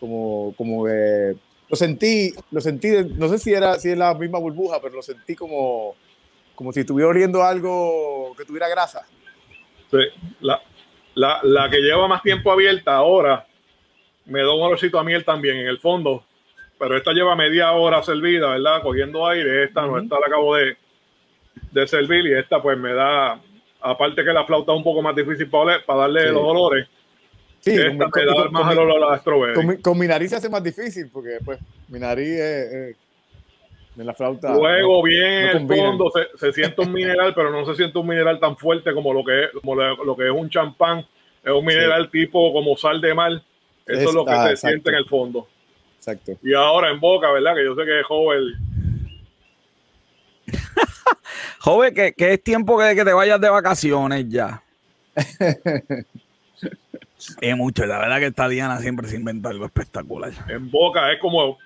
Como, 0.00 0.54
como 0.56 0.84
que 0.84 1.36
lo 1.68 1.76
sentí, 1.76 2.32
lo 2.50 2.60
sentí, 2.60 2.88
no 3.16 3.28
sé 3.28 3.38
si 3.38 3.52
era, 3.52 3.74
si 3.78 3.90
es 3.90 3.98
la 3.98 4.14
misma 4.14 4.38
burbuja, 4.38 4.80
pero 4.80 4.96
lo 4.96 5.02
sentí 5.02 5.34
como 5.34 5.96
como 6.58 6.72
si 6.72 6.80
estuviera 6.80 7.10
oliendo 7.10 7.44
algo 7.44 8.34
que 8.36 8.44
tuviera 8.44 8.68
grasa. 8.68 9.06
Sí, 9.92 9.98
la, 10.40 10.60
la, 11.14 11.38
la, 11.44 11.70
que 11.70 11.78
lleva 11.78 12.08
más 12.08 12.20
tiempo 12.20 12.50
abierta 12.50 12.96
ahora 12.96 13.46
me 14.24 14.40
da 14.40 14.52
un 14.52 14.62
olorcito 14.62 14.98
a 14.98 15.04
miel 15.04 15.24
también 15.24 15.56
en 15.56 15.68
el 15.68 15.78
fondo, 15.78 16.24
pero 16.76 16.96
esta 16.96 17.12
lleva 17.12 17.36
media 17.36 17.70
hora 17.70 18.02
servida, 18.02 18.50
¿verdad? 18.50 18.82
Cogiendo 18.82 19.26
aire, 19.28 19.64
esta 19.64 19.86
no, 19.86 19.98
esta 19.98 20.16
la 20.18 20.26
acabo 20.26 20.56
de, 20.56 20.76
de 21.70 21.86
servir 21.86 22.26
y 22.26 22.34
esta 22.34 22.60
pues 22.60 22.76
me 22.76 22.92
da, 22.92 23.40
aparte 23.80 24.24
que 24.24 24.32
la 24.32 24.44
flauta 24.44 24.72
es 24.72 24.78
un 24.78 24.84
poco 24.84 25.02
más 25.02 25.14
difícil 25.14 25.48
para, 25.48 25.84
para 25.84 26.00
darle 26.00 26.32
los 26.32 26.42
olores. 26.42 26.88
Sí, 27.60 27.72
esta 27.72 27.92
me 27.92 28.24
da 28.24 28.50
más 28.50 28.72
el 28.72 28.78
olor 28.78 29.02
a 29.04 29.10
la 29.10 29.18
strawberry. 29.18 29.80
Con, 29.80 29.98
mi 29.98 30.06
nariz 30.06 30.30
se 30.30 30.36
hace 30.36 30.48
más 30.48 30.62
difícil 30.62 31.10
porque 31.12 31.38
pues 31.44 31.58
mi 31.88 31.98
nariz 31.98 32.38
es 32.38 32.96
la 33.96 34.14
flauta. 34.14 34.54
Luego 34.54 35.02
bien 35.02 35.48
en 35.48 35.56
el 35.56 35.66
fondo 35.66 36.12
se, 36.36 36.52
siente 36.52 36.80
un 36.82 36.92
mineral, 36.94 37.34
pero 37.34 37.50
no 37.50 37.64
se 37.66 37.74
siente 37.74 37.98
un 37.98 38.06
mineral 38.06 38.38
tan 38.38 38.56
fuerte 38.56 38.92
como 38.92 39.12
lo 39.12 39.24
que 39.24 39.44
es, 39.44 39.50
como 39.60 39.74
lo, 39.74 40.16
que 40.16 40.26
es 40.26 40.32
un 40.32 40.48
champán. 40.48 41.04
Es 41.44 41.52
un 41.52 41.64
mineral 41.64 42.10
tipo 42.10 42.52
como 42.52 42.76
sal 42.76 43.00
de 43.00 43.14
mar. 43.14 43.32
Eso 43.86 44.08
es, 44.08 44.14
lo 44.14 44.24
que 44.24 44.34
se 44.50 44.56
siente 44.56 44.90
en 44.90 44.96
el 44.96 45.06
fondo. 45.06 45.48
Exacto. 45.96 46.32
Y 46.42 46.52
ahora 46.54 46.90
en 46.90 47.00
boca, 47.00 47.30
¿verdad? 47.32 47.54
Que 47.54 47.64
yo 47.64 47.74
sé 47.74 47.84
que 47.84 48.00
es 48.00 48.06
joven. 51.68 51.94
Joven, 51.94 52.14
que, 52.16 52.32
es 52.32 52.42
tiempo 52.42 52.78
que, 52.78 52.94
que 52.94 53.04
te 53.04 53.12
vayas 53.12 53.40
de 53.40 53.48
vacaciones 53.48 54.28
ya. 54.28 54.62
es 57.40 57.56
mucho, 57.56 57.86
la 57.86 57.98
verdad 57.98 58.18
que 58.18 58.26
esta 58.26 58.48
Diana 58.48 58.78
siempre 58.78 59.08
se 59.08 59.16
inventa 59.16 59.48
algo 59.50 59.64
espectacular. 59.64 60.32
En 60.48 60.70
boca 60.70 61.12
es 61.12 61.18
como 61.18 61.58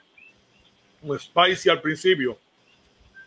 un 1.02 1.18
spicy 1.18 1.68
al 1.68 1.80
principio. 1.80 2.38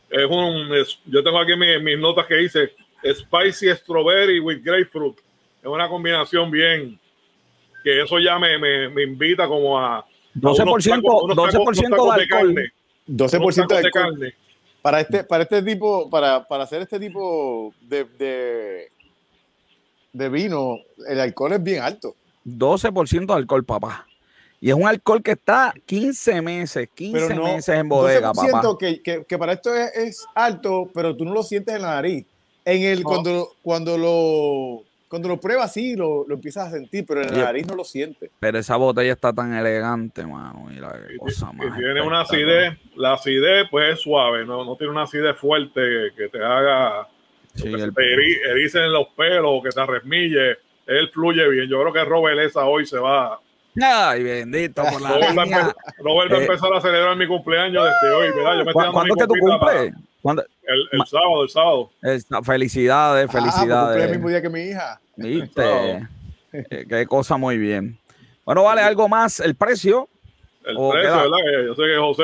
Es 0.10 0.26
un, 0.30 0.70
yo 1.06 1.24
tengo 1.24 1.40
aquí 1.40 1.54
mis, 1.56 2.00
notas 2.00 2.26
que 2.26 2.36
dice 2.36 2.72
spicy 3.04 3.70
strawberry 3.76 4.40
with 4.40 4.64
grapefruit. 4.64 5.18
Es 5.62 5.68
una 5.68 5.90
combinación 5.90 6.52
bien, 6.52 7.00
que 7.84 8.02
eso 8.02 8.20
ya 8.20 8.38
me, 8.40 8.58
me, 8.58 9.04
invita 9.04 9.48
como 9.48 9.80
a 9.80 10.06
12%, 10.36 10.66
12 10.76 10.90
de 10.90 10.94
alcohol. 10.94 11.32
12% 13.08 13.82
de, 13.82 13.92
carne. 13.92 14.36
Para 14.86 15.02
este, 15.02 15.24
para 15.24 15.41
este 15.41 15.63
tipo, 15.63 16.08
para, 16.12 16.48
para 16.48 16.65
hacer 16.65 16.84
este 16.84 17.00
tipo 17.00 17.74
de, 17.82 18.04
de, 18.04 18.91
de 20.13 20.30
vino, 20.30 20.78
el 21.08 21.19
alcohol 21.19 21.54
es 21.54 21.63
bien 21.63 21.82
alto. 21.82 22.15
12% 22.45 23.26
de 23.26 23.34
alcohol, 23.34 23.65
papá. 23.65 24.06
Y 24.62 24.69
es 24.69 24.76
un 24.76 24.86
alcohol 24.86 25.24
que 25.24 25.32
está 25.32 25.74
15 25.88 26.39
meses, 26.43 26.88
15 26.93 27.34
meses 27.34 27.69
en 27.69 27.89
bodega, 27.89 28.32
papá. 28.32 28.78
Que, 28.78 29.02
que, 29.02 29.26
que 29.26 29.38
para 29.39 29.54
esto 29.54 29.74
es, 29.74 30.24
alto, 30.36 30.88
pero 30.93 31.17
tú 31.17 31.26
no 31.26 31.34
lo 31.34 31.41
sientes 31.41 31.74
en 31.74 31.82
la 31.82 31.95
nariz. 31.95 32.28
En 32.63 32.84
el, 32.84 33.04
cuando, 33.04 33.54
cuando 33.63 33.98
lo 33.98 34.85
cuando 35.08 35.28
lo 35.28 35.39
pruebas 35.39 35.74
sí 35.74 35.96
lo, 35.96 36.26
lo, 36.28 36.36
empiezas 36.36 36.68
a 36.68 36.72
sentir, 36.72 37.06
pero 37.08 37.22
en 37.22 37.32
la 37.32 37.46
nariz 37.46 37.68
no 37.68 37.76
lo 37.76 37.84
sientes. 37.84 38.32
Pero 38.39 38.58
esa 38.58 38.76
botella 38.76 39.13
está 39.13 39.32
tan 39.32 39.54
elegante, 39.54 40.26
mano. 40.26 40.65
Mira 40.70 40.91
qué 41.08 41.18
cosa 41.18 41.52
más. 41.52 41.68
Y 41.68 41.80
tiene 41.80 42.02
una 42.02 42.22
acidez, 42.22 42.78
la 42.96 43.13
acidez 43.13 43.68
pues 43.70 43.94
es 43.94 44.02
suave, 44.02 44.46
no, 44.46 44.65
no 44.65 44.76
tiene 44.76 44.91
una 44.91 45.04
acidez 45.04 45.38
fuerte 45.38 45.82
que 46.18 46.30
te 46.30 46.44
haga 46.44 47.08
sí, 47.54 47.72
que 47.72 47.91
te 47.91 48.13
erice 48.52 48.80
en 48.84 48.91
los 48.91 49.08
pelos, 49.15 49.63
que 49.63 49.70
te 49.70 49.86
resmille. 49.86 50.58
Él 50.88 51.10
fluye 51.12 51.48
bien. 51.50 51.68
Yo 51.68 51.82
creo 51.82 51.94
que 51.94 52.04
Robert 52.06 52.39
esa 52.39 52.65
hoy 52.65 52.86
se 52.86 52.98
va. 52.98 53.39
Ay, 53.82 54.24
bendito 54.24 54.84
por 54.84 55.02
la 55.02 55.10
Robert, 55.10 56.32
va 56.32 56.38
a 56.38 56.39
eh, 56.39 56.46
empezar 56.46 56.74
a 56.74 56.80
celebrar 56.80 57.15
mi 57.18 57.28
cumpleaños 57.28 57.84
desde 57.84 58.15
hoy, 58.15 58.28
¿verdad? 58.34 58.58
Yo 58.60 58.65
me 58.65 58.74
¿Cuándo 58.74 59.15
es 59.15 59.22
que 59.22 59.28
tú 59.28 59.34
cumples? 59.39 59.94
El, 60.32 60.90
el, 60.92 61.06
sábado, 61.06 61.44
el 61.44 61.50
sábado. 61.50 61.92
felicidades, 62.44 63.30
ah, 63.30 63.32
felicidades. 63.32 64.04
el 64.04 64.12
mismo 64.12 64.30
día 64.30 64.42
que 64.42 64.50
mi 64.50 64.62
hija. 64.62 65.00
Viste. 65.16 66.08
Eh, 66.58 66.86
qué 66.88 67.06
cosa 67.06 67.36
muy 67.36 67.58
bien. 67.58 68.00
Bueno, 68.46 68.64
vale, 68.64 68.80
algo 68.80 69.10
más, 69.10 69.42
el 69.42 69.56
precio. 69.56 70.08
El 70.64 70.78
precio, 70.78 71.18
¿verdad? 71.18 71.66
Yo 71.66 71.76
sé 71.76 71.82
que 71.82 71.98
José 71.98 72.24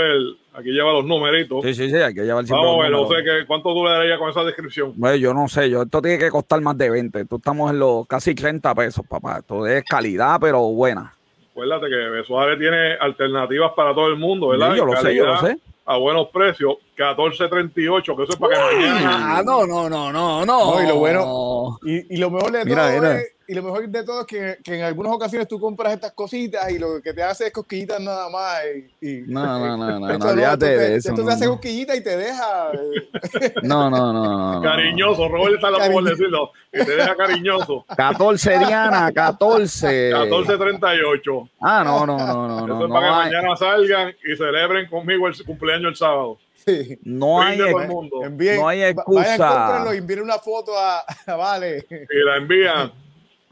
aquí 0.53 0.69
lleva 0.69 0.93
los 0.93 1.03
numeritos. 1.03 1.61
Sí, 1.65 1.73
sí, 1.73 1.89
sí, 1.89 1.97
aquí 1.97 2.21
lleva 2.21 2.39
el 2.39 2.45
Vamos 2.45 2.79
a 2.79 2.83
ver, 2.83 2.93
José, 2.93 3.23
que, 3.25 3.45
¿cuánto 3.45 3.73
darías 3.83 4.17
con 4.17 4.29
esa 4.29 4.45
descripción? 4.45 4.93
Bueno, 4.95 5.17
yo 5.17 5.33
no 5.33 5.49
sé, 5.49 5.69
yo 5.69 5.81
esto 5.81 6.01
tiene 6.01 6.17
que 6.17 6.29
costar 6.29 6.61
más 6.61 6.77
de 6.77 6.91
20. 6.91 7.25
Tú 7.25 7.35
estamos 7.35 7.71
en 7.71 7.79
los 7.79 8.07
casi 8.07 8.33
30 8.33 8.73
pesos, 8.73 9.05
papá. 9.05 9.39
Esto 9.39 9.67
es 9.67 9.83
calidad, 9.83 10.37
pero 10.39 10.61
buena. 10.61 11.13
Acuérdate 11.51 11.89
que 11.89 11.95
Besuárez 11.95 12.57
tiene 12.57 12.93
alternativas 12.93 13.73
para 13.75 13.93
todo 13.93 14.07
el 14.07 14.15
mundo, 14.15 14.47
¿verdad? 14.47 14.75
yo 14.75 14.85
lo 14.85 14.95
sé, 14.95 15.13
yo 15.13 15.25
lo 15.25 15.41
sé 15.41 15.57
a 15.85 15.97
buenos 15.97 16.27
precios, 16.29 16.75
14.38, 16.97 18.15
que 18.15 18.23
eso 18.23 18.31
es 18.33 18.35
para 18.37 18.55
que 18.55 18.75
mañana. 18.75 19.37
Ah, 19.37 19.43
no, 19.43 19.65
no, 19.65 19.89
no, 19.89 20.11
no, 20.11 20.45
no. 20.45 20.83
y 20.83 20.87
lo 20.87 20.95
bueno, 20.97 21.79
y, 21.83 22.15
y 22.15 22.17
lo 22.17 22.29
mejor 22.29 22.51
de 22.51 22.65
todo 22.65 23.11
es 23.11 23.30
y 23.51 23.53
lo 23.53 23.63
mejor 23.63 23.85
de 23.85 24.03
todo 24.05 24.21
es 24.21 24.27
que, 24.27 24.57
que, 24.63 24.75
en 24.75 24.83
algunas 24.83 25.11
ocasiones 25.11 25.45
tú 25.45 25.59
compras 25.59 25.91
estas 25.91 26.13
cositas 26.13 26.71
y 26.71 26.79
lo 26.79 27.01
que 27.01 27.13
te 27.13 27.21
hace 27.21 27.47
es 27.47 27.51
cosquillitas 27.51 27.99
nada 27.99 28.29
más. 28.29 28.61
Y, 29.01 29.23
no, 29.27 29.43
no, 29.43 29.75
no, 29.75 29.99
no, 29.99 30.17
no, 30.17 30.25
olvídate 30.25 30.77
de 30.77 30.95
eso. 30.95 31.09
Esto 31.09 31.25
te 31.25 31.33
hace 31.33 31.47
cosquillitas 31.47 31.97
y 31.97 32.01
te 32.01 32.15
deja. 32.15 32.71
Eh. 32.71 33.53
No, 33.63 33.89
no, 33.89 34.13
no, 34.13 34.53
no. 34.53 34.61
Cariñoso, 34.61 35.27
Robert 35.27 35.55
está 35.55 35.69
la 35.69 35.91
por 35.91 36.01
decirlo, 36.01 36.53
que 36.71 36.85
te 36.85 36.95
deja 36.95 37.13
cariñoso. 37.13 37.85
14, 37.93 38.59
Diana, 38.59 39.11
14. 39.11 40.13
14.38. 40.13 41.49
Ah, 41.59 41.83
no, 41.83 42.05
no, 42.05 42.17
no, 42.17 42.47
no. 42.47 42.73
Eso 42.73 42.85
es 42.85 42.89
para 42.89 43.05
que 43.05 43.11
mañana 43.11 43.57
salgan 43.57 44.15
y 44.23 44.37
celebren 44.37 44.87
conmigo 44.87 45.27
el 45.27 45.45
cumpleaños 45.45 45.89
el 45.89 45.95
sábado. 45.97 46.37
Sí. 46.65 46.97
No, 47.03 47.41
hay, 47.41 47.57
no 47.57 48.67
hay 48.69 48.83
excusa. 48.83 49.37
Vayan, 49.37 49.95
y 49.95 49.97
envíen 49.97 50.21
una 50.21 50.37
foto 50.37 50.71
a, 50.77 51.03
a 51.27 51.35
Vale. 51.35 51.85
Y 51.89 52.23
la 52.23 52.37
envían. 52.37 53.00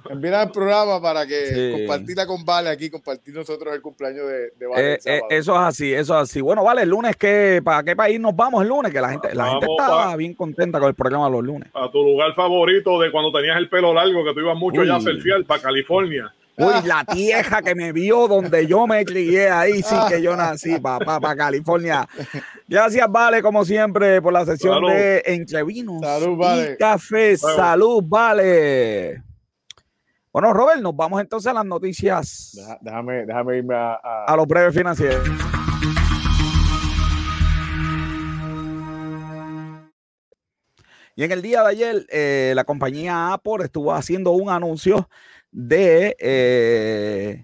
Envía 0.10 0.44
el 0.44 0.52
programa 0.52 1.02
para 1.02 1.26
que 1.28 1.76
compartirla 1.78 2.26
con 2.26 2.46
Vale 2.46 2.70
aquí, 2.70 2.90
compartir 2.90 3.34
nosotros 3.34 3.74
el 3.74 3.82
cumpleaños 3.82 4.26
de, 4.28 4.68
Vale. 4.68 4.94
Eh, 4.94 5.00
eh, 5.06 5.22
eso 5.30 5.54
es 5.54 5.60
así, 5.60 5.94
eso 5.94 6.16
es 6.16 6.30
así. 6.30 6.42
Bueno, 6.42 6.64
Vale, 6.64 6.84
el 6.84 6.90
lunes, 6.90 7.16
¿qué, 7.16 7.62
¿para 7.64 7.84
qué 7.84 7.96
país 7.96 8.20
nos 8.20 8.36
vamos 8.36 8.64
el 8.64 8.70
lunes? 8.70 8.92
Que 8.92 9.02
la 9.02 9.10
gente, 9.10 9.34
la 9.36 9.50
gente 9.52 9.68
está 9.70 10.16
bien 10.16 10.34
contenta 10.34 10.80
con 10.80 10.90
el 10.90 10.96
programa 10.96 11.30
los 11.30 11.44
lunes. 11.44 11.70
A 11.74 11.92
tu 11.92 12.04
lugar 12.04 12.34
favorito 12.34 13.00
de 13.00 13.12
cuando 13.12 13.32
tenías 13.32 13.58
el 13.58 13.70
pelo 13.70 13.94
largo, 13.94 14.24
que 14.24 14.34
tú 14.34 14.40
ibas 14.40 14.58
mucho 14.58 14.84
ya 14.84 14.96
a 14.96 15.02
selfie, 15.02 15.44
para 15.46 15.62
California. 15.62 16.34
Uy, 16.60 16.74
la 16.86 17.06
tieja 17.06 17.62
que 17.62 17.74
me 17.74 17.94
vio 17.94 18.28
donde 18.28 18.68
yo 18.68 18.86
me 18.86 19.06
crié 19.06 19.50
ahí, 19.50 19.82
sí 19.82 19.96
que 20.10 20.22
yo 20.22 20.36
nací, 20.36 20.78
papá, 20.78 21.20
para 21.20 21.36
California. 21.36 22.08
Gracias, 22.68 23.10
Vale, 23.10 23.42
como 23.42 23.64
siempre, 23.64 24.22
por 24.22 24.34
la 24.34 24.46
sesión 24.46 24.86
de 24.86 25.24
Entrevinos 25.26 26.02
Salud, 26.02 26.38
vale. 26.38 26.74
y 26.74 26.78
Café. 26.78 27.38
Salud, 27.38 28.04
Vale. 28.06 29.29
Bueno, 30.32 30.54
Robert, 30.54 30.80
nos 30.80 30.96
vamos 30.96 31.20
entonces 31.22 31.50
a 31.50 31.54
las 31.54 31.65
noticias. 31.65 32.56
déjame, 32.82 33.26
déjame 33.26 33.58
irme 33.58 33.76
a, 33.76 33.96
a... 34.28 34.36
los 34.36 34.46
breves 34.46 34.76
financieros. 34.76 35.28
Y 41.15 41.24
en 41.24 41.32
el 41.32 41.42
día 41.42 41.63
de 41.63 41.68
ayer, 41.68 42.06
eh, 42.12 42.54
la 42.56 42.63
compañía 42.63 43.34
Apple 43.34 43.65
estuvo 43.65 43.92
haciendo 43.92 44.32
un 44.32 44.50
anuncio 44.50 45.10
de 45.52 46.15
eh, 46.20 47.44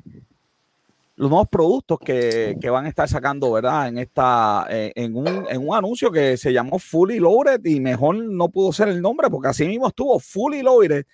los 1.16 1.30
nuevos 1.30 1.50
productos 1.50 1.98
que, 2.00 2.56
van 2.70 2.86
a 2.86 2.90
estar 2.90 3.10
sacando, 3.10 3.52
¿verdad? 3.52 3.88
En 3.88 3.98
esta, 3.98 4.68
eh, 4.70 4.94
en, 4.96 5.16
un, 5.16 5.48
en, 5.50 5.68
un, 5.68 5.76
anuncio 5.76 6.12
que 6.12 6.38
se 6.38 6.54
llamó 6.54 6.78
Fully 6.78 7.20
Loaded 7.20 7.66
y 7.66 7.80
mejor 7.80 8.16
no 8.16 8.50
pudo 8.50 8.72
ser 8.72 8.90
el 8.90 9.02
nombre 9.02 9.28
porque 9.30 9.48
así 9.48 9.66
mismo 9.66 9.88
estuvo 9.88 10.20
Fully 10.20 10.62
Loaded 10.62 11.06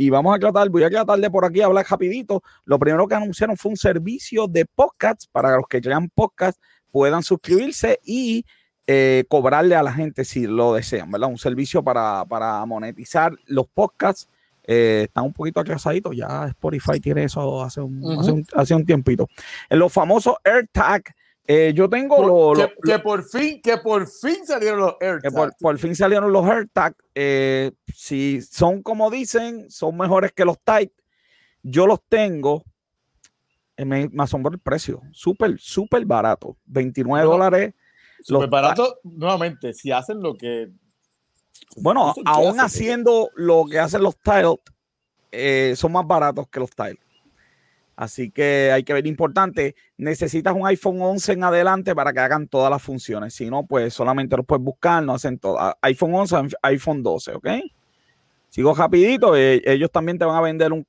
y 0.00 0.10
vamos 0.10 0.32
a 0.32 0.38
tratar, 0.38 0.68
voy 0.68 0.84
a 0.84 0.90
tratar 0.90 1.18
de 1.18 1.28
por 1.28 1.44
aquí 1.44 1.60
hablar 1.60 1.84
rapidito. 1.90 2.40
Lo 2.64 2.78
primero 2.78 3.08
que 3.08 3.16
anunciaron 3.16 3.56
fue 3.56 3.72
un 3.72 3.76
servicio 3.76 4.46
de 4.46 4.64
podcasts 4.64 5.26
para 5.26 5.56
los 5.56 5.66
que 5.68 5.80
crean 5.80 6.08
podcasts 6.08 6.60
puedan 6.92 7.24
suscribirse 7.24 7.98
y 8.04 8.46
eh, 8.86 9.24
cobrarle 9.28 9.74
a 9.74 9.82
la 9.82 9.92
gente 9.92 10.24
si 10.24 10.46
lo 10.46 10.72
desean, 10.72 11.10
¿verdad? 11.10 11.28
Un 11.28 11.36
servicio 11.36 11.82
para, 11.82 12.24
monetizar 12.64 13.32
los 13.46 13.66
podcasts. 13.66 14.28
Eh, 14.62 15.06
están 15.08 15.24
un 15.24 15.32
poquito 15.32 15.58
atrasaditos, 15.58 16.14
ya 16.14 16.46
Spotify 16.46 17.00
tiene 17.00 17.24
eso 17.24 17.64
hace 17.64 17.80
un, 17.80 18.20
hace 18.20 18.30
un, 18.30 18.46
hace 18.54 18.74
un 18.76 18.86
tiempito. 18.86 19.26
En 19.68 19.80
los 19.80 19.92
famosos 19.92 20.36
AirTag 20.44 21.12
eh, 21.50 21.72
yo 21.74 21.88
tengo 21.88 22.54
los. 22.54 22.68
Que, 22.84 22.98
por 22.98 23.24
fin, 23.24 23.62
que 23.62 23.78
por 23.78 24.06
fin 24.06 24.44
salieron 24.44 24.80
los 24.80 24.96
AirTags. 25.00 25.54
Por, 25.58 25.78
fin 25.78 25.96
salieron 25.96 26.30
los 26.30 26.46
AirTags. 26.46 26.96
Eh, 27.14 27.72
si 27.94 28.42
son 28.42 28.82
como 28.82 29.10
dicen, 29.10 29.70
son 29.70 29.96
mejores 29.96 30.32
que 30.32 30.44
los 30.44 30.60
Type. 30.60 30.92
Yo 31.62 31.86
los 31.86 32.00
tengo. 32.06 32.64
Eh, 33.78 33.86
me, 33.86 34.10
asombró 34.18 34.52
el 34.52 34.60
precio. 34.60 35.00
Súper, 35.12 35.58
súper 35.58 36.04
barato. 36.04 36.58
29 36.66 37.26
dólares. 37.26 37.74
Súper 38.20 38.50
barato, 38.50 38.98
nuevamente, 39.02 39.72
si 39.72 39.90
hacen 39.90 40.20
lo 40.20 40.34
que. 40.34 40.70
Bueno, 41.78 42.14
aún 42.26 42.60
haciendo 42.60 43.30
lo 43.36 43.64
que 43.64 43.78
hacen 43.78 44.02
los 44.02 44.16
Tile, 44.18 45.76
son 45.76 45.92
más 45.92 46.06
baratos 46.06 46.46
que 46.50 46.60
los 46.60 46.70
Tile. 46.70 46.98
Así 47.98 48.30
que 48.30 48.70
hay 48.72 48.84
que 48.84 48.92
ver 48.92 49.08
importante. 49.08 49.74
Necesitas 49.96 50.54
un 50.54 50.64
iPhone 50.68 51.02
11 51.02 51.32
en 51.32 51.42
adelante 51.42 51.96
para 51.96 52.12
que 52.12 52.20
hagan 52.20 52.46
todas 52.46 52.70
las 52.70 52.80
funciones. 52.80 53.34
Si 53.34 53.50
no, 53.50 53.66
pues 53.66 53.92
solamente 53.92 54.36
los 54.36 54.46
puedes 54.46 54.64
buscar, 54.64 55.02
no 55.02 55.14
hacen 55.14 55.36
todo. 55.36 55.58
iPhone 55.82 56.14
11, 56.14 56.36
iPhone 56.62 57.02
12, 57.02 57.34
¿ok? 57.34 57.48
Sigo 58.50 58.72
rapidito. 58.72 59.34
Eh, 59.34 59.62
ellos 59.64 59.90
también 59.90 60.16
te 60.16 60.24
van 60.24 60.36
a 60.36 60.40
vender 60.40 60.72
un, 60.72 60.86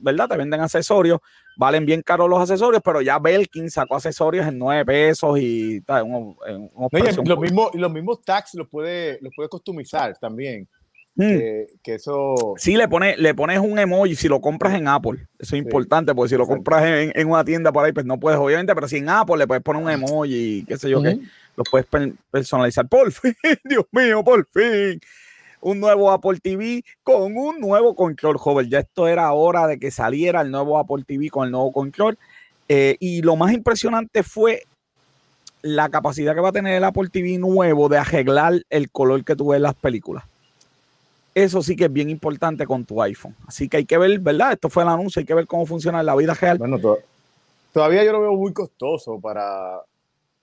¿verdad? 0.00 0.28
Te 0.28 0.36
venden 0.36 0.60
accesorios. 0.60 1.18
Valen 1.56 1.84
bien 1.86 2.02
caros 2.02 2.30
los 2.30 2.40
accesorios, 2.40 2.80
pero 2.84 3.02
ya 3.02 3.18
Belkin 3.18 3.68
sacó 3.68 3.96
accesorios 3.96 4.46
en 4.46 4.56
9 4.56 4.84
pesos 4.84 5.36
y 5.40 5.80
tal. 5.80 6.06
los, 6.08 7.38
mismos, 7.40 7.70
los 7.74 7.90
mismos 7.90 8.22
tags 8.22 8.54
los 8.54 8.68
puedes 8.68 9.20
los 9.20 9.34
puede 9.34 9.48
customizar 9.48 10.16
también. 10.18 10.68
Mm. 11.16 11.38
Que, 11.82 11.94
eso. 11.94 12.54
Sí, 12.56 12.76
le, 12.76 12.88
pone, 12.88 13.16
le 13.16 13.34
pones 13.34 13.60
un 13.60 13.78
emoji 13.78 14.16
si 14.16 14.28
lo 14.28 14.40
compras 14.40 14.74
en 14.74 14.88
Apple. 14.88 15.26
Eso 15.38 15.54
es 15.56 15.62
importante, 15.62 16.14
porque 16.14 16.30
si 16.30 16.36
lo 16.36 16.46
compras 16.46 16.84
en, 16.84 17.28
una 17.28 17.44
tienda 17.44 17.72
por 17.72 17.84
ahí, 17.84 17.92
pues 17.92 18.06
no 18.06 18.18
puedes, 18.18 18.38
obviamente, 18.38 18.74
pero 18.74 18.88
si 18.88 18.96
en 18.96 19.08
Apple 19.08 19.36
le 19.36 19.46
puedes 19.46 19.62
poner 19.62 19.82
un 19.82 19.90
emoji, 19.90 20.64
qué 20.66 20.76
sé 20.76 20.90
yo, 20.90 21.02
qué, 21.02 21.20
lo 21.56 21.64
puedes 21.64 21.86
personalizar. 22.30 22.88
Por 22.88 23.12
fin, 23.12 23.34
Dios 23.64 23.84
mío, 23.92 24.24
por 24.24 24.46
fin. 24.46 25.00
Un 25.60 25.80
nuevo 25.80 26.10
Apple 26.10 26.40
TV 26.42 26.84
con 27.02 27.36
un 27.36 27.58
nuevo 27.60 27.94
control, 27.94 28.36
joven. 28.36 28.68
Ya 28.68 28.80
esto 28.80 29.08
era 29.08 29.32
hora 29.32 29.66
de 29.66 29.78
que 29.78 29.90
saliera 29.90 30.42
el 30.42 30.50
nuevo 30.50 30.78
Apple 30.78 31.04
TV 31.06 31.30
con 31.30 31.46
el 31.46 31.52
nuevo 31.52 31.72
control. 31.72 32.18
Eh, 32.68 32.96
y 32.98 33.22
lo 33.22 33.36
más 33.36 33.52
impresionante 33.52 34.22
fue 34.22 34.62
la 35.62 35.88
capacidad 35.88 36.34
que 36.34 36.40
va 36.40 36.50
a 36.50 36.52
tener 36.52 36.74
el 36.74 36.84
Apple 36.84 37.08
TV 37.10 37.38
nuevo 37.38 37.88
de 37.88 37.96
arreglar 37.96 38.62
el 38.68 38.90
color 38.90 39.24
que 39.24 39.36
tú 39.36 39.48
ves 39.48 39.56
en 39.56 39.62
las 39.62 39.74
películas. 39.74 40.24
Eso 41.34 41.62
sí 41.62 41.74
que 41.74 41.86
es 41.86 41.92
bien 41.92 42.10
importante 42.10 42.64
con 42.64 42.84
tu 42.84 43.02
iPhone. 43.02 43.34
Así 43.46 43.68
que 43.68 43.78
hay 43.78 43.84
que 43.84 43.98
ver, 43.98 44.20
¿verdad? 44.20 44.52
Esto 44.52 44.70
fue 44.70 44.84
el 44.84 44.88
anuncio, 44.88 45.20
hay 45.20 45.26
que 45.26 45.34
ver 45.34 45.46
cómo 45.46 45.66
funciona 45.66 46.00
en 46.00 46.06
la 46.06 46.14
vida 46.14 46.32
real. 46.34 46.58
Bueno, 46.58 46.78
todavía 47.72 48.04
yo 48.04 48.12
lo 48.12 48.20
veo 48.20 48.34
muy 48.34 48.52
costoso 48.52 49.18
para, 49.20 49.80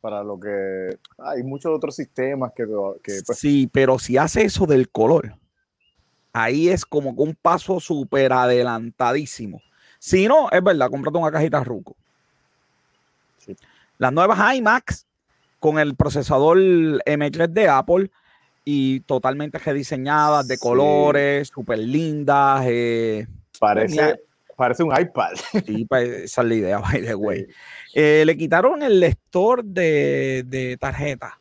para 0.02 0.22
lo 0.24 0.38
que 0.38 0.98
hay 1.20 1.44
muchos 1.44 1.72
otros 1.74 1.96
sistemas 1.96 2.52
que, 2.54 2.66
pues 3.26 3.38
sí, 3.38 3.70
pero 3.72 3.98
si 4.00 4.18
hace 4.18 4.44
eso 4.44 4.66
del 4.66 4.89
color, 4.89 5.36
ahí 6.34 6.68
es 6.68 6.86
como 6.86 7.12
un 7.12 7.36
paso 7.36 7.80
súper 7.80 8.34
adelantadísimo. 8.34 9.62
Si 9.98 10.28
no, 10.28 10.50
es 10.50 10.62
verdad, 10.62 10.89
cómprate 10.89 11.18
una 11.18 11.32
cajita 11.32 11.64
Ruco. 11.64 11.96
Las 13.98 14.12
nuevas 14.12 14.56
iMacs 14.56 15.06
con 15.60 15.78
el 15.78 15.96
procesador 15.96 16.58
M3 16.58 17.48
de 17.48 17.70
Apple 17.70 18.12
y 18.64 19.01
totalmente 19.01 19.57
rediseñadas 19.57 20.47
de 20.47 20.57
colores, 20.57 21.49
súper 21.53 21.80
lindas. 21.80 22.64
Eh, 22.68 23.28
parece, 23.59 24.22
parece 24.55 24.84
un 24.84 24.93
iPad. 24.97 25.32
Sí, 25.66 25.86
pues, 25.86 26.09
esa 26.09 26.41
es 26.41 26.47
la 26.47 26.55
idea, 26.55 26.80
by 26.80 27.01
the 27.01 27.16
way. 27.16 27.47
Eh, 27.93 28.24
le 28.26 28.38
quitaron 28.38 28.82
el 28.84 28.99
lector 28.99 29.64
de, 29.64 30.43
de 30.47 30.78
tarjeta. 30.78 31.38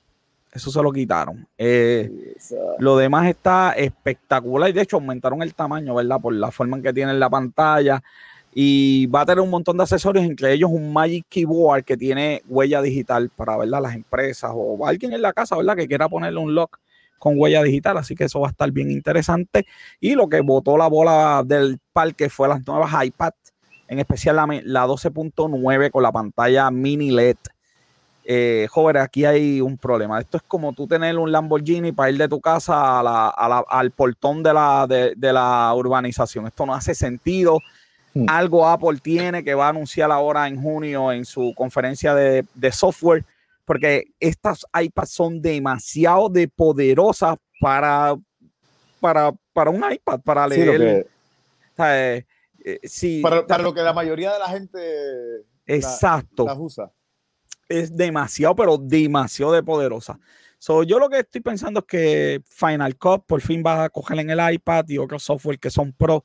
Eso 0.52 0.70
se 0.70 0.82
lo 0.82 0.90
quitaron. 0.90 1.46
Eh, 1.56 2.34
lo 2.78 2.96
demás 2.96 3.28
está 3.28 3.72
espectacular 3.72 4.68
y 4.68 4.72
de 4.72 4.82
hecho 4.82 4.96
aumentaron 4.96 5.42
el 5.42 5.54
tamaño, 5.54 5.94
¿verdad? 5.94 6.20
Por 6.20 6.34
la 6.34 6.50
forma 6.50 6.76
en 6.76 6.82
que 6.82 6.92
tiene 6.92 7.14
la 7.14 7.30
pantalla. 7.30 8.02
Y 8.52 9.06
va 9.06 9.20
a 9.20 9.26
tener 9.26 9.40
un 9.40 9.50
montón 9.50 9.76
de 9.76 9.84
accesorios, 9.84 10.24
entre 10.24 10.52
ellos 10.52 10.70
un 10.72 10.92
Magic 10.92 11.24
Keyboard 11.28 11.84
que 11.84 11.96
tiene 11.96 12.42
huella 12.48 12.82
digital 12.82 13.30
para 13.30 13.56
¿verdad? 13.56 13.80
las 13.80 13.94
empresas 13.94 14.50
o 14.52 14.84
alguien 14.84 15.12
en 15.12 15.22
la 15.22 15.32
casa 15.32 15.56
¿verdad? 15.56 15.76
que 15.76 15.86
quiera 15.86 16.08
ponerle 16.08 16.40
un 16.40 16.52
lock 16.52 16.80
con 17.20 17.34
huella 17.38 17.62
digital. 17.62 17.96
Así 17.98 18.16
que 18.16 18.24
eso 18.24 18.40
va 18.40 18.48
a 18.48 18.50
estar 18.50 18.72
bien 18.72 18.90
interesante. 18.90 19.64
Y 20.00 20.16
lo 20.16 20.28
que 20.28 20.40
botó 20.40 20.76
la 20.76 20.88
bola 20.88 21.44
del 21.46 21.78
parque 21.92 22.28
fue 22.28 22.48
las 22.48 22.66
nuevas 22.66 22.92
iPad, 23.04 23.34
en 23.86 24.00
especial 24.00 24.34
la, 24.34 24.48
la 24.64 24.86
12.9 24.88 25.92
con 25.92 26.02
la 26.02 26.10
pantalla 26.10 26.68
mini 26.72 27.12
LED 27.12 27.36
eh, 28.32 28.68
joven, 28.70 28.96
aquí 28.98 29.24
hay 29.24 29.60
un 29.60 29.76
problema. 29.76 30.20
Esto 30.20 30.36
es 30.36 30.42
como 30.46 30.72
tú 30.72 30.86
tener 30.86 31.18
un 31.18 31.32
Lamborghini 31.32 31.90
para 31.90 32.10
ir 32.10 32.16
de 32.18 32.28
tu 32.28 32.40
casa 32.40 33.00
al 33.00 33.90
portón 33.90 34.42
de 34.42 34.54
la, 34.54 34.86
de, 34.86 35.32
la 35.32 35.72
urbanización. 35.74 36.46
Esto 36.46 36.64
no 36.64 36.72
hace 36.72 36.94
sentido. 36.94 37.58
Hmm. 38.14 38.26
Algo 38.28 38.68
Apple 38.68 39.00
tiene 39.02 39.42
que 39.42 39.54
va 39.54 39.66
a 39.66 39.70
anunciar 39.70 40.12
ahora 40.12 40.46
en 40.46 40.62
junio 40.62 41.10
en 41.10 41.24
su 41.24 41.52
conferencia 41.56 42.14
de, 42.14 42.44
software, 42.70 43.24
porque 43.70 44.06
estas 44.18 44.66
iPads 44.74 45.10
son 45.10 45.40
demasiado 45.40 46.28
de 46.28 46.48
poderosas 46.48 47.36
para, 47.60 48.16
para, 48.98 49.32
para 49.52 49.70
un 49.70 49.84
iPad, 49.88 50.20
para 50.22 50.48
leer. 50.48 51.06
Eh, 51.78 52.26
eh, 52.64 53.22
para, 53.22 53.62
lo 53.62 53.72
que 53.72 53.80
la 53.82 53.92
mayoría 53.92 54.32
de 54.32 54.40
la 54.40 54.48
gente 54.48 54.80
Exacto. 55.66 56.46
las 56.46 56.58
usa 56.58 56.90
es 57.68 57.96
demasiado, 57.96 58.56
pero 58.56 58.76
demasiado 58.76 59.52
de 59.52 59.62
poderosa. 59.62 60.18
So, 60.58 60.82
yo 60.82 60.98
lo 60.98 61.08
que 61.08 61.20
estoy 61.20 61.40
pensando 61.40 61.78
es 61.78 61.86
que 61.86 62.42
Final 62.48 62.96
Cut 62.96 63.22
por 63.24 63.40
fin 63.40 63.62
va 63.64 63.84
a 63.84 63.88
coger 63.88 64.18
en 64.18 64.30
el 64.30 64.52
iPad 64.52 64.84
y 64.88 64.98
otros 64.98 65.22
software 65.22 65.60
que 65.60 65.70
son 65.70 65.92
pro, 65.92 66.24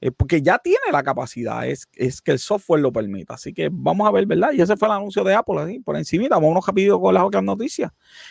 eh, 0.00 0.10
porque 0.10 0.42
ya 0.42 0.58
tiene 0.58 0.92
la 0.92 1.02
capacidad, 1.02 1.66
es, 1.66 1.88
es 1.94 2.20
que 2.20 2.32
el 2.32 2.38
software 2.38 2.80
lo 2.80 2.92
permita. 2.92 3.34
Así 3.34 3.52
que 3.52 3.68
vamos 3.72 4.06
a 4.06 4.10
ver, 4.10 4.26
¿verdad? 4.26 4.52
Y 4.52 4.60
ese 4.60 4.76
fue 4.76 4.88
el 4.88 4.94
anuncio 4.94 5.24
de 5.24 5.34
Apple, 5.34 5.60
así, 5.60 5.80
por 5.80 5.96
encima. 5.96 6.28
Vamos 6.28 6.66
rápido 6.66 7.00
con 7.00 7.14
las 7.14 7.24
otras 7.24 7.42
noticias. 7.42 7.90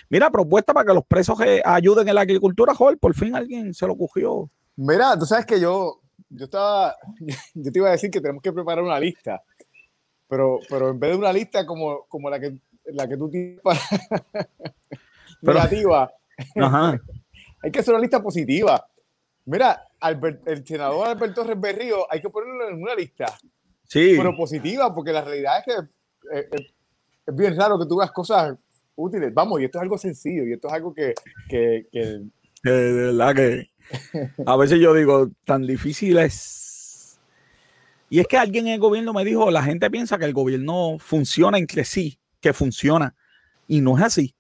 Mira, 0.10 0.30
propuesta 0.30 0.74
para 0.74 0.86
que 0.86 0.94
los 0.94 1.06
presos 1.06 1.38
ayuden 1.64 2.08
en 2.08 2.16
la 2.16 2.22
agricultura, 2.22 2.74
joder, 2.74 2.98
por 2.98 3.14
fin 3.14 3.36
alguien 3.36 3.74
se 3.74 3.88
lo 3.88 3.98
cogió. 3.98 4.50
Mira, 4.76 5.18
tú 5.18 5.26
sabes 5.26 5.46
que 5.46 5.60
yo, 5.60 6.02
yo 6.30 6.46
estaba, 6.46 6.96
yo 7.54 7.72
te 7.72 7.80
iba 7.80 7.90
a 7.90 7.92
decir 7.92 8.12
que 8.12 8.22
tenemos 8.22 8.42
que 8.42 8.54
preparar 8.54 8.84
una 8.84 9.00
lista 9.00 9.42
pero, 10.28 10.60
pero 10.70 10.90
en 10.90 11.00
vez 11.00 11.12
de 11.12 11.18
una 11.18 11.34
lista 11.34 11.66
como, 11.66 12.06
como 12.08 12.30
la, 12.30 12.40
que, 12.40 12.58
la 12.86 13.08
que 13.08 13.18
tú 13.18 13.30
tienes 13.30 13.62
para 13.62 13.80
negativa, 15.42 16.12
hay 17.62 17.72
que 17.72 17.80
hacer 17.80 17.94
una 17.94 18.02
lista 18.02 18.22
positiva. 18.22 18.86
Mira, 19.46 19.85
el 20.02 20.66
senador 20.66 21.08
Alberto 21.08 21.42
Torres 21.42 21.60
Berrío 21.60 22.06
hay 22.12 22.22
que 22.22 22.30
ponerlo 22.30 22.70
en 22.70 22.82
una 22.82 22.96
lista. 22.96 23.26
Sí. 23.88 24.16
Pero 24.18 24.36
positiva, 24.36 24.94
porque 24.94 25.12
la 25.12 25.24
realidad 25.24 25.60
es 25.60 25.66
que 25.66 26.38
eh, 26.38 26.50
eh, 26.52 26.68
es 27.26 27.36
bien 27.36 27.56
raro 27.56 27.80
que 27.80 27.86
tú 27.86 27.98
veas 27.98 28.12
cosas 28.12 28.58
útiles. 28.96 29.34
Vamos, 29.34 29.62
y 29.62 29.66
esto 29.66 29.78
es 29.78 29.84
algo 29.84 29.98
sencillo, 29.98 30.46
y 30.46 30.54
esto 30.54 30.68
es 30.68 30.74
algo 30.74 30.94
que... 30.94 31.14
que, 31.50 31.88
que... 31.92 32.22
de 32.64 32.94
verdad 32.94 33.36
que 33.36 33.70
a 34.46 34.58
veces 34.58 34.80
yo 34.80 34.94
digo, 34.94 35.30
tan 35.46 35.68
difícil 35.68 36.18
es 36.18 36.66
y 38.10 38.20
es 38.20 38.28
que 38.28 38.38
alguien 38.38 38.68
en 38.68 38.74
el 38.74 38.80
gobierno 38.80 39.14
me 39.14 39.26
dijo, 39.26 39.50
la 39.52 39.64
gente 39.64 39.90
piensa 39.90 40.18
que 40.18 40.26
el 40.26 40.34
gobierno 40.34 40.98
funciona 41.00 41.58
entre 41.58 41.84
sí, 41.86 42.20
que 42.40 42.54
funciona. 42.54 43.16
Y 43.68 43.82
no 43.82 43.98
es 43.98 44.04
así. 44.04 44.36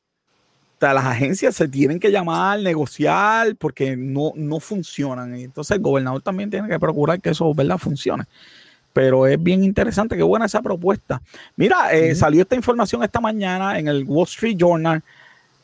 Las 0.94 1.06
agencias 1.06 1.56
se 1.56 1.68
tienen 1.68 2.00
que 2.00 2.12
llamar, 2.12 2.60
negociar, 2.60 3.56
porque 3.58 3.96
no, 3.96 4.34
no 4.36 4.60
funcionan. 4.60 5.36
Entonces 5.36 5.78
el 5.78 5.84
gobernador 5.84 6.22
también 6.22 6.50
tiene 6.50 6.68
que 6.68 6.80
procurar 6.80 7.20
que 7.22 7.30
eso, 7.30 7.54
¿verdad?, 7.54 7.78
funcione. 7.78 8.26
Pero 8.94 9.28
es 9.28 9.42
bien 9.42 9.64
interesante, 9.64 10.16
qué 10.16 10.24
buena 10.24 10.46
esa 10.46 10.62
propuesta. 10.62 11.22
Mira, 11.58 11.92
eh, 11.94 12.16
salió 12.16 12.44
esta 12.44 12.56
información 12.56 13.04
esta 13.04 13.20
mañana 13.20 13.78
en 13.78 13.88
el 13.88 14.06
Wall 14.06 14.24
Street 14.26 14.56
Journal 14.58 15.04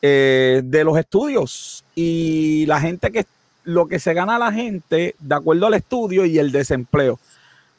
eh, 0.02 0.60
de 0.64 0.84
los 0.84 0.98
estudios 0.98 1.84
y 1.94 2.66
la 2.66 2.80
gente 2.80 3.10
que 3.10 3.24
lo 3.64 3.86
que 3.86 3.98
se 3.98 4.12
gana 4.14 4.38
la 4.38 4.52
gente 4.52 5.14
de 5.18 5.34
acuerdo 5.34 5.66
al 5.66 5.74
estudio 5.74 6.24
y 6.24 6.38
el 6.38 6.52
desempleo. 6.52 7.18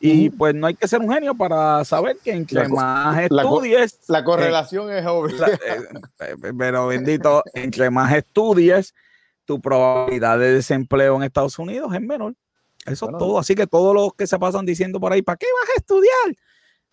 Y 0.05 0.29
pues 0.31 0.53
no 0.53 0.67
hay 0.67 0.73
que 0.73 0.85
ser 0.85 0.99
un 0.99 1.09
genio 1.09 1.33
para 1.33 1.85
saber 1.85 2.17
que 2.21 2.33
entre 2.33 2.67
más 2.67 3.17
estudies. 3.19 3.99
La, 4.09 4.21
correlación 4.21 4.91
es 4.91 5.05
obvia. 5.05 5.47
Eh, 5.47 6.35
eh, 6.43 6.53
pero 6.57 6.87
bendito, 6.87 7.41
entre 7.53 7.89
más 7.89 8.13
estudies, 8.13 8.93
tu 9.45 9.61
probabilidad 9.61 10.37
de 10.39 10.55
desempleo 10.55 11.15
en 11.15 11.23
Estados 11.23 11.57
Unidos 11.57 11.93
es 11.93 12.01
menor. 12.01 12.33
Eso 12.85 13.09
es 13.09 13.17
todo. 13.17 13.39
Así 13.39 13.55
que 13.55 13.65
todos 13.65 13.95
los 13.95 14.13
que 14.13 14.27
se 14.27 14.37
pasan 14.37 14.65
diciendo 14.65 14.99
por 14.99 15.13
ahí, 15.13 15.21
¿para 15.21 15.37
qué 15.37 15.47
vas 15.61 15.69
a 15.69 15.79
estudiar? 15.79 16.35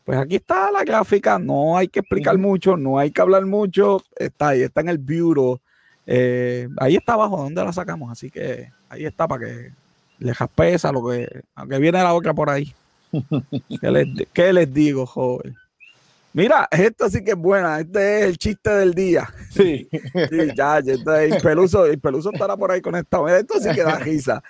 Pues 0.05 0.17
aquí 0.17 0.37
está 0.37 0.71
la 0.71 0.85
gráfica. 0.85 1.37
No 1.41 1.77
hay 1.77 1.89
que 1.89 1.99
explicar 1.99 2.39
mucho, 2.39 2.77
no 2.77 2.97
hay 2.97 3.11
que 3.11 3.21
hablar 3.21 3.45
mucho. 3.45 4.05
Está 4.15 4.51
ahí, 4.51 4.63
está 4.63 4.83
en 4.83 4.89
el 4.89 4.99
bureau. 4.99 5.61
Eh, 6.07 6.69
ahí 6.79 6.95
está 6.95 7.15
abajo, 7.15 7.39
¿dónde 7.39 7.65
la 7.65 7.73
sacamos? 7.73 8.13
Así 8.13 8.31
que 8.31 8.71
ahí 8.89 9.05
está 9.05 9.27
para 9.27 9.47
que 9.47 9.73
le 10.21 10.33
jaspesa 10.33 10.93
lo 10.93 11.05
que, 11.09 11.43
aunque 11.57 11.79
viene 11.79 12.01
la 12.01 12.15
otra 12.15 12.33
por 12.35 12.51
ahí. 12.51 12.73
¿Qué 14.33 14.53
les, 14.53 14.73
digo, 14.73 15.07
joven? 15.07 15.57
Mira, 16.33 16.69
esto 16.71 17.09
sí 17.09 17.25
que 17.25 17.33
es 17.33 17.37
buena. 17.37 17.81
Este 17.81 18.21
es 18.21 18.27
el 18.27 18.39
chiste 18.39 18.71
del 18.71 18.95
día. 18.95 19.29
Sí. 19.51 19.89
ya, 20.57 20.79
este, 20.79 21.25
el, 21.25 21.43
peluso, 21.43 21.87
el 21.87 21.99
peluso 21.99 22.31
estará 22.33 22.57
por 22.57 22.71
ahí 22.71 22.81
conectado. 22.81 23.29
Esto 23.29 23.59
sí 23.61 23.69
que 23.75 23.83
da 23.83 23.99
risa. 23.99 24.43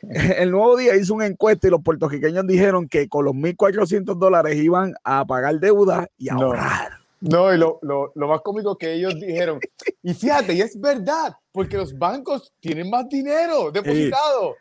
El 0.00 0.50
nuevo 0.50 0.76
día 0.76 0.96
hizo 0.96 1.14
una 1.14 1.26
encuesta 1.26 1.68
y 1.68 1.70
los 1.70 1.82
puertorriqueños 1.82 2.46
dijeron 2.46 2.88
que 2.88 3.08
con 3.08 3.24
los 3.24 3.34
1.400 3.34 4.18
dólares 4.18 4.56
iban 4.56 4.94
a 5.04 5.24
pagar 5.24 5.60
deuda 5.60 6.08
y 6.18 6.28
ahorrar. 6.28 7.02
No, 7.22 7.54
y 7.54 7.58
lo, 7.58 7.78
más 8.16 8.40
cómico 8.40 8.76
que 8.76 8.94
ellos 8.94 9.14
dijeron, 9.14 9.60
y 10.02 10.12
fíjate, 10.12 10.54
y 10.54 10.60
es 10.60 10.78
verdad, 10.80 11.32
porque 11.52 11.76
los 11.76 11.96
bancos 11.96 12.52
tienen 12.58 12.90
más 12.90 13.08
dinero 13.08 13.70
depositado. 13.70 14.56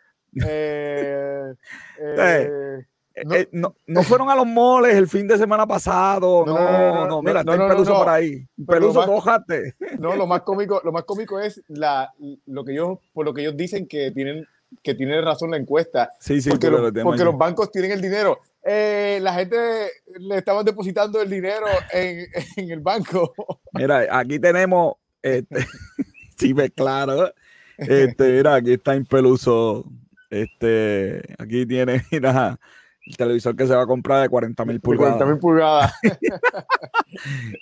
Eh, 0.45 1.53
eh, 1.99 2.85
eh, 3.21 3.41
eh, 3.41 3.49
no, 3.51 3.75
no, 3.87 4.03
fueron 4.03 4.29
a 4.29 4.35
los 4.35 4.47
moles 4.47 4.95
el 4.95 5.07
fin 5.07 5.27
de 5.27 5.37
semana 5.37 5.67
pasado. 5.67 6.43
No, 6.45 7.07
no, 7.07 7.21
mira, 7.21 7.41
está 7.41 7.53
el 7.53 7.67
peluso 7.67 7.93
por 7.93 8.09
ahí. 8.09 8.47
Peluso, 8.67 9.05
mojate. 9.05 9.75
No, 9.99 10.15
lo 10.15 10.25
más 10.25 10.41
cómico, 10.41 10.81
lo 10.83 10.91
más 10.91 11.03
cómico 11.03 11.39
es 11.39 11.61
la, 11.67 12.11
lo 12.47 12.65
que 12.65 12.73
ellos, 12.73 12.99
por 13.13 13.25
lo 13.25 13.33
que 13.33 13.41
ellos 13.41 13.55
dicen 13.55 13.87
que 13.87 14.11
tienen, 14.11 14.47
que 14.81 14.95
tiene 14.95 15.21
razón 15.21 15.51
la 15.51 15.57
encuesta. 15.57 16.09
Sí, 16.19 16.41
sí, 16.41 16.49
porque, 16.49 16.71
porque 17.03 17.23
los 17.23 17.37
bancos 17.37 17.71
tienen 17.71 17.91
el 17.91 18.01
dinero. 18.01 18.39
Eh, 18.63 19.19
la 19.21 19.33
gente 19.33 19.57
le 20.19 20.37
estaban 20.37 20.65
depositando 20.65 21.21
el 21.21 21.29
dinero 21.29 21.67
en, 21.91 22.27
en 22.57 22.71
el 22.71 22.79
banco. 22.79 23.33
Mira, 23.73 24.07
aquí 24.09 24.39
tenemos, 24.39 24.95
este, 25.21 25.65
sí, 26.37 26.53
ve 26.53 26.71
claro. 26.71 27.31
Este, 27.77 28.31
mira, 28.31 28.55
aquí 28.55 28.73
está 28.73 28.95
en 28.95 29.05
peluso. 29.05 29.85
Este, 30.29 31.21
aquí 31.37 31.65
tiene, 31.65 32.03
mira 32.11 32.59
el 33.05 33.17
televisor 33.17 33.55
que 33.55 33.65
se 33.65 33.75
va 33.75 33.83
a 33.83 33.87
comprar 33.87 34.21
de 34.21 34.29
40 34.29 34.65
mil 34.65 34.79
pulgadas. 34.79 35.15
40 35.17 35.31
mil 35.31 35.39
pulgadas. 35.39 35.93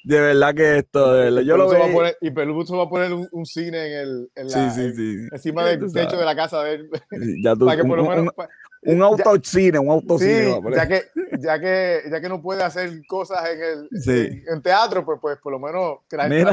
de 0.04 0.20
verdad 0.20 0.54
que 0.54 0.78
esto, 0.80 1.14
de 1.14 1.24
verdad, 1.26 1.42
yo 1.42 1.58
lo 1.58 1.70
veo. 1.70 1.92
Poner, 1.94 2.18
y 2.22 2.32
Peluso 2.32 2.78
va 2.78 2.84
a 2.84 2.90
poner 2.90 3.14
un, 3.14 3.46
cine 3.46 3.88
en 3.88 3.94
el, 3.94 4.32
en 4.36 4.48
la, 4.50 4.72
sí, 4.72 4.82
sí, 4.82 4.96
sí. 4.96 5.28
encima 5.32 5.66
del 5.66 5.92
techo 5.92 6.18
de 6.18 6.26
la 6.26 6.36
casa 6.36 6.64
de 6.64 6.76
él. 6.76 6.90
Ya 7.42 7.56
tú, 7.56 7.66
para 7.66 7.82
que 7.82 7.88
por 7.88 7.98
lo 7.98 8.04
menos, 8.04 8.34
un, 8.84 8.96
un, 8.96 9.04
autocine, 9.04 9.80
un 9.80 9.90
autocine. 9.90 10.54
Sí, 10.54 10.62
ya 10.76 10.88
que, 10.88 11.04
ya, 11.40 11.60
que, 11.60 12.02
ya 12.12 12.22
que 12.22 12.30
no 12.30 12.42
puede 12.42 12.64
hacer 12.64 12.92
cosas 13.08 13.48
en 13.50 13.62
el 13.62 14.44
en, 14.48 14.62
teatro, 14.62 15.06
pues, 15.06 15.20
pues 15.22 15.38
por 15.38 15.54
lo 15.54 15.60
menos 15.60 16.00
que 16.10 16.18
la 16.18 16.28
gente. 16.28 16.52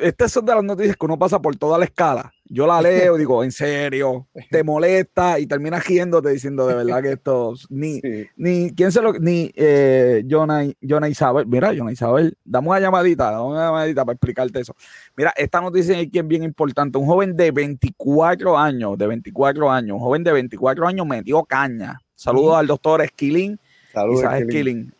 Estas 0.00 0.32
son 0.32 0.44
de 0.44 0.54
las 0.54 0.64
noticias 0.64 0.96
que 0.96 1.06
uno 1.06 1.18
pasa 1.18 1.40
por 1.40 1.56
toda 1.56 1.78
la 1.78 1.84
escala 1.84 2.32
yo 2.50 2.66
la 2.66 2.80
leo 2.80 3.16
y 3.16 3.18
digo, 3.18 3.44
en 3.44 3.52
serio, 3.52 4.26
te 4.50 4.64
molesta 4.64 5.38
y 5.38 5.46
terminas 5.46 5.86
riéndote 5.86 6.30
diciendo 6.30 6.66
de 6.66 6.74
verdad 6.74 7.02
que 7.02 7.12
esto, 7.12 7.54
ni, 7.68 8.00
ni, 8.36 8.70
¿quién 8.74 8.90
se 8.90 9.02
lo, 9.02 9.12
ni 9.12 9.52
eh, 9.54 10.24
Jonah, 10.28 11.08
Isabel, 11.08 11.46
mira, 11.46 11.74
Jonah 11.76 11.92
Isabel, 11.92 12.36
dame 12.44 12.68
una 12.68 12.80
llamadita, 12.80 13.30
dame 13.30 13.44
una 13.44 13.66
llamadita 13.66 14.04
para 14.04 14.14
explicarte 14.14 14.60
eso. 14.60 14.74
Mira, 15.16 15.32
esta 15.36 15.60
noticia 15.60 16.00
es 16.00 16.10
bien 16.10 16.42
importante, 16.42 16.96
un 16.96 17.06
joven 17.06 17.36
de 17.36 17.50
24 17.50 18.56
años, 18.56 18.96
de 18.96 19.06
24 19.06 19.70
años, 19.70 19.96
un 19.96 20.00
joven 20.00 20.24
de 20.24 20.32
24 20.32 20.88
años 20.88 21.06
metió 21.06 21.44
caña. 21.44 22.00
Saludos 22.14 22.56
al 22.56 22.66
doctor 22.66 23.02
Esquilín. 23.02 23.60
Saludos, 23.92 24.24
Esquilín. 24.34 24.92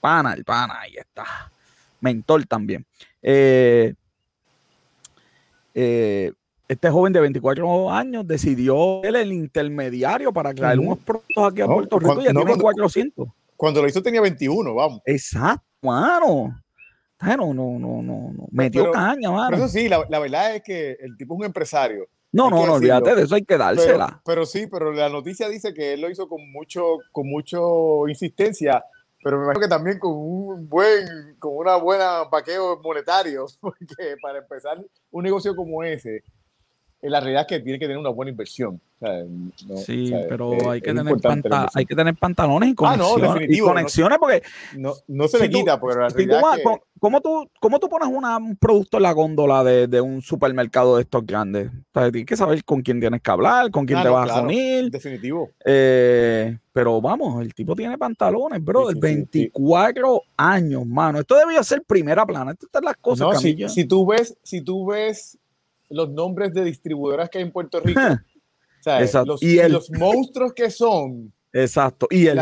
Pana, 0.00 0.34
el 0.34 0.44
pana, 0.44 0.80
ahí 0.80 0.96
está. 0.96 1.50
Mentor 2.00 2.46
también. 2.46 2.86
Eh, 3.22 3.94
eh, 5.74 6.32
este 6.68 6.90
joven 6.90 7.12
de 7.12 7.20
24 7.20 7.90
años 7.90 8.26
decidió 8.26 9.02
él 9.02 9.16
el 9.16 9.32
intermediario 9.32 10.32
para 10.32 10.54
traer 10.54 10.78
unos 10.78 10.98
productos 10.98 11.52
aquí 11.52 11.60
a 11.62 11.66
Puerto 11.66 11.98
Rico 11.98 12.20
y 12.20 12.24
ya 12.24 12.32
tiene 12.32 12.56
400. 12.56 13.28
Cuando 13.56 13.82
lo 13.82 13.88
hizo 13.88 14.02
tenía 14.02 14.20
21, 14.20 14.74
vamos. 14.74 15.02
Exacto, 15.04 15.64
mano. 15.82 16.62
No, 17.20 17.52
no, 17.52 17.78
no, 17.78 18.02
no, 18.02 18.46
Metió 18.50 18.90
caña, 18.92 19.30
mano. 19.30 19.50
Pero 19.50 19.64
eso 19.64 19.72
sí, 19.72 19.88
la, 19.88 20.18
verdad 20.18 20.56
es 20.56 20.62
que 20.62 20.96
el 21.00 21.16
tipo 21.16 21.34
es 21.34 21.40
un 21.40 21.44
empresario. 21.46 22.08
No, 22.32 22.48
no, 22.48 22.64
no, 22.64 22.74
olvídate 22.74 23.14
de 23.14 23.22
eso, 23.22 23.34
hay 23.34 23.44
que 23.44 23.58
dársela. 23.58 24.22
Pero, 24.24 24.46
sí, 24.46 24.66
pero 24.68 24.92
la 24.92 25.08
noticia 25.08 25.48
dice 25.48 25.74
que 25.74 25.94
él 25.94 26.00
lo 26.00 26.10
hizo 26.10 26.28
con 26.28 26.50
mucho, 26.52 26.98
con 27.12 27.28
mucho 27.28 28.08
insistencia, 28.08 28.84
pero 29.22 29.38
me 29.38 29.44
imagino 29.44 29.60
que 29.60 29.68
también 29.68 29.98
con 29.98 30.12
un 30.12 30.68
buen, 30.68 31.36
con 31.38 31.56
una 31.56 31.76
buena 31.76 32.28
paqueo 32.30 32.80
monetario, 32.82 33.46
porque 33.60 34.16
para 34.20 34.38
empezar 34.38 34.82
un 35.10 35.22
negocio 35.22 35.54
como 35.54 35.82
ese, 35.82 36.22
la 37.02 37.20
realidad 37.20 37.42
es 37.42 37.46
que 37.48 37.60
tiene 37.60 37.78
que 37.78 37.86
tener 37.86 37.98
una 37.98 38.10
buena 38.10 38.30
inversión. 38.30 38.80
sí, 39.86 40.12
pero 40.28 40.70
hay, 40.70 40.82
que 40.82 40.92
tener 40.92 41.14
hay 41.74 41.86
que 41.86 41.94
tener 41.94 42.14
pantalones 42.16 42.70
y 42.70 42.74
conexiones. 42.74 43.30
Ah, 43.30 43.34
no, 43.34 43.40
y 43.40 43.58
conexiones 43.58 44.18
porque 44.18 44.42
no, 44.76 44.92
no 45.08 45.28
se 45.28 45.38
le 45.38 45.48
quita, 45.48 45.80
la 45.82 46.08
realidad 46.08 46.42
es 46.56 46.62
que... 46.62 46.80
¿cómo, 46.98 47.20
tú, 47.22 47.48
¿Cómo 47.58 47.78
tú 47.78 47.88
pones 47.88 48.08
un 48.08 48.56
producto 48.56 48.98
en 48.98 49.04
la 49.04 49.12
góndola 49.12 49.64
de, 49.64 49.86
de, 49.86 50.00
un 50.02 50.20
supermercado 50.20 50.96
de 50.96 51.02
estos 51.02 51.24
grandes? 51.24 51.70
O 51.94 52.00
tienes 52.10 52.26
que 52.26 52.36
saber 52.36 52.62
con 52.64 52.82
quién 52.82 53.00
tienes 53.00 53.22
que 53.22 53.30
hablar, 53.30 53.70
con 53.70 53.86
quién 53.86 54.02
te 54.02 54.08
vas 54.08 54.30
a 54.30 54.42
unir. 54.42 54.90
Definitivo. 54.90 55.50
Eh, 55.64 56.58
pero 56.72 57.00
vamos, 57.00 57.42
el 57.42 57.54
tipo 57.54 57.74
tiene 57.74 57.96
pantalones, 57.96 58.62
bro, 58.62 58.90
sí, 58.90 58.98
24 59.00 60.22
años, 60.36 60.86
mano. 60.86 61.20
Esto 61.20 61.36
debió 61.36 61.62
ser 61.64 61.82
primera 61.82 62.26
plana. 62.26 62.52
Estas 62.52 62.68
son 62.70 62.84
las 62.84 62.96
cosas. 62.98 63.26
No, 63.26 63.34
si, 63.34 63.68
si, 63.68 63.84
tú 63.86 64.06
ves, 64.06 64.36
si 64.42 64.60
tú 64.60 64.86
ves 64.86 65.38
los 65.90 66.10
nombres 66.10 66.54
de 66.54 66.64
distribuidoras 66.64 67.28
que 67.28 67.38
hay 67.38 67.44
en 67.44 67.52
Puerto 67.52 67.80
Rico. 67.80 68.00
Los, 69.26 69.42
y 69.42 69.60
los 69.68 69.90
monstruos 69.90 70.54
que 70.54 70.70
son. 70.70 71.32
Exacto. 71.52 72.06
Y 72.10 72.26
el. 72.26 72.40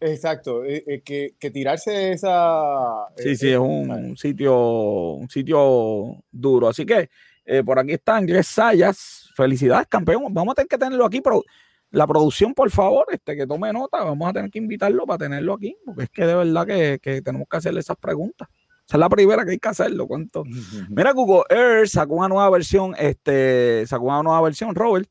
exacto. 0.00 0.64
Eh, 0.64 0.82
eh, 0.86 1.02
que, 1.02 1.36
que, 1.38 1.50
tirarse 1.50 2.12
esa. 2.12 3.06
Sí, 3.16 3.36
sí, 3.36 3.50
es 3.50 3.58
un, 3.58 4.16
sitio, 4.16 5.12
un 5.12 5.28
sitio 5.28 6.24
duro. 6.30 6.68
Así 6.68 6.84
que 6.84 7.08
eh, 7.44 7.62
por 7.62 7.78
aquí 7.78 7.92
está 7.92 8.16
Andrés 8.16 8.48
Sayas. 8.48 9.30
Felicidades, 9.36 9.86
campeón. 9.86 10.34
Vamos 10.34 10.52
a 10.52 10.54
tener 10.56 10.68
que 10.68 10.78
tenerlo 10.78 11.04
aquí, 11.04 11.20
pero 11.20 11.44
la 11.92 12.06
producción, 12.06 12.52
por 12.52 12.70
favor, 12.70 13.06
este, 13.10 13.36
que 13.36 13.46
tome 13.46 13.72
nota. 13.72 14.02
Vamos 14.02 14.28
a 14.28 14.32
tener 14.32 14.50
que 14.50 14.58
invitarlo 14.58 15.06
para 15.06 15.18
tenerlo 15.18 15.54
aquí, 15.54 15.76
porque 15.84 16.04
es 16.04 16.10
que 16.10 16.26
de 16.26 16.34
verdad 16.34 16.66
que, 16.66 16.98
que 17.00 17.22
tenemos 17.22 17.46
que 17.48 17.56
hacerle 17.56 17.80
esas 17.80 17.96
preguntas. 17.96 18.48
Esa 18.90 18.96
es 18.96 19.00
la 19.02 19.08
primera 19.08 19.44
que 19.44 19.52
hay 19.52 19.58
que 19.60 19.68
hacerlo. 19.68 20.08
¿Cuánto? 20.08 20.42
Mira, 20.88 21.12
Google 21.12 21.44
Earth 21.48 21.90
sacó 21.90 22.14
una 22.14 22.26
nueva 22.26 22.50
versión, 22.50 22.92
este, 22.98 23.86
sacó 23.86 24.06
una 24.06 24.24
nueva 24.24 24.40
versión, 24.40 24.74
Robert. 24.74 25.08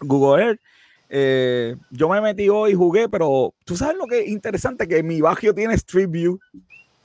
Google 0.00 0.42
Earth. 0.42 0.60
Eh, 1.10 1.76
yo 1.90 2.08
me 2.08 2.18
metí 2.22 2.48
hoy 2.48 2.70
y 2.70 2.74
jugué, 2.74 3.10
pero 3.10 3.52
tú 3.66 3.76
sabes 3.76 3.98
lo 3.98 4.06
que 4.06 4.20
es 4.20 4.28
interesante, 4.28 4.88
que 4.88 5.02
mi 5.02 5.20
barrio 5.20 5.52
tiene 5.52 5.74
Street 5.74 6.08
View. 6.08 6.40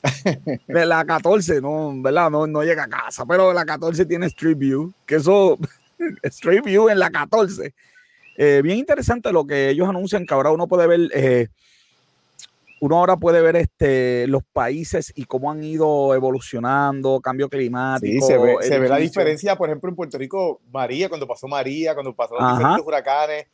de 0.69 0.85
la 0.85 1.03
14, 1.03 1.59
no, 1.59 2.01
¿verdad? 2.01 2.31
No, 2.31 2.47
no 2.47 2.63
llega 2.63 2.85
a 2.85 2.87
casa, 2.87 3.25
pero 3.25 3.51
la 3.51 3.65
14 3.65 4.05
tiene 4.05 4.27
Street 4.27 4.57
View, 4.57 4.93
que 5.05 5.15
eso, 5.15 5.59
Street 6.23 6.63
View 6.63 6.87
en 6.87 6.97
la 6.97 7.11
14. 7.11 7.73
Eh, 8.37 8.61
bien 8.63 8.77
interesante 8.77 9.33
lo 9.33 9.45
que 9.45 9.69
ellos 9.69 9.89
anuncian, 9.89 10.25
que 10.25 10.33
ahora 10.33 10.51
uno 10.51 10.69
puede 10.69 10.87
ver 10.87 11.09
eh, 11.13 11.49
uno 12.81 12.97
ahora 12.97 13.15
puede 13.15 13.41
ver 13.41 13.55
este, 13.57 14.25
los 14.27 14.41
países 14.43 15.13
y 15.15 15.25
cómo 15.25 15.51
han 15.51 15.63
ido 15.63 16.15
evolucionando, 16.15 17.21
cambio 17.21 17.47
climático. 17.47 18.25
Sí, 18.25 18.33
se 18.67 18.79
ve, 18.79 18.89
la 18.89 18.97
diferencia, 18.97 19.55
por 19.55 19.69
ejemplo, 19.69 19.91
en 19.91 19.95
Puerto 19.95 20.17
Rico, 20.17 20.61
María, 20.71 21.07
cuando 21.07 21.27
pasó 21.27 21.47
María, 21.47 21.93
cuando 21.93 22.15
pasó 22.15 22.33
los 22.39 22.57
diferentes 22.57 22.83
huracanes, 22.83 23.45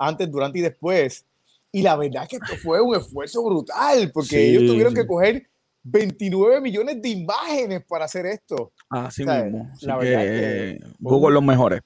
antes, 0.00 0.30
durante 0.30 0.58
y 0.58 0.62
después. 0.62 1.24
Y 1.70 1.82
la 1.82 1.94
verdad 1.94 2.24
es 2.24 2.28
que 2.28 2.36
esto 2.36 2.56
fue 2.60 2.80
un 2.80 2.96
esfuerzo 2.96 3.44
brutal, 3.44 4.10
porque 4.12 4.48
ellos 4.48 4.66
tuvieron 4.66 4.94
que 4.94 5.06
coger 5.06 5.46
29 5.84 6.60
millones 6.60 7.00
de 7.00 7.08
imágenes 7.08 7.84
para 7.86 8.06
hacer 8.06 8.26
esto. 8.26 8.72
Así 8.90 9.24
mismo. 9.24 9.70
la 9.82 9.96
verdad 9.96 10.22
que, 10.22 10.80
Google 10.98 11.34
los 11.34 11.44
mejores. 11.44 11.82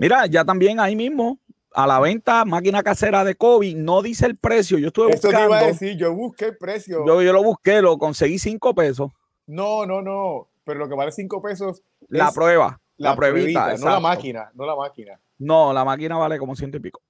Mira, 0.00 0.24
ya 0.24 0.42
también 0.42 0.80
ahí 0.80 0.96
mismo 0.96 1.38
a 1.74 1.86
la 1.86 2.00
venta 2.00 2.44
máquina 2.44 2.82
casera 2.82 3.24
de 3.24 3.34
COVID, 3.34 3.76
no 3.76 4.00
dice 4.00 4.26
el 4.26 4.36
precio. 4.36 4.78
Yo 4.78 4.88
estuve 4.88 5.08
buscando. 5.08 5.36
Eso 5.36 5.38
te 5.38 5.44
iba 5.44 5.58
a 5.58 5.66
decir, 5.66 5.96
yo 5.96 6.14
busqué 6.14 6.46
el 6.46 6.56
precio. 6.56 7.04
Yo, 7.06 7.20
yo 7.20 7.32
lo 7.32 7.42
busqué, 7.42 7.82
lo 7.82 7.98
conseguí 7.98 8.38
cinco 8.38 8.74
pesos. 8.74 9.10
No, 9.46 9.84
no, 9.84 10.00
no. 10.00 10.46
Pero 10.64 10.78
lo 10.78 10.88
que 10.88 10.94
vale 10.94 11.12
cinco 11.12 11.42
pesos. 11.42 11.82
La 12.08 12.32
prueba. 12.32 12.80
La, 12.96 13.10
la 13.10 13.16
pruebita, 13.16 13.76
no 13.76 13.86
la 13.86 14.00
máquina, 14.00 14.50
no 14.54 14.64
la 14.64 14.76
máquina. 14.76 15.18
No, 15.38 15.72
la 15.72 15.84
máquina 15.84 16.16
vale 16.16 16.38
como 16.38 16.54
ciento 16.54 16.76
y 16.76 16.80
pico. 16.80 17.02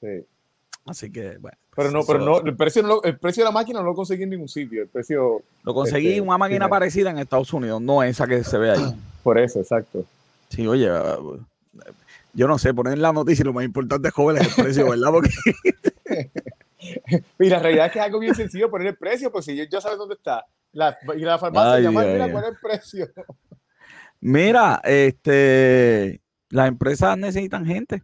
Sí. 0.00 0.24
Así 0.86 1.10
que, 1.10 1.36
bueno. 1.38 1.58
Pero 1.74 1.90
no, 1.90 2.04
pero 2.06 2.20
no, 2.20 2.40
el 2.40 2.56
precio, 2.56 2.82
no, 2.82 3.02
el 3.02 3.18
precio 3.18 3.42
de 3.42 3.48
la 3.48 3.52
máquina 3.52 3.80
no 3.80 3.86
lo 3.86 3.94
conseguí 3.94 4.22
en 4.22 4.30
ningún 4.30 4.48
sitio. 4.48 4.82
El 4.82 4.88
precio. 4.88 5.42
Lo 5.64 5.74
conseguí 5.74 6.06
en 6.06 6.12
este, 6.12 6.20
una 6.22 6.38
máquina 6.38 6.68
parecida 6.68 7.10
en 7.10 7.18
Estados 7.18 7.52
Unidos, 7.52 7.82
no 7.82 8.02
esa 8.04 8.26
que 8.26 8.44
se 8.44 8.56
ve 8.56 8.70
ahí. 8.70 8.96
Por 9.24 9.36
eso, 9.36 9.58
exacto. 9.58 10.04
Sí, 10.48 10.64
oye, 10.66 10.88
yo 12.36 12.46
no 12.46 12.58
sé, 12.58 12.74
poner 12.74 12.98
la 12.98 13.14
noticia 13.14 13.44
lo 13.46 13.54
más 13.54 13.64
importante 13.64 14.08
es 14.08 14.14
joven 14.14 14.36
el 14.36 14.62
precio, 14.62 14.90
¿verdad? 14.90 15.10
Porque... 15.10 15.30
y 17.40 17.48
la 17.48 17.58
realidad 17.58 17.86
es 17.86 17.92
que 17.92 17.98
es 17.98 18.04
algo 18.04 18.18
bien 18.18 18.34
sencillo 18.34 18.70
poner 18.70 18.88
el 18.88 18.96
precio, 18.96 19.32
pues 19.32 19.46
si 19.46 19.56
ya 19.56 19.80
sabes 19.80 19.96
dónde 19.96 20.16
está. 20.16 20.44
La, 20.72 20.98
y 21.16 21.20
la 21.20 21.38
farmacia 21.38 21.80
llama, 21.80 22.04
mira, 22.04 22.30
cuál 22.30 22.44
el 22.44 22.56
precio. 22.60 23.08
Mira, 24.20 24.82
este, 24.84 26.20
las 26.50 26.68
empresas 26.68 27.16
necesitan 27.16 27.64
gente. 27.64 28.02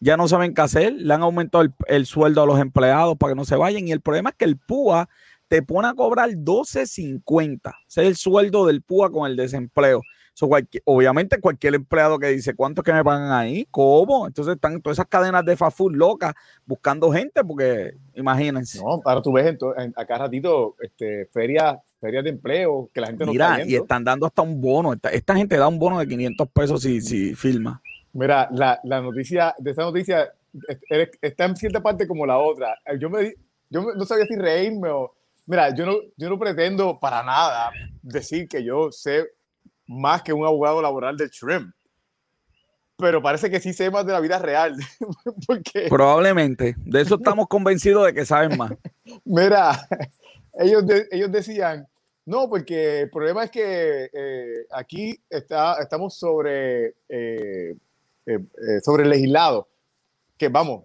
Ya 0.00 0.16
no 0.16 0.26
saben 0.26 0.54
qué 0.54 0.62
hacer, 0.62 0.94
le 0.94 1.12
han 1.12 1.22
aumentado 1.22 1.62
el, 1.62 1.74
el 1.86 2.06
sueldo 2.06 2.42
a 2.42 2.46
los 2.46 2.58
empleados 2.58 3.18
para 3.18 3.32
que 3.32 3.36
no 3.36 3.44
se 3.44 3.56
vayan. 3.56 3.86
Y 3.86 3.92
el 3.92 4.00
problema 4.00 4.30
es 4.30 4.36
que 4.36 4.46
el 4.46 4.56
PUA 4.56 5.10
te 5.48 5.62
pone 5.62 5.88
a 5.88 5.94
cobrar 5.94 6.30
12.50. 6.30 7.72
Ese 7.88 8.02
es 8.02 8.08
el 8.08 8.16
sueldo 8.16 8.64
del 8.64 8.80
PUA 8.80 9.12
con 9.12 9.30
el 9.30 9.36
desempleo 9.36 10.00
obviamente 10.84 11.40
cualquier 11.40 11.74
empleado 11.74 12.18
que 12.18 12.28
dice, 12.28 12.54
¿cuánto 12.54 12.80
es 12.80 12.84
que 12.84 12.92
me 12.92 13.04
pagan 13.04 13.30
ahí? 13.32 13.66
¿Cómo? 13.70 14.26
Entonces 14.26 14.54
están 14.54 14.80
todas 14.80 14.96
esas 14.96 15.06
cadenas 15.06 15.44
de 15.44 15.56
fast 15.56 15.76
food 15.76 15.94
locas 15.94 16.34
buscando 16.66 17.12
gente 17.12 17.44
porque 17.44 17.94
imagínense. 18.14 18.78
No, 18.78 19.00
ahora 19.04 19.22
tú 19.22 19.32
ves 19.32 19.46
en, 19.46 19.92
acá 19.96 20.18
ratito 20.18 20.76
este, 20.80 21.26
ferias, 21.26 21.76
ferias 22.00 22.24
de 22.24 22.30
empleo 22.30 22.90
que 22.92 23.00
la 23.00 23.06
gente 23.08 23.26
no 23.26 23.32
Mira, 23.32 23.64
y 23.64 23.76
están 23.76 24.02
dando 24.02 24.26
hasta 24.26 24.42
un 24.42 24.60
bono. 24.60 24.92
Esta, 24.92 25.36
gente 25.36 25.56
da 25.56 25.68
un 25.68 25.78
bono 25.78 25.98
de 25.98 26.08
500 26.08 26.48
pesos 26.48 26.82
si, 26.82 27.00
si 27.00 27.34
filma. 27.34 27.80
Mira, 28.12 28.48
la, 28.52 28.80
la 28.84 29.00
noticia, 29.00 29.54
de 29.58 29.70
esta 29.70 29.82
noticia 29.82 30.32
está 31.20 31.44
en 31.44 31.56
cierta 31.56 31.82
parte 31.82 32.06
como 32.06 32.26
la 32.26 32.38
otra. 32.38 32.76
Yo, 32.98 33.10
me, 33.10 33.34
yo 33.70 33.82
no 33.94 34.04
sabía 34.04 34.26
si 34.26 34.36
reírme 34.36 34.88
o... 34.88 35.12
Mira, 35.46 35.74
yo 35.74 35.84
no, 35.84 35.94
yo 36.16 36.30
no 36.30 36.38
pretendo 36.38 36.98
para 36.98 37.22
nada 37.22 37.70
decir 38.02 38.48
que 38.48 38.64
yo 38.64 38.90
sé 38.90 39.26
más 39.86 40.22
que 40.22 40.32
un 40.32 40.44
abogado 40.44 40.80
laboral 40.80 41.16
del 41.16 41.30
shrimp. 41.30 41.74
Pero 42.96 43.20
parece 43.20 43.50
que 43.50 43.60
sí 43.60 43.72
sé 43.72 43.90
más 43.90 44.06
de 44.06 44.12
la 44.12 44.20
vida 44.20 44.38
real. 44.38 44.76
Porque... 45.46 45.88
Probablemente. 45.88 46.76
De 46.78 47.00
eso 47.00 47.16
estamos 47.16 47.48
convencidos 47.48 48.06
de 48.06 48.14
que 48.14 48.24
saben 48.24 48.56
más. 48.56 48.72
Mira, 49.24 49.88
ellos, 50.54 50.84
ellos 51.10 51.32
decían, 51.32 51.88
no, 52.26 52.48
porque 52.48 53.00
el 53.00 53.10
problema 53.10 53.44
es 53.44 53.50
que 53.50 54.10
eh, 54.12 54.66
aquí 54.70 55.18
está, 55.28 55.74
estamos 55.82 56.14
sobre, 56.14 56.94
eh, 57.08 57.76
eh, 58.26 58.80
sobre 58.82 59.02
el 59.02 59.10
legislado. 59.10 59.68
Que 60.38 60.48
vamos, 60.48 60.84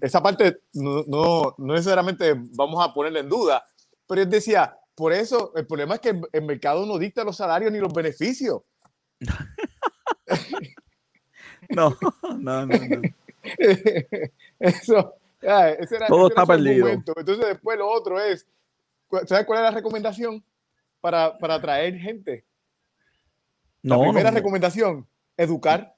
esa 0.00 0.22
parte 0.22 0.58
no, 0.72 1.04
no, 1.06 1.54
no 1.56 1.74
necesariamente 1.74 2.34
vamos 2.52 2.84
a 2.84 2.92
ponerla 2.92 3.20
en 3.20 3.28
duda, 3.28 3.64
pero 4.06 4.22
él 4.22 4.28
decía, 4.28 4.76
por 4.96 5.12
eso, 5.12 5.52
el 5.54 5.66
problema 5.66 5.96
es 5.96 6.00
que 6.00 6.20
el, 6.32 6.42
mercado 6.42 6.86
no 6.86 6.98
dicta 6.98 7.22
los 7.22 7.36
salarios 7.36 7.70
ni 7.70 7.78
los 7.78 7.92
beneficios. 7.92 8.62
no, 11.68 11.96
no, 12.38 12.66
no, 12.66 12.74
Eso, 14.58 15.14
ese 15.40 15.96
era, 15.96 16.06
Todo 16.08 16.28
está 16.28 16.46
perdido. 16.46 16.88
Entonces, 16.88 17.38
después 17.46 17.78
lo 17.78 17.88
otro 17.88 18.18
es, 18.18 18.46
¿sabes 19.26 19.44
cuál 19.44 19.58
es 19.58 19.64
la 19.64 19.70
recomendación 19.70 20.42
para, 21.02 21.36
para 21.38 21.56
atraer 21.56 21.98
gente? 21.98 22.46
La 23.82 24.00
primera 24.00 24.30
recomendación, 24.30 25.06
educar. 25.36 25.94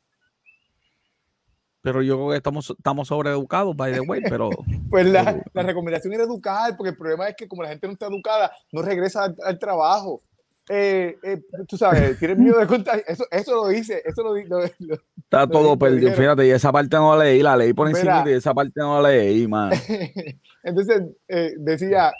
Pero 1.80 2.02
yo 2.02 2.16
creo 2.16 2.30
que 2.30 2.36
estamos, 2.36 2.70
estamos 2.76 3.08
sobreeducados, 3.08 3.76
by 3.76 3.92
the 3.92 4.00
way, 4.00 4.20
pero... 4.28 4.50
pues 4.90 5.06
la, 5.06 5.42
la, 5.52 5.62
recomendación 5.62 6.12
era 6.12 6.24
educar, 6.24 6.76
porque 6.76 6.90
el 6.90 6.96
problema 6.96 7.28
es 7.28 7.36
que 7.36 7.46
como 7.46 7.62
la 7.62 7.68
gente 7.68 7.86
no 7.86 7.92
está 7.92 8.06
educada, 8.06 8.50
no 8.72 8.82
regresa 8.82 9.32
al, 9.44 9.58
trabajo. 9.58 10.20
Eh, 10.68 11.16
eh, 11.22 11.40
tú 11.66 11.78
sabes, 11.78 12.18
tienes 12.18 12.38
miedo 12.38 12.58
de 12.58 12.66
contar. 12.66 13.02
Eso, 13.06 13.24
eso 13.30 13.54
lo 13.54 13.68
dice, 13.68 14.02
eso 14.04 14.22
lo, 14.22 14.34
lo, 14.34 14.64
Está 14.64 15.46
todo 15.46 15.78
perdido, 15.78 16.12
fíjate, 16.12 16.46
y 16.46 16.50
esa 16.50 16.72
parte 16.72 16.96
no 16.96 17.16
la 17.16 17.24
leí, 17.24 17.42
la 17.42 17.56
leí 17.56 17.72
por 17.72 17.88
encima 17.88 18.24
y 18.26 18.32
esa 18.32 18.52
parte 18.52 18.80
no 18.80 19.00
la 19.00 19.10
leí, 19.10 19.46
man. 19.46 19.70
Entonces, 20.64 21.02
eh, 21.28 21.54
decía, 21.58 22.12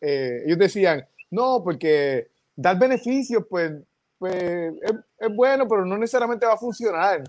ellos 0.00 0.58
decían, 0.58 1.04
no, 1.30 1.62
porque 1.64 2.28
dar 2.54 2.78
beneficios, 2.78 3.44
pues, 3.50 3.72
pues 4.18 4.34
es, 4.34 4.92
es 5.18 5.34
bueno, 5.34 5.66
pero 5.66 5.84
no 5.84 5.98
necesariamente 5.98 6.46
va 6.46 6.54
a 6.54 6.58
funcionar. 6.58 7.24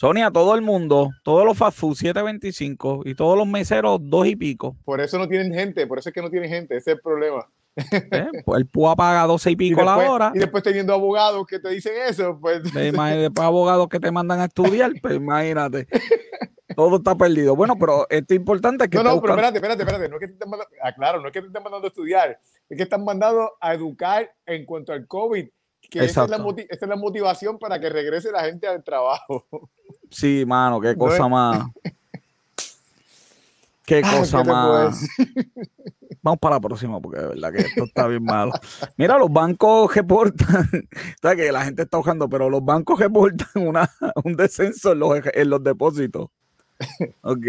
Sonia, 0.00 0.30
todo 0.30 0.54
el 0.54 0.62
mundo, 0.62 1.10
todos 1.22 1.44
los 1.44 1.58
fast 1.58 1.76
food 1.76 1.94
7.25 1.94 3.02
y 3.04 3.14
todos 3.14 3.36
los 3.36 3.46
meseros 3.46 3.98
dos 4.02 4.26
y 4.26 4.34
pico. 4.34 4.74
Por 4.82 4.98
eso 4.98 5.18
no 5.18 5.28
tienen 5.28 5.52
gente, 5.52 5.86
por 5.86 5.98
eso 5.98 6.08
es 6.08 6.14
que 6.14 6.22
no 6.22 6.30
tienen 6.30 6.48
gente, 6.48 6.74
ese 6.74 6.92
es 6.92 6.96
el 6.96 7.02
problema. 7.02 7.46
¿Eh? 7.76 8.26
Pues 8.46 8.60
el 8.60 8.66
PUA 8.66 8.96
paga 8.96 9.26
12 9.26 9.50
y 9.50 9.56
pico 9.56 9.82
la 9.82 9.98
hora. 9.98 10.32
Y 10.34 10.38
después 10.38 10.62
teniendo 10.62 10.94
abogados 10.94 11.46
que 11.46 11.58
te 11.58 11.68
dicen 11.68 11.92
eso, 12.08 12.38
pues. 12.40 12.62
Después 12.72 13.46
abogados 13.46 13.90
que 13.90 14.00
te 14.00 14.10
mandan 14.10 14.40
a 14.40 14.46
estudiar, 14.46 14.90
pues 15.02 15.16
imagínate. 15.16 15.86
Todo 16.74 16.96
está 16.96 17.14
perdido. 17.14 17.54
Bueno, 17.54 17.76
pero 17.78 18.06
esto 18.08 18.32
es 18.32 18.40
importante 18.40 18.88
que. 18.88 18.96
No, 18.96 19.02
no, 19.02 19.20
pero 19.20 19.34
espérate, 19.34 19.58
espérate, 19.58 19.82
espérate. 19.82 20.08
No 20.08 20.16
es 20.16 20.20
que 20.20 20.28
te 20.28 20.32
están 20.32 20.48
mandando, 20.48 20.74
aclaro, 20.82 21.20
no 21.20 21.26
es 21.26 21.32
que 21.34 21.42
te 21.42 21.48
están 21.48 21.62
mandando 21.62 21.86
a 21.86 21.88
estudiar, 21.88 22.40
es 22.70 22.76
que 22.78 22.84
están 22.84 23.04
mandando 23.04 23.52
a 23.60 23.74
educar 23.74 24.34
en 24.46 24.64
cuanto 24.64 24.94
al 24.94 25.06
COVID 25.06 25.46
que 25.90 26.04
esa 26.04 26.24
es, 26.24 26.30
la 26.30 26.96
motivación 26.96 27.58
para 27.58 27.80
que 27.80 27.90
regrese 27.90 28.30
la 28.30 28.44
gente 28.44 28.66
al 28.66 28.82
trabajo. 28.82 29.44
Sí, 30.10 30.44
mano, 30.46 30.80
qué 30.80 30.94
cosa 30.96 31.28
más. 31.28 31.66
Qué 33.84 34.02
cosa 34.18 34.44
más. 34.44 35.04
Vamos 36.22 36.38
para 36.38 36.56
la 36.56 36.60
próxima, 36.60 37.00
porque 37.00 37.20
de 37.20 37.28
verdad 37.28 37.52
que 37.52 37.58
esto 37.62 37.84
está 37.84 38.06
bien 38.06 38.22
malo. 38.22 38.52
Mira, 38.96 39.18
los 39.18 39.32
bancos 39.32 39.94
reportan, 39.94 40.68
está 41.14 41.34
que 41.34 41.50
la 41.50 41.64
gente 41.64 41.82
está 41.82 41.96
ahogando, 41.96 42.28
pero 42.28 42.48
los 42.48 42.64
bancos 42.64 43.00
reportan 43.00 43.48
una, 43.66 43.90
un 44.24 44.36
descenso 44.36 44.92
en 44.92 44.98
los, 45.00 45.20
en 45.32 45.50
los 45.50 45.64
depósitos. 45.64 46.28
¿Ok? 47.22 47.46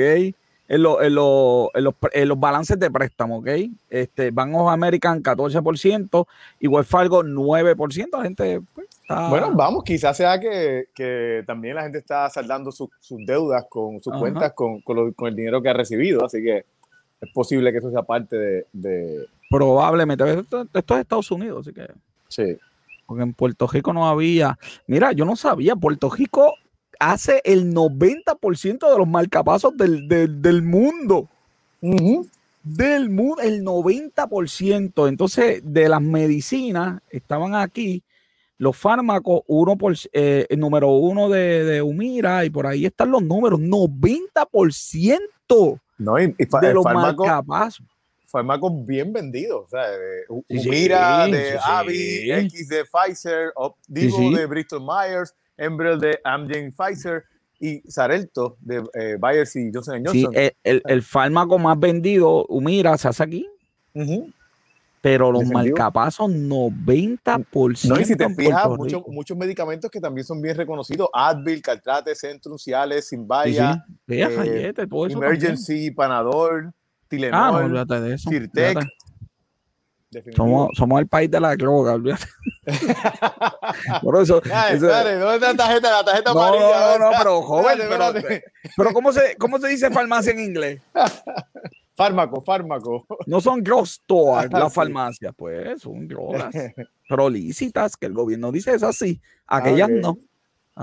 En, 0.71 1.15
los, 1.15 2.39
balances 2.39 2.79
de 2.79 2.89
préstamo, 2.89 3.39
¿ok? 3.39 3.47
Este, 3.89 4.31
Bank 4.31 4.55
of 4.55 4.69
American 4.69 5.21
14% 5.21 6.25
y 6.61 6.67
Wells 6.67 6.87
Fargo 6.87 7.23
9%. 7.23 8.09
La 8.13 8.23
gente 8.23 8.61
pues, 8.73 8.87
Bueno, 9.29 9.51
vamos, 9.53 9.83
quizás 9.83 10.15
sea 10.15 10.39
que, 10.39 11.43
también 11.45 11.75
la 11.75 11.83
gente 11.83 11.97
está 11.97 12.29
saldando 12.29 12.71
sus 12.71 12.89
deudas 13.25 13.65
con 13.69 13.99
sus 13.99 14.17
cuentas 14.17 14.53
con, 14.53 14.81
el 15.27 15.35
dinero 15.35 15.61
que 15.61 15.69
ha 15.69 15.73
recibido, 15.73 16.23
así 16.25 16.41
que 16.41 16.63
es 17.19 17.33
posible 17.33 17.71
que 17.73 17.79
eso 17.79 17.91
sea 17.91 18.03
parte 18.03 18.65
de... 18.71 19.27
Probablemente. 19.49 20.23
Esto, 20.39 20.65
esto, 20.73 20.95
es 20.95 21.01
Estados 21.01 21.29
Unidos, 21.31 21.67
así 21.67 21.75
que... 21.75 21.87
Sí. 22.29 22.57
Porque 23.05 23.23
en 23.23 23.33
Puerto 23.33 23.67
Rico 23.67 23.91
no 23.91 24.07
había... 24.07 24.57
Mira, 24.87 25.11
yo 25.11 25.25
no 25.25 25.35
sabía, 25.35 25.75
Puerto 25.75 26.09
Rico 26.09 26.53
hace 27.01 27.41
el 27.43 27.73
90% 27.73 28.91
de 28.91 28.97
los 28.97 29.07
marcapasos 29.07 29.75
del, 29.75 30.61
mundo. 30.61 31.27
Del 32.63 33.09
mundo, 33.09 33.41
el 33.41 33.65
90%. 33.65 35.09
Entonces, 35.09 35.63
de 35.65 35.89
las 35.89 36.01
medicinas 36.01 37.01
estaban 37.09 37.55
aquí, 37.55 38.03
los 38.59 38.77
fármacos, 38.77 39.41
uno 39.47 39.75
por, 39.75 39.95
eh, 40.13 40.45
el 40.47 40.59
número 40.59 40.89
uno 40.89 41.27
de, 41.29 41.63
de, 41.63 41.81
Humira, 41.81 42.45
y 42.45 42.51
por 42.51 42.67
ahí 42.67 42.85
están 42.85 43.09
los 43.09 43.23
números, 43.23 43.59
90% 43.59 45.79
no, 45.97 46.19
y, 46.19 46.35
de 46.61 46.73
los 46.73 46.85
marcapasos 46.85 47.83
fármacos 48.31 48.85
bien 48.85 49.13
vendidos. 49.13 49.65
O 49.65 49.67
sea, 49.67 49.89
de 49.89 50.23
Humira, 50.29 51.27
de 51.27 51.59
Avi, 51.61 52.31
X 52.31 52.69
de 52.69 52.85
Pfizer, 52.85 53.51
Opdivo 53.55 54.31
de 54.31 54.45
Bristol 54.45 54.81
Myers, 54.81 55.35
Embrel 55.61 55.99
de 55.99 56.19
Amgen 56.23 56.71
Pfizer 56.71 57.23
y 57.59 57.79
Sarelto 57.89 58.57
de 58.59 58.83
eh, 58.93 59.17
Bayer 59.19 59.47
y 59.53 59.71
Johnson 59.71 60.03
Johnson. 60.03 60.33
Sí, 60.33 60.51
el, 60.63 61.03
fármaco 61.03 61.59
más 61.59 61.79
vendido, 61.79 62.45
Humira, 62.47 62.97
se 62.97 63.07
hace 63.07 63.23
aquí. 63.23 63.47
Pero 65.01 65.31
los 65.31 65.45
marcapasos, 65.45 66.29
90%. 66.29 67.89
No, 67.89 67.99
y 67.99 68.05
si 68.05 68.15
te 68.15 68.29
fijas, 68.35 68.69
muchos, 68.69 69.03
muchos 69.07 69.37
medicamentos 69.37 69.89
que 69.89 69.99
también 69.99 70.25
son 70.25 70.41
bien 70.41 70.55
reconocidos: 70.55 71.09
Advil, 71.13 71.61
Caltrate, 71.61 72.15
Centrum, 72.15 72.57
Ciales, 72.57 73.07
Simbaya, 73.07 73.83
eh, 74.07 74.73
Emergency, 75.09 75.91
Panadol, 75.91 76.71
Tilenol, 77.07 77.33
ah, 77.33 77.67
no, 77.67 78.01
de 78.01 78.13
eso, 78.13 78.29
somos, 80.35 80.69
somos 80.75 80.99
el 80.99 81.07
país 81.07 81.31
de 81.31 81.39
la 81.39 81.55
droga, 81.55 81.93
olvídate. 81.93 82.25
Por 84.01 84.21
eso. 84.21 84.41
Ay, 84.53 84.77
¿dónde 84.77 85.35
está 85.35 85.51
la 85.51 85.55
tarjeta? 85.55 85.91
La 85.91 86.03
tarjeta 86.03 86.33
no, 86.33 86.59
No, 86.59 86.99
no, 86.99 87.11
pero 87.17 87.41
joven, 87.41 87.79
pero, 87.89 88.13
pero 88.75 88.93
¿cómo, 88.93 89.13
se, 89.13 89.35
¿cómo 89.37 89.57
se 89.59 89.69
dice 89.69 89.89
farmacia 89.89 90.31
en 90.31 90.39
inglés? 90.39 90.81
fármaco, 91.93 92.41
fármaco. 92.41 93.05
No 93.27 93.39
son 93.41 93.63
drugstores 93.63 94.51
las 94.51 94.73
farmacias, 94.73 95.33
pues 95.35 95.81
son 95.81 96.07
drogas, 96.07 96.53
pero 97.09 97.29
lícitas, 97.29 97.95
que 97.95 98.07
el 98.07 98.13
gobierno 98.13 98.51
dice 98.51 98.73
es 98.73 98.83
así. 98.83 99.21
Aquellas 99.47 99.89
ah, 99.89 99.93
no. 100.01 100.17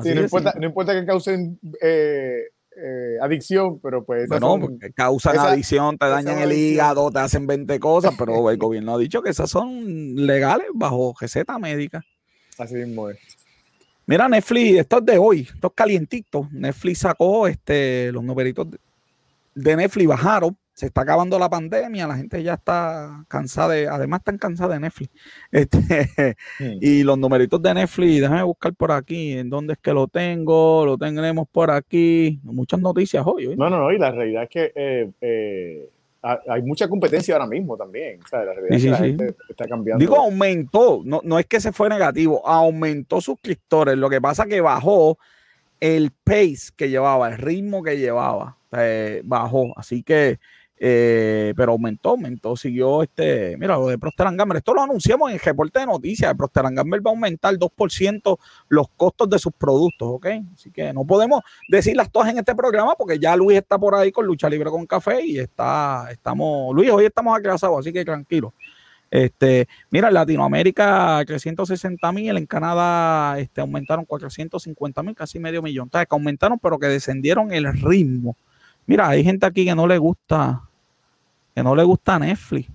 sí, 0.02 0.14
no, 0.14 0.22
importa, 0.22 0.54
no 0.58 0.66
importa 0.66 0.92
que 0.92 1.06
causen 1.06 1.58
eh, 1.82 2.44
eh, 2.80 3.18
adicción, 3.20 3.80
pero 3.80 4.04
pues... 4.04 4.28
Bueno, 4.28 4.58
causan 4.94 5.38
adicción, 5.38 5.98
te 5.98 6.06
dañan 6.06 6.38
el 6.38 6.52
hígado, 6.52 7.10
te 7.10 7.18
hacen 7.18 7.46
20 7.46 7.80
cosas, 7.80 8.14
pero 8.18 8.50
el 8.50 8.56
gobierno 8.56 8.94
ha 8.94 8.98
dicho 8.98 9.22
que 9.22 9.30
esas 9.30 9.50
son 9.50 10.14
legales 10.14 10.68
bajo 10.74 11.14
receta 11.20 11.58
médica. 11.58 12.04
Así 12.58 12.74
mismo 12.74 13.10
es. 13.10 13.18
Mira, 14.06 14.28
Netflix, 14.28 14.78
esto 14.78 14.98
es 14.98 15.04
de 15.04 15.18
hoy, 15.18 15.40
esto 15.52 15.66
es 15.66 15.72
calientito. 15.74 16.48
Netflix 16.50 17.00
sacó 17.00 17.46
este, 17.46 18.10
los 18.12 18.24
numeritos 18.24 18.66
de 19.54 19.76
Netflix, 19.76 20.08
bajaron 20.08 20.56
se 20.78 20.86
está 20.86 21.00
acabando 21.00 21.40
la 21.40 21.50
pandemia, 21.50 22.06
la 22.06 22.16
gente 22.16 22.40
ya 22.40 22.54
está 22.54 23.24
cansada 23.26 23.74
de, 23.74 23.88
además 23.88 24.20
están 24.20 24.38
cansadas 24.38 24.74
de 24.74 24.80
Netflix. 24.80 25.10
Este, 25.50 26.36
Y 26.80 27.02
los 27.02 27.18
numeritos 27.18 27.60
de 27.60 27.74
Netflix, 27.74 28.20
déjame 28.20 28.44
buscar 28.44 28.72
por 28.74 28.92
aquí, 28.92 29.32
en 29.32 29.50
dónde 29.50 29.72
es 29.72 29.80
que 29.80 29.92
lo 29.92 30.06
tengo, 30.06 30.86
lo 30.86 30.96
tendremos 30.96 31.48
por 31.50 31.72
aquí. 31.72 32.38
Muchas 32.44 32.78
noticias 32.78 33.24
hoy. 33.26 33.56
No, 33.56 33.68
no, 33.68 33.80
no, 33.80 33.90
y 33.90 33.98
la 33.98 34.12
realidad 34.12 34.44
es 34.44 34.48
que 34.50 34.72
eh, 34.72 35.10
eh, 35.20 35.90
hay 36.22 36.62
mucha 36.62 36.86
competencia 36.86 37.34
ahora 37.34 37.48
mismo 37.48 37.76
también. 37.76 38.20
O 38.22 38.28
sea, 38.28 38.44
la 38.44 38.54
realidad 38.54 38.76
es 38.76 38.84
que 38.84 38.90
la 38.90 38.98
gente 38.98 39.34
está 39.48 39.66
cambiando. 39.66 40.00
Digo, 40.00 40.14
aumentó, 40.14 41.02
no, 41.04 41.20
no 41.24 41.40
es 41.40 41.46
que 41.46 41.60
se 41.60 41.72
fue 41.72 41.88
negativo, 41.88 42.46
aumentó 42.46 43.20
suscriptores. 43.20 43.98
Lo 43.98 44.08
que 44.08 44.20
pasa 44.20 44.46
que 44.46 44.60
bajó 44.60 45.18
el 45.80 46.12
pace 46.22 46.70
que 46.76 46.88
llevaba, 46.88 47.30
el 47.30 47.38
ritmo 47.38 47.82
que 47.82 47.98
llevaba, 47.98 48.58
eh, 48.76 49.22
bajó. 49.24 49.72
Así 49.76 50.04
que 50.04 50.38
eh, 50.80 51.52
pero 51.56 51.72
aumentó, 51.72 52.10
aumentó, 52.10 52.56
siguió 52.56 53.02
este, 53.02 53.56
mira, 53.56 53.76
lo 53.76 53.88
de 53.88 53.98
Procter 53.98 54.28
Gamble, 54.32 54.58
esto 54.58 54.74
lo 54.74 54.82
anunciamos 54.82 55.30
en 55.30 55.34
el 55.34 55.40
reporte 55.40 55.80
de 55.80 55.86
noticias, 55.86 56.34
Procter 56.36 56.64
Gamble 56.70 57.00
va 57.00 57.10
a 57.10 57.14
aumentar 57.14 57.54
2% 57.54 58.38
los 58.68 58.88
costos 58.90 59.28
de 59.28 59.38
sus 59.38 59.52
productos, 59.52 60.08
¿ok? 60.08 60.26
Así 60.54 60.70
que 60.70 60.92
no 60.92 61.04
podemos 61.04 61.42
decirlas 61.68 62.10
todas 62.12 62.28
en 62.28 62.38
este 62.38 62.54
programa 62.54 62.94
porque 62.96 63.18
ya 63.18 63.36
Luis 63.36 63.58
está 63.58 63.78
por 63.78 63.94
ahí 63.94 64.12
con 64.12 64.26
Lucha 64.26 64.48
Libre 64.48 64.70
con 64.70 64.86
Café 64.86 65.24
y 65.24 65.38
está, 65.38 66.08
estamos, 66.10 66.74
Luis, 66.74 66.90
hoy 66.90 67.06
estamos 67.06 67.36
atrasados, 67.36 67.80
así 67.80 67.92
que 67.92 68.04
tranquilo. 68.04 68.54
Este, 69.10 69.66
mira, 69.90 70.08
en 70.08 70.14
Latinoamérica 70.14 71.24
360 71.26 72.12
mil, 72.12 72.36
en 72.36 72.46
Canadá 72.46 73.38
este, 73.38 73.60
aumentaron 73.60 74.04
450 74.04 75.02
mil, 75.02 75.14
casi 75.14 75.38
medio 75.38 75.62
millón. 75.62 75.88
que 75.88 76.06
aumentaron, 76.10 76.58
pero 76.58 76.78
que 76.78 76.86
descendieron 76.86 77.52
el 77.52 77.72
ritmo. 77.72 78.36
Mira, 78.86 79.08
hay 79.08 79.24
gente 79.24 79.46
aquí 79.46 79.64
que 79.64 79.74
no 79.74 79.86
le 79.86 79.98
gusta 79.98 80.67
que 81.58 81.64
no 81.64 81.74
le 81.74 81.82
gusta 81.82 82.20
Netflix. 82.20 82.70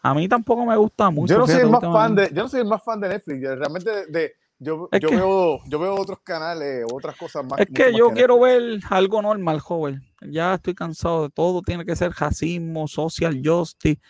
A 0.00 0.14
mí 0.14 0.28
tampoco 0.28 0.64
me 0.64 0.76
gusta 0.76 1.10
mucho. 1.10 1.34
Yo 1.34 1.40
no 1.40 1.46
soy 1.48 1.62
el 1.62 1.70
más 1.70 1.80
fan 1.80 2.14
de, 2.14 2.30
yo 2.32 2.42
no 2.44 2.48
soy 2.48 2.60
el 2.60 2.68
más 2.68 2.84
fan 2.84 3.00
de 3.00 3.08
Netflix. 3.08 3.40
Realmente 3.40 4.06
de, 4.06 4.32
yo, 4.60 4.88
yo, 5.00 5.10
veo, 5.10 5.60
yo 5.66 5.78
veo 5.80 5.94
otros 5.96 6.20
canales, 6.22 6.86
otras 6.92 7.16
cosas 7.16 7.44
más. 7.44 7.58
Es 7.58 7.66
que 7.66 7.92
yo 7.92 8.10
quiero 8.10 8.38
ver 8.38 8.78
algo 8.90 9.20
normal, 9.22 9.58
joven. 9.58 10.04
Ya 10.20 10.54
estoy 10.54 10.76
cansado 10.76 11.24
de 11.24 11.30
todo. 11.30 11.62
Tiene 11.62 11.84
que 11.84 11.96
ser 11.96 12.12
racismo, 12.12 12.86
social 12.86 13.42
justice. 13.44 14.00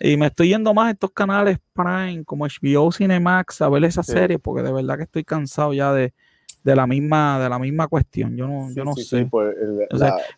Y 0.00 0.16
me 0.16 0.28
estoy 0.28 0.48
yendo 0.48 0.72
más 0.72 0.86
a 0.86 0.90
estos 0.92 1.10
canales 1.10 1.58
Prime, 1.74 2.24
como 2.24 2.46
HBO 2.46 2.90
Cinemax, 2.92 3.60
a 3.60 3.68
ver 3.68 3.84
esas 3.84 4.06
series, 4.06 4.40
porque 4.40 4.62
de 4.62 4.72
verdad 4.72 4.96
que 4.96 5.02
estoy 5.02 5.24
cansado 5.24 5.74
ya 5.74 5.92
de, 5.92 6.14
de 6.62 6.76
la 6.76 6.86
misma, 6.86 7.38
de 7.40 7.48
la 7.48 7.58
misma 7.58 7.88
cuestión. 7.88 8.36
Yo 8.36 8.46
no, 8.46 8.70
yo 8.72 8.84
no 8.84 8.94
sé. 8.94 9.26
Pues, 9.26 9.54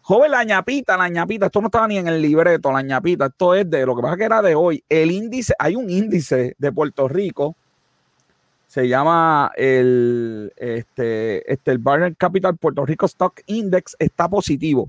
joven, 0.00 0.30
la 0.30 0.44
ñapita, 0.44 0.96
la 0.96 1.08
ñapita, 1.08 1.46
esto 1.46 1.60
no 1.60 1.66
estaba 1.66 1.88
ni 1.88 1.98
en 1.98 2.08
el 2.08 2.22
libreto, 2.22 2.70
la 2.72 2.82
ñapita, 2.82 3.26
esto 3.26 3.54
es 3.54 3.68
de 3.68 3.84
lo 3.84 3.96
que 3.96 4.02
pasa 4.02 4.16
que 4.16 4.24
era 4.24 4.42
de 4.42 4.54
hoy. 4.54 4.82
El 4.88 5.10
índice, 5.10 5.54
hay 5.58 5.74
un 5.74 5.90
índice 5.90 6.54
de 6.58 6.72
Puerto 6.72 7.08
Rico, 7.08 7.56
Se 8.66 8.88
llama 8.88 9.50
el, 9.56 10.50
este, 10.56 11.52
este, 11.52 11.70
el 11.72 11.78
Barner 11.78 12.16
Capital 12.16 12.56
Puerto 12.56 12.86
Rico 12.86 13.04
Stock 13.06 13.42
Index, 13.46 13.96
está 13.98 14.28
positivo. 14.28 14.88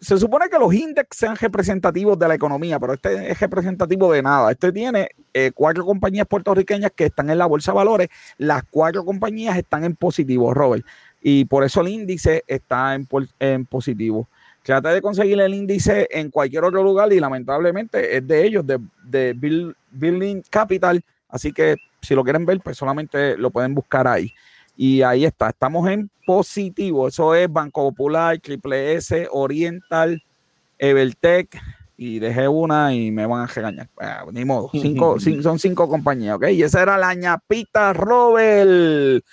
Se 0.00 0.16
supone 0.16 0.48
que 0.48 0.58
los 0.58 0.72
índices 0.72 1.06
sean 1.10 1.36
representativos 1.36 2.18
de 2.18 2.28
la 2.28 2.34
economía, 2.34 2.78
pero 2.78 2.94
este 2.94 3.32
es 3.32 3.40
representativo 3.40 4.12
de 4.12 4.22
nada. 4.22 4.52
Este 4.52 4.70
tiene 4.70 5.08
eh, 5.34 5.50
cuatro 5.52 5.84
compañías 5.84 6.26
puertorriqueñas 6.26 6.92
que 6.94 7.06
están 7.06 7.30
en 7.30 7.38
la 7.38 7.46
bolsa 7.46 7.72
de 7.72 7.76
valores. 7.76 8.08
Las 8.36 8.62
cuatro 8.70 9.04
compañías 9.04 9.56
están 9.56 9.84
en 9.84 9.96
positivo, 9.96 10.54
Robert. 10.54 10.86
Y 11.20 11.46
por 11.46 11.64
eso 11.64 11.80
el 11.80 11.88
índice 11.88 12.44
está 12.46 12.94
en, 12.94 13.66
positivo. 13.66 14.28
Trate 14.62 14.88
de 14.88 15.02
conseguir 15.02 15.40
el 15.40 15.54
índice 15.54 16.06
en 16.10 16.30
cualquier 16.30 16.64
otro 16.64 16.82
lugar 16.82 17.12
y 17.12 17.18
lamentablemente 17.18 18.16
es 18.16 18.26
de 18.26 18.46
ellos, 18.46 18.66
de, 18.66 18.78
de 19.04 19.34
Building 19.90 20.42
Capital. 20.48 21.02
Así 21.28 21.52
que 21.52 21.76
si 22.00 22.14
lo 22.14 22.22
quieren 22.22 22.46
ver, 22.46 22.60
pues 22.60 22.76
solamente 22.76 23.36
lo 23.36 23.50
pueden 23.50 23.74
buscar 23.74 24.06
ahí. 24.06 24.32
Y 24.80 25.02
ahí 25.02 25.24
está, 25.24 25.48
estamos 25.48 25.90
en 25.90 26.08
positivo. 26.24 27.08
Eso 27.08 27.34
es 27.34 27.52
Banco 27.52 27.82
Popular, 27.90 28.38
Triple 28.38 28.94
S, 28.94 29.26
Oriental, 29.32 30.22
Evertech. 30.78 31.60
Y 31.96 32.20
dejé 32.20 32.46
una 32.46 32.94
y 32.94 33.10
me 33.10 33.26
van 33.26 33.42
a 33.42 33.46
regañar. 33.48 33.88
ni 34.32 34.44
modo, 34.44 34.70
son 35.42 35.58
cinco 35.58 35.88
compañías, 35.88 36.36
¿ok? 36.36 36.50
Y 36.52 36.62
esa 36.62 36.82
era 36.82 36.96
la 36.96 37.12
ñapita 37.12 37.92
Robert. 37.92 39.24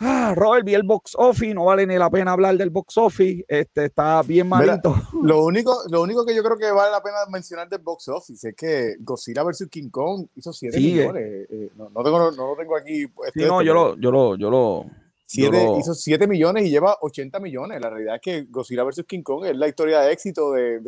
Ah, 0.00 0.32
Robert, 0.36 0.64
vi 0.64 0.74
el 0.74 0.84
box 0.84 1.12
office, 1.16 1.54
no 1.54 1.64
vale 1.64 1.86
ni 1.86 1.96
la 1.96 2.08
pena 2.08 2.32
hablar 2.32 2.56
del 2.56 2.70
box 2.70 2.96
office, 2.98 3.44
este 3.48 3.86
está 3.86 4.22
bien 4.22 4.48
malito. 4.48 4.94
lo, 5.22 5.44
único, 5.44 5.76
lo 5.90 6.02
único 6.02 6.24
que 6.24 6.34
yo 6.34 6.42
creo 6.42 6.56
que 6.56 6.70
vale 6.70 6.92
la 6.92 7.02
pena 7.02 7.16
mencionar 7.30 7.68
del 7.68 7.80
box 7.80 8.08
office 8.08 8.50
es 8.50 8.54
que 8.54 8.96
Godzilla 9.00 9.42
vs. 9.42 9.66
King 9.70 9.90
Kong 9.90 10.26
hizo 10.36 10.52
7 10.52 10.78
millones. 10.78 11.46
Eh, 11.50 11.70
no, 11.76 11.88
tengo, 12.02 12.30
no, 12.30 12.46
lo 12.48 12.56
tengo 12.56 12.76
aquí. 12.76 13.06
Sí, 13.34 13.44
no, 13.44 13.62
yo 13.62 13.74
lo, 13.74 13.96
yo 13.96 14.10
lo, 14.10 14.36
yo 14.36 14.50
lo, 14.50 14.86
Hizo 15.30 15.94
7 15.94 16.26
millones 16.26 16.64
y 16.64 16.70
lleva 16.70 16.96
80 17.02 17.38
millones. 17.40 17.80
La 17.80 17.90
realidad 17.90 18.14
es 18.14 18.20
que 18.22 18.42
Godzilla 18.48 18.82
vs. 18.82 19.04
King 19.06 19.22
Kong 19.22 19.44
es 19.44 19.56
la 19.56 19.68
historia 19.68 20.00
de 20.00 20.12
éxito 20.12 20.52
de. 20.52 20.80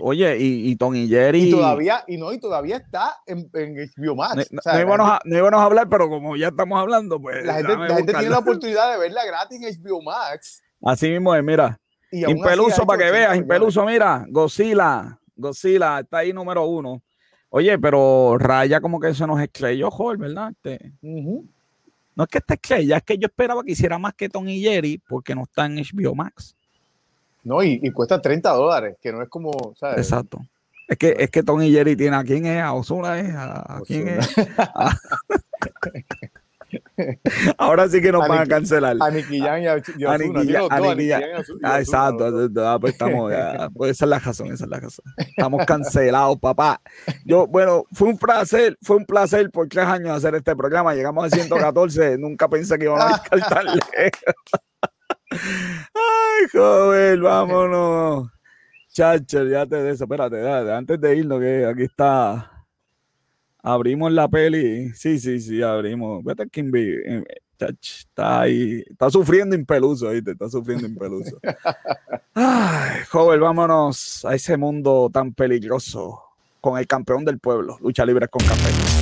oye, 0.00 0.38
y, 0.38 0.70
y 0.70 0.76
Tom 0.76 0.94
y 0.94 1.08
Jerry. 1.08 1.48
Y 1.48 1.50
todavía, 1.50 2.04
y 2.06 2.16
no, 2.16 2.32
y 2.32 2.38
todavía 2.38 2.76
está 2.76 3.16
en, 3.26 3.50
en 3.54 3.74
HBO 3.74 4.14
Max. 4.14 4.48
No, 4.52 4.60
o 4.64 4.80
íbamos 4.80 5.10
a, 5.10 5.20
no, 5.24 5.58
a, 5.58 5.64
hablar, 5.64 5.88
pero 5.88 6.08
como 6.08 6.36
ya 6.36 6.48
estamos 6.48 6.78
hablando, 6.78 7.20
pues. 7.20 7.44
La 7.44 7.54
gente, 7.54 7.76
la 7.76 7.96
gente 7.96 8.12
tiene 8.12 8.30
la 8.30 8.38
oportunidad 8.38 8.92
de 8.92 8.98
verla 8.98 9.24
gratis 9.24 9.60
en 9.60 9.82
HBO 9.82 10.00
Max. 10.02 10.62
Así 10.84 11.10
mismo 11.10 11.34
es, 11.34 11.42
mira. 11.42 11.78
Impeluso 12.12 12.86
para 12.86 13.04
que 13.04 13.10
veas, 13.10 13.36
Impeluso, 13.36 13.84
mira, 13.84 14.24
Godzilla, 14.28 15.18
Godzilla, 15.34 16.00
está 16.00 16.18
ahí 16.18 16.32
número 16.32 16.66
uno. 16.66 17.02
Oye, 17.48 17.78
pero 17.78 18.38
Raya 18.38 18.80
como 18.80 19.00
que 19.00 19.12
se 19.12 19.26
nos 19.26 19.40
estrelló, 19.40 19.90
joder, 19.90 20.18
¿verdad? 20.18 20.52
Este, 20.52 20.92
no 22.14 22.24
es 22.24 22.30
que 22.30 22.38
esté 22.38 22.86
ya 22.86 22.98
es 22.98 23.02
que 23.02 23.18
yo 23.18 23.26
esperaba 23.26 23.62
que 23.62 23.72
hiciera 23.72 23.98
más 23.98 24.14
que 24.14 24.28
Tony 24.28 24.56
y 24.56 24.62
Jerry 24.62 25.02
porque 25.08 25.34
no 25.34 25.42
está 25.42 25.66
en 25.66 25.76
HBO 25.76 26.14
Max. 26.14 26.54
No, 27.44 27.62
y, 27.62 27.90
cuesta 27.90 28.20
30 28.20 28.50
dólares, 28.50 28.96
que 29.00 29.12
no 29.12 29.20
es 29.20 29.28
como, 29.28 29.74
¿sabes? 29.74 29.98
Exacto. 29.98 30.38
Es 30.86 30.96
que, 30.96 31.16
es 31.18 31.30
que 31.30 31.42
Tony 31.42 31.66
y 31.66 31.72
Jerry 31.72 31.96
tiene 31.96 32.16
a 32.16 32.22
quién 32.22 32.46
es, 32.46 32.62
a 32.62 32.72
Osuna 32.72 33.18
es, 33.18 33.34
a, 33.34 33.80
quién 33.84 34.08
es. 34.08 34.34
Ahora 37.58 37.88
sí 37.88 38.00
que 38.00 38.12
nos 38.12 38.26
van 38.26 38.40
a 38.40 38.46
cancelar. 38.46 38.96
A 39.00 39.10
Nicky 39.10 39.38
y 39.38 39.46
a, 39.46 39.56
Ah, 41.62 41.80
exacto. 41.80 42.50
Ah, 42.58 42.78
pues 42.80 42.92
estamos, 42.94 43.32
pues 43.74 43.90
esa 43.92 44.04
es 44.04 44.08
la 44.08 44.18
razón, 44.18 44.46
esa 44.48 44.64
es 44.64 44.70
la 44.70 44.80
razón. 44.80 45.04
Estamos 45.16 45.64
cancelados, 45.66 46.38
papá. 46.38 46.80
Yo, 47.24 47.46
bueno, 47.46 47.84
fue 47.92 48.08
un 48.08 48.18
placer, 48.18 48.76
fue 48.82 48.96
un 48.96 49.04
placer 49.04 49.50
por 49.50 49.68
tres 49.68 49.86
años 49.86 50.16
hacer 50.16 50.34
este 50.34 50.54
programa. 50.56 50.94
Llegamos 50.94 51.24
a 51.24 51.30
114, 51.30 52.18
nunca 52.18 52.48
pensé 52.48 52.78
que 52.78 52.84
íbamos 52.84 53.04
a 53.04 53.08
descartarle. 53.18 53.80
Ay, 55.30 56.46
joven, 56.52 57.22
vámonos. 57.22 58.28
Chacho, 58.92 59.44
ya 59.44 59.66
te 59.66 59.76
de 59.76 59.92
eso. 59.92 60.04
Espérate, 60.04 60.70
antes 60.70 61.00
de 61.00 61.16
irnos, 61.16 61.40
que 61.40 61.64
aquí 61.64 61.84
está 61.84 62.51
Abrimos 63.62 64.10
la 64.12 64.28
peli. 64.28 64.90
Sí, 64.94 65.18
sí, 65.18 65.40
sí, 65.40 65.62
abrimos. 65.62 66.24
Vete 66.24 66.48
Kimby. 66.48 66.96
Eh, 67.04 67.24
está 67.58 68.40
ahí. 68.40 68.84
Está 68.88 69.10
sufriendo 69.10 69.54
impeluso, 69.54 70.08
ahí 70.08 70.20
está 70.24 70.48
sufriendo 70.48 70.86
impeluso. 70.86 71.38
Ay, 72.34 73.02
joven, 73.10 73.40
vámonos 73.40 74.24
a 74.24 74.34
ese 74.34 74.56
mundo 74.56 75.10
tan 75.12 75.32
peligroso 75.32 76.20
con 76.60 76.78
el 76.78 76.86
campeón 76.86 77.24
del 77.24 77.38
pueblo. 77.38 77.78
Lucha 77.80 78.04
libre 78.04 78.28
con 78.28 78.44
café. 78.44 79.01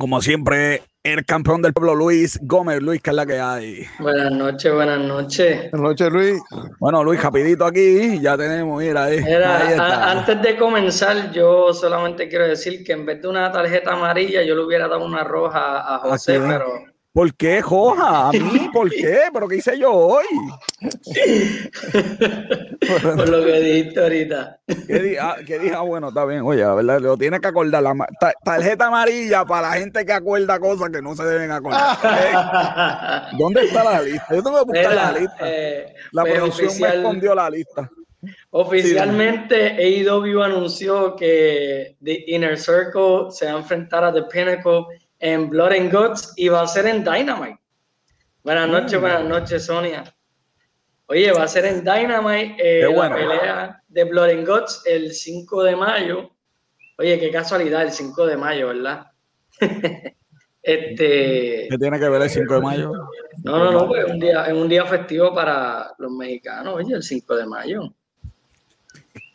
Como 0.00 0.22
siempre, 0.22 0.82
el 1.02 1.26
campeón 1.26 1.60
del 1.60 1.74
pueblo, 1.74 1.94
Luis 1.94 2.40
Gómez. 2.40 2.80
Luis, 2.80 3.02
¿qué 3.02 3.10
es 3.10 3.16
la 3.16 3.26
que 3.26 3.38
hay? 3.38 3.84
Buenas 3.98 4.32
noches, 4.32 4.72
buenas 4.72 4.98
noches. 4.98 5.70
Buenas 5.72 5.90
noches, 5.90 6.10
Luis. 6.10 6.42
Bueno, 6.78 7.04
Luis, 7.04 7.22
rapidito 7.22 7.66
aquí, 7.66 8.18
ya 8.18 8.34
tenemos, 8.34 8.82
mira 8.82 9.04
ahí. 9.04 9.22
antes 9.22 10.40
de 10.40 10.56
comenzar, 10.56 11.30
yo 11.32 11.74
solamente 11.74 12.30
quiero 12.30 12.48
decir 12.48 12.82
que 12.82 12.92
en 12.92 13.04
vez 13.04 13.20
de 13.20 13.28
una 13.28 13.52
tarjeta 13.52 13.92
amarilla, 13.92 14.42
yo 14.42 14.54
le 14.54 14.64
hubiera 14.64 14.88
dado 14.88 15.04
una 15.04 15.22
roja 15.22 15.96
a 15.96 15.98
José, 15.98 16.40
pero 16.48 16.82
¿Por 17.12 17.34
qué, 17.34 17.60
Joja? 17.60 18.28
¿A 18.28 18.32
mí? 18.32 18.38
¿Por 18.72 18.88
qué? 18.88 19.22
¿Pero 19.32 19.48
qué 19.48 19.56
hice 19.56 19.76
yo 19.76 19.92
hoy? 19.92 20.24
Por 23.16 23.28
lo 23.28 23.44
que 23.44 23.60
dijiste 23.60 24.00
ahorita. 24.00 24.60
¿Qué 24.86 24.98
dije? 25.00 25.18
Ah, 25.18 25.34
ah, 25.76 25.80
bueno, 25.80 26.10
está 26.10 26.24
bien. 26.24 26.42
Oye, 26.42 26.60
la 26.60 26.74
verdad, 26.74 27.00
lo 27.00 27.16
tiene 27.16 27.40
que 27.40 27.48
acordar. 27.48 27.82
La 27.82 27.96
tarjeta 28.44 28.86
amarilla 28.86 29.44
para 29.44 29.70
la 29.70 29.74
gente 29.74 30.06
que 30.06 30.12
acuerda 30.12 30.60
cosas 30.60 30.90
que 30.90 31.02
no 31.02 31.16
se 31.16 31.24
deben 31.24 31.50
acordar. 31.50 31.98
¿Dónde 33.38 33.64
está 33.64 33.82
la 33.82 34.02
lista? 34.02 34.26
Yo 34.30 34.44
tengo 34.44 34.58
que 34.58 34.72
buscar 34.72 34.94
la 34.94 35.12
lista. 35.12 35.36
Eh, 35.42 35.92
la 36.12 36.22
pues, 36.22 36.34
producción 36.34 36.80
me 36.80 36.88
escondió 36.96 37.34
la 37.34 37.50
lista. 37.50 37.90
Oficialmente, 38.50 39.76
AEW 39.78 40.42
anunció 40.42 41.16
que 41.16 41.96
The 42.04 42.24
Inner 42.28 42.56
Circle 42.56 43.30
se 43.30 43.46
va 43.46 43.52
a 43.52 43.58
enfrentar 43.58 44.04
a 44.04 44.12
The 44.12 44.22
Pinnacle 44.24 44.84
en 45.20 45.48
Blood 45.48 45.72
and 45.72 45.92
Guts 45.92 46.32
y 46.36 46.48
va 46.48 46.62
a 46.62 46.66
ser 46.66 46.86
en 46.86 47.04
Dynamite. 47.04 47.60
Buenas 48.42 48.68
mm. 48.68 48.72
noches, 48.72 49.00
buenas 49.00 49.24
noches, 49.24 49.66
Sonia. 49.66 50.04
Oye, 51.06 51.32
va 51.32 51.44
a 51.44 51.48
ser 51.48 51.66
en 51.66 51.84
Dynamite 51.84 52.56
eh, 52.58 52.88
la 52.88 53.14
pelea 53.14 53.82
de 53.88 54.04
Blood 54.04 54.30
and 54.30 54.48
Guts 54.48 54.82
el 54.86 55.12
5 55.12 55.64
de 55.64 55.76
mayo. 55.76 56.30
Oye, 56.98 57.18
qué 57.18 57.30
casualidad, 57.30 57.82
el 57.82 57.92
5 57.92 58.26
de 58.26 58.36
mayo, 58.36 58.68
¿verdad? 58.68 59.06
este, 60.62 61.66
¿Qué 61.68 61.78
tiene 61.78 61.98
que 61.98 62.08
ver 62.08 62.22
el 62.22 62.30
5 62.30 62.54
de 62.54 62.60
mayo? 62.60 62.92
No, 63.42 63.58
no, 63.58 63.72
no, 63.72 63.88
pues 63.88 64.04
es 64.04 64.12
un 64.12 64.20
día, 64.20 64.44
es 64.44 64.52
un 64.52 64.68
día 64.68 64.86
festivo 64.86 65.34
para 65.34 65.92
los 65.98 66.12
mexicanos, 66.12 66.74
oye, 66.74 66.94
el 66.94 67.02
5 67.02 67.36
de 67.36 67.46
mayo. 67.46 67.92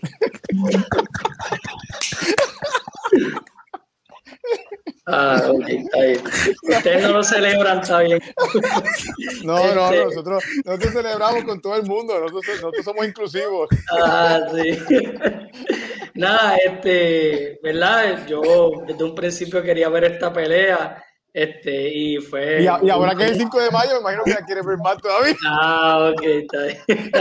Ah, 5.07 5.39
ok, 5.49 5.67
está 5.67 6.01
bien. 6.01 6.21
Ustedes 6.63 7.03
no 7.03 7.09
lo 7.09 7.23
celebran, 7.23 7.79
está 7.79 7.99
bien. 7.99 8.19
No, 9.43 9.73
no, 9.75 9.85
este- 9.91 10.05
nosotros, 10.05 10.43
nosotros 10.65 10.93
celebramos 10.93 11.43
con 11.43 11.61
todo 11.61 11.75
el 11.75 11.83
mundo, 11.83 12.19
nosotros, 12.19 12.55
nosotros 12.55 12.83
somos 12.83 13.05
inclusivos. 13.05 13.69
Ah, 13.91 14.39
sí. 14.53 14.79
Nada, 16.15 16.55
este, 16.55 17.59
¿verdad? 17.61 18.25
Yo 18.25 18.41
desde 18.87 19.03
un 19.03 19.13
principio 19.13 19.61
quería 19.61 19.89
ver 19.89 20.05
esta 20.05 20.33
pelea. 20.33 21.03
Este, 21.31 21.89
y 21.93 22.17
fue. 22.17 22.63
Y, 22.63 22.67
ahora 22.67 23.13
que 23.13 23.25
es 23.25 23.31
el 23.31 23.39
5 23.39 23.59
de 23.59 23.69
mayo, 23.69 23.91
me 23.95 23.99
imagino 23.99 24.23
que 24.23 24.31
la 24.31 24.45
quiere 24.45 24.61
ver 24.61 24.77
más 24.77 24.97
todavía. 24.97 25.35
Ah, 25.45 26.11
ok, 26.13 26.23
está 26.23 26.63
bien. 26.63 26.79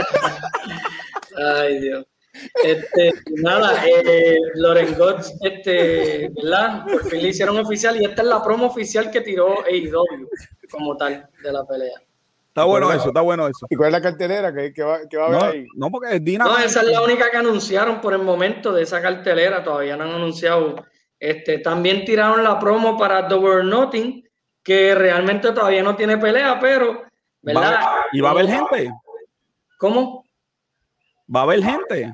Ay, 1.37 1.79
Dios. 1.81 2.05
Este, 2.63 3.13
nada, 3.37 3.85
eh, 3.85 4.37
Loren 4.55 4.95
este, 5.41 6.29
¿verdad? 6.35 6.85
Por 6.85 7.09
fin 7.09 7.21
le 7.21 7.29
hicieron 7.29 7.57
oficial 7.57 7.99
y 8.01 8.05
esta 8.05 8.21
es 8.21 8.27
la 8.27 8.43
promo 8.43 8.67
oficial 8.67 9.11
que 9.11 9.21
tiró 9.21 9.63
AEW 9.65 10.27
como 10.69 10.97
tal 10.97 11.29
de 11.41 11.51
la 11.51 11.65
pelea. 11.65 12.01
Está 12.55 12.63
bueno 12.63 12.91
eso, 12.93 13.07
está 13.09 13.19
bueno 13.19 13.47
eso. 13.47 13.65
¿Y 13.69 13.75
cuál 13.75 13.87
es 13.87 13.93
la 13.93 14.01
cartelera 14.01 14.53
que, 14.53 14.73
que 14.73 14.81
va, 14.81 14.99
que 15.09 15.17
va 15.17 15.25
a 15.25 15.27
haber 15.27 15.39
no, 15.41 15.45
ahí? 15.45 15.67
No, 15.75 15.91
porque 15.91 16.15
es 16.15 16.23
Dina. 16.23 16.45
No, 16.45 16.57
esa 16.57 16.81
es 16.81 16.87
la 16.87 17.01
única 17.01 17.29
que 17.29 17.35
anunciaron 17.35 17.99
por 17.99 18.13
el 18.13 18.21
momento 18.21 18.71
de 18.71 18.83
esa 18.83 19.01
cartelera, 19.01 19.61
todavía 19.61 19.97
no 19.97 20.05
han 20.05 20.11
anunciado. 20.11 20.85
Este, 21.19 21.59
también 21.59 22.05
tiraron 22.05 22.43
la 22.45 22.57
promo 22.57 22.97
para 22.97 23.27
The 23.27 23.35
World 23.35 23.69
Nothing, 23.69 24.23
que 24.63 24.95
realmente 24.95 25.51
todavía 25.51 25.83
no 25.83 25.97
tiene 25.97 26.17
pelea, 26.17 26.57
pero, 26.57 27.03
¿verdad? 27.41 27.77
¿Y 28.13 28.21
va 28.21 28.29
a 28.29 28.31
haber 28.31 28.47
gente? 28.47 28.89
¿Cómo? 29.77 30.23
¿Va 31.33 31.41
a 31.41 31.43
haber 31.43 31.61
gente? 31.61 32.13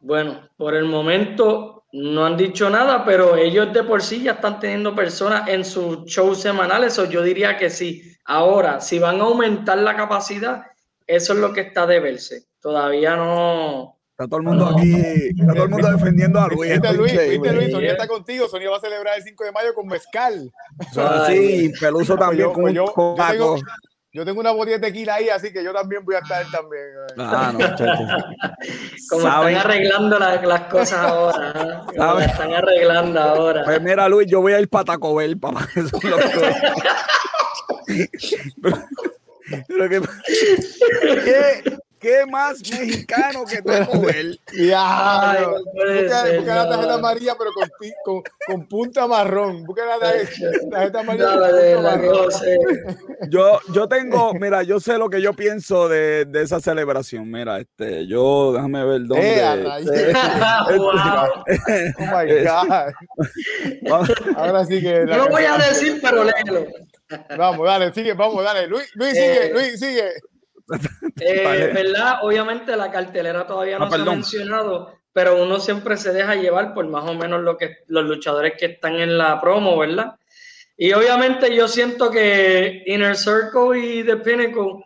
Bueno, 0.00 0.48
por 0.56 0.74
el 0.74 0.86
momento 0.86 1.84
no 1.92 2.24
han 2.24 2.36
dicho 2.36 2.70
nada, 2.70 3.04
pero 3.04 3.36
ellos 3.36 3.72
de 3.72 3.82
por 3.82 4.02
sí 4.02 4.22
ya 4.22 4.32
están 4.32 4.60
teniendo 4.60 4.94
personas 4.94 5.48
en 5.48 5.64
sus 5.64 6.04
shows 6.04 6.40
semanales, 6.40 6.98
o 6.98 7.04
yo 7.04 7.22
diría 7.22 7.56
que 7.56 7.70
sí. 7.70 8.16
Ahora, 8.24 8.80
si 8.80 8.98
van 8.98 9.20
a 9.20 9.24
aumentar 9.24 9.78
la 9.78 9.96
capacidad, 9.96 10.62
eso 11.06 11.32
es 11.32 11.38
lo 11.38 11.52
que 11.52 11.62
está 11.62 11.86
de 11.86 12.00
verse. 12.00 12.44
Todavía 12.60 13.16
no. 13.16 13.98
Está 14.10 14.28
todo 14.28 14.40
el 14.40 14.46
mundo 14.46 14.66
aquí, 14.66 14.94
está 15.38 15.54
todo 15.54 15.64
el 15.64 15.70
mundo 15.70 15.90
defendiendo 15.90 16.40
a 16.40 16.48
Luis. 16.48 16.72
¿Viste, 16.72 16.92
Luis? 16.92 17.12
¿Viste, 17.12 17.52
Luis? 17.52 17.72
Sonia 17.72 17.92
está 17.92 18.06
contigo. 18.06 18.48
Sonia 18.48 18.70
va 18.70 18.76
a 18.76 18.80
celebrar 18.80 19.16
el 19.16 19.24
5 19.24 19.44
de 19.44 19.52
mayo 19.52 19.74
con 19.74 19.86
mezcal. 19.88 20.52
Sí, 21.26 21.72
Peluso 21.80 22.16
también 22.16 22.52
con, 22.52 22.72
yo, 22.72 22.84
yo, 22.94 23.14
tengo, 23.16 23.56
yo 24.12 24.24
tengo 24.24 24.40
una 24.40 24.50
botella 24.50 24.78
de 24.78 24.86
tequila 24.88 25.14
ahí, 25.14 25.28
así 25.28 25.52
que 25.52 25.62
yo 25.62 25.72
también 25.72 26.04
voy 26.04 26.16
a 26.16 26.18
estar 26.18 26.44
también. 26.50 26.82
Ah, 27.16 27.52
no, 27.52 27.58
Como 29.08 29.26
están 29.26 29.54
arreglando 29.54 30.18
la, 30.18 30.42
las 30.42 30.62
cosas 30.62 30.98
ahora. 30.98 31.84
¿eh? 31.92 32.24
Están 32.24 32.52
arreglando 32.52 33.20
ahora. 33.20 33.64
Pues 33.64 33.80
mira, 33.80 34.08
Luis, 34.08 34.26
yo 34.28 34.40
voy 34.40 34.52
a 34.54 34.60
ir 34.60 34.68
para 34.68 34.84
Taco 34.84 35.14
Bell, 35.14 35.38
papá. 35.38 35.68
Eso 35.76 35.96
es 35.96 36.04
lo 36.04 36.16
que... 36.16 36.24
pero, 39.68 39.88
que... 39.88 40.00
¿Qué? 41.24 41.78
¿Qué 42.00 42.24
más 42.26 42.58
mexicano 42.70 43.44
que 43.44 43.60
Taco 43.60 44.00
Bell? 44.00 44.40
Ya, 44.54 45.46
busca, 45.74 46.36
busca 46.36 46.54
la 46.54 46.68
tarjeta 46.70 46.94
amarilla, 46.94 47.34
pero 47.38 47.50
con, 47.52 47.68
con, 48.02 48.22
con, 48.46 48.68
punta 48.68 49.06
marrón. 49.06 49.64
Busca 49.64 49.84
la 49.84 49.98
tarjeta 49.98 51.00
amarilla. 51.00 51.26
Con 51.26 51.42
punta 51.42 51.80
marrón. 51.82 52.28
Yo, 53.28 53.60
yo 53.74 53.86
tengo, 53.86 54.32
mira, 54.32 54.62
yo 54.62 54.80
sé 54.80 54.96
lo 54.96 55.10
que 55.10 55.20
yo 55.20 55.34
pienso 55.34 55.90
de, 55.90 56.24
de 56.24 56.42
esa 56.42 56.58
celebración. 56.58 57.30
Mira, 57.30 57.58
este, 57.60 58.06
yo, 58.06 58.54
déjame 58.54 58.82
ver 58.82 59.02
dónde. 59.04 59.38
Eh, 59.38 59.64
wow. 60.78 61.44
oh 61.98 62.06
my 62.06 62.26
God. 62.44 62.92
Ahora 64.36 64.64
sí 64.64 64.80
que. 64.80 65.04
No 65.04 65.16
lo 65.18 65.28
voy 65.28 65.44
a 65.44 65.58
decir, 65.58 65.98
pero 66.00 66.24
léelo. 66.24 66.66
Vamos, 67.36 67.66
dale, 67.66 67.92
sigue, 67.92 68.14
vamos, 68.14 68.42
dale. 68.42 68.66
Luis, 68.68 68.88
Luis, 68.94 69.12
sigue, 69.12 69.46
eh, 69.46 69.52
Luis, 69.52 69.78
sigue. 69.78 70.12
Eh, 71.22 71.70
¿Verdad? 71.74 72.20
Obviamente 72.22 72.74
la 72.76 72.90
cartelera 72.90 73.46
todavía 73.46 73.78
no 73.78 73.84
ah, 73.84 73.90
se 73.90 73.96
ha 73.96 74.04
mencionado, 74.04 74.98
pero 75.12 75.42
uno 75.42 75.60
siempre 75.60 75.98
se 75.98 76.12
deja 76.12 76.34
llevar 76.34 76.72
por 76.72 76.86
más 76.88 77.04
o 77.04 77.14
menos 77.14 77.42
lo 77.42 77.58
que 77.58 77.78
los 77.88 78.04
luchadores 78.04 78.54
que 78.58 78.66
están 78.66 78.94
en 78.96 79.18
la 79.18 79.38
promo, 79.38 79.76
¿verdad? 79.76 80.14
Y 80.78 80.94
obviamente 80.94 81.54
yo 81.54 81.68
siento 81.68 82.10
que 82.10 82.82
Inner 82.86 83.14
Circle 83.14 83.78
y 83.78 84.02
The 84.02 84.16
Pinnacle 84.16 84.82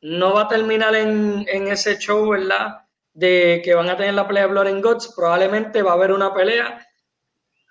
no 0.00 0.32
va 0.32 0.42
a 0.42 0.48
terminar 0.48 0.94
en, 0.94 1.44
en 1.48 1.68
ese 1.68 1.98
show, 1.98 2.30
¿verdad? 2.30 2.78
De 3.12 3.60
que 3.62 3.74
van 3.74 3.90
a 3.90 3.96
tener 3.96 4.14
la 4.14 4.26
pelea 4.26 4.46
Blood 4.46 4.68
and 4.68 4.82
Guts. 4.82 5.12
Probablemente 5.14 5.82
va 5.82 5.90
a 5.90 5.94
haber 5.94 6.12
una 6.12 6.32
pelea. 6.32 6.86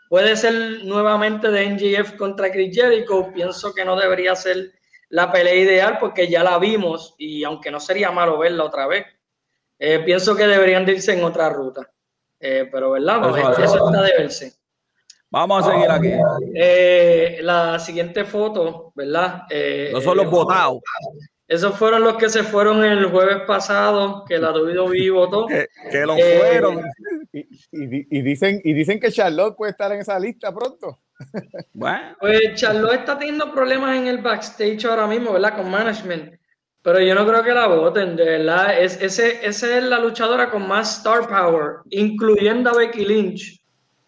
Puede 0.07 0.35
ser 0.35 0.53
nuevamente 0.83 1.49
de 1.49 1.69
NGF 1.69 2.15
contra 2.17 2.51
Chris 2.51 2.75
Jericho. 2.75 3.31
Pienso 3.33 3.73
que 3.73 3.83
no 3.83 3.95
debería 3.95 4.35
ser 4.35 4.71
la 5.13 5.31
pelea 5.31 5.53
ideal 5.53 5.97
porque 5.99 6.27
ya 6.27 6.43
la 6.43 6.57
vimos 6.57 7.13
y 7.19 7.43
aunque 7.43 7.69
no 7.69 7.79
sería 7.79 8.09
malo 8.09 8.39
verla 8.39 8.63
otra 8.63 8.87
vez, 8.87 9.05
eh, 9.77 9.99
pienso 9.99 10.35
que 10.35 10.47
deberían 10.47 10.89
irse 10.89 11.13
en 11.13 11.23
otra 11.23 11.49
ruta. 11.49 11.87
Eh, 12.39 12.67
pero, 12.71 12.91
¿verdad? 12.91 13.21
eso, 13.63 13.85
está 13.85 14.01
de 14.01 14.11
verse. 14.17 14.53
Vamos 15.29 15.67
a 15.67 15.71
seguir 15.71 15.91
aquí. 15.91 16.11
Eh, 16.55 17.37
la 17.41 17.77
siguiente 17.77 18.25
foto, 18.25 18.91
¿verdad? 18.95 19.43
no 19.91 20.01
son 20.01 20.17
los 20.17 20.31
votados. 20.31 20.79
Esos 21.47 21.77
fueron 21.77 22.03
los 22.03 22.17
que 22.17 22.29
se 22.29 22.41
fueron 22.41 22.83
el 22.83 23.11
jueves 23.11 23.43
pasado, 23.45 24.25
que 24.25 24.39
la 24.39 24.51
WWE 24.51 25.11
votó. 25.11 25.45
que, 25.47 25.67
que 25.91 26.05
lo 26.07 26.15
fueron. 26.15 26.89
Y, 27.31 27.39
y, 27.39 28.17
y, 28.17 28.21
dicen, 28.23 28.61
y 28.63 28.73
dicen 28.73 28.99
que 28.99 29.11
Charlotte 29.11 29.55
puede 29.55 29.73
estar 29.73 29.91
en 29.91 30.01
esa 30.01 30.17
lista 30.17 30.51
pronto. 30.51 31.02
Bueno. 31.73 32.15
Pues 32.19 32.55
Charlotte 32.55 32.99
está 32.99 33.17
teniendo 33.17 33.51
problemas 33.51 33.97
en 33.97 34.07
el 34.07 34.19
backstage 34.19 34.85
ahora 34.85 35.07
mismo, 35.07 35.33
¿verdad? 35.33 35.57
Con 35.57 35.69
management. 35.69 36.33
Pero 36.83 36.99
yo 36.99 37.15
no 37.15 37.25
creo 37.25 37.43
que 37.43 37.53
la 37.53 37.67
voten, 37.67 38.15
de 38.15 38.25
verdad. 38.25 38.79
Es, 38.79 39.01
ese, 39.01 39.45
esa 39.45 39.77
es 39.77 39.83
la 39.83 39.99
luchadora 39.99 40.49
con 40.49 40.67
más 40.67 40.97
star 40.97 41.27
power, 41.27 41.77
incluyendo 41.89 42.69
a 42.69 42.77
Becky 42.77 43.05
Lynch. 43.05 43.63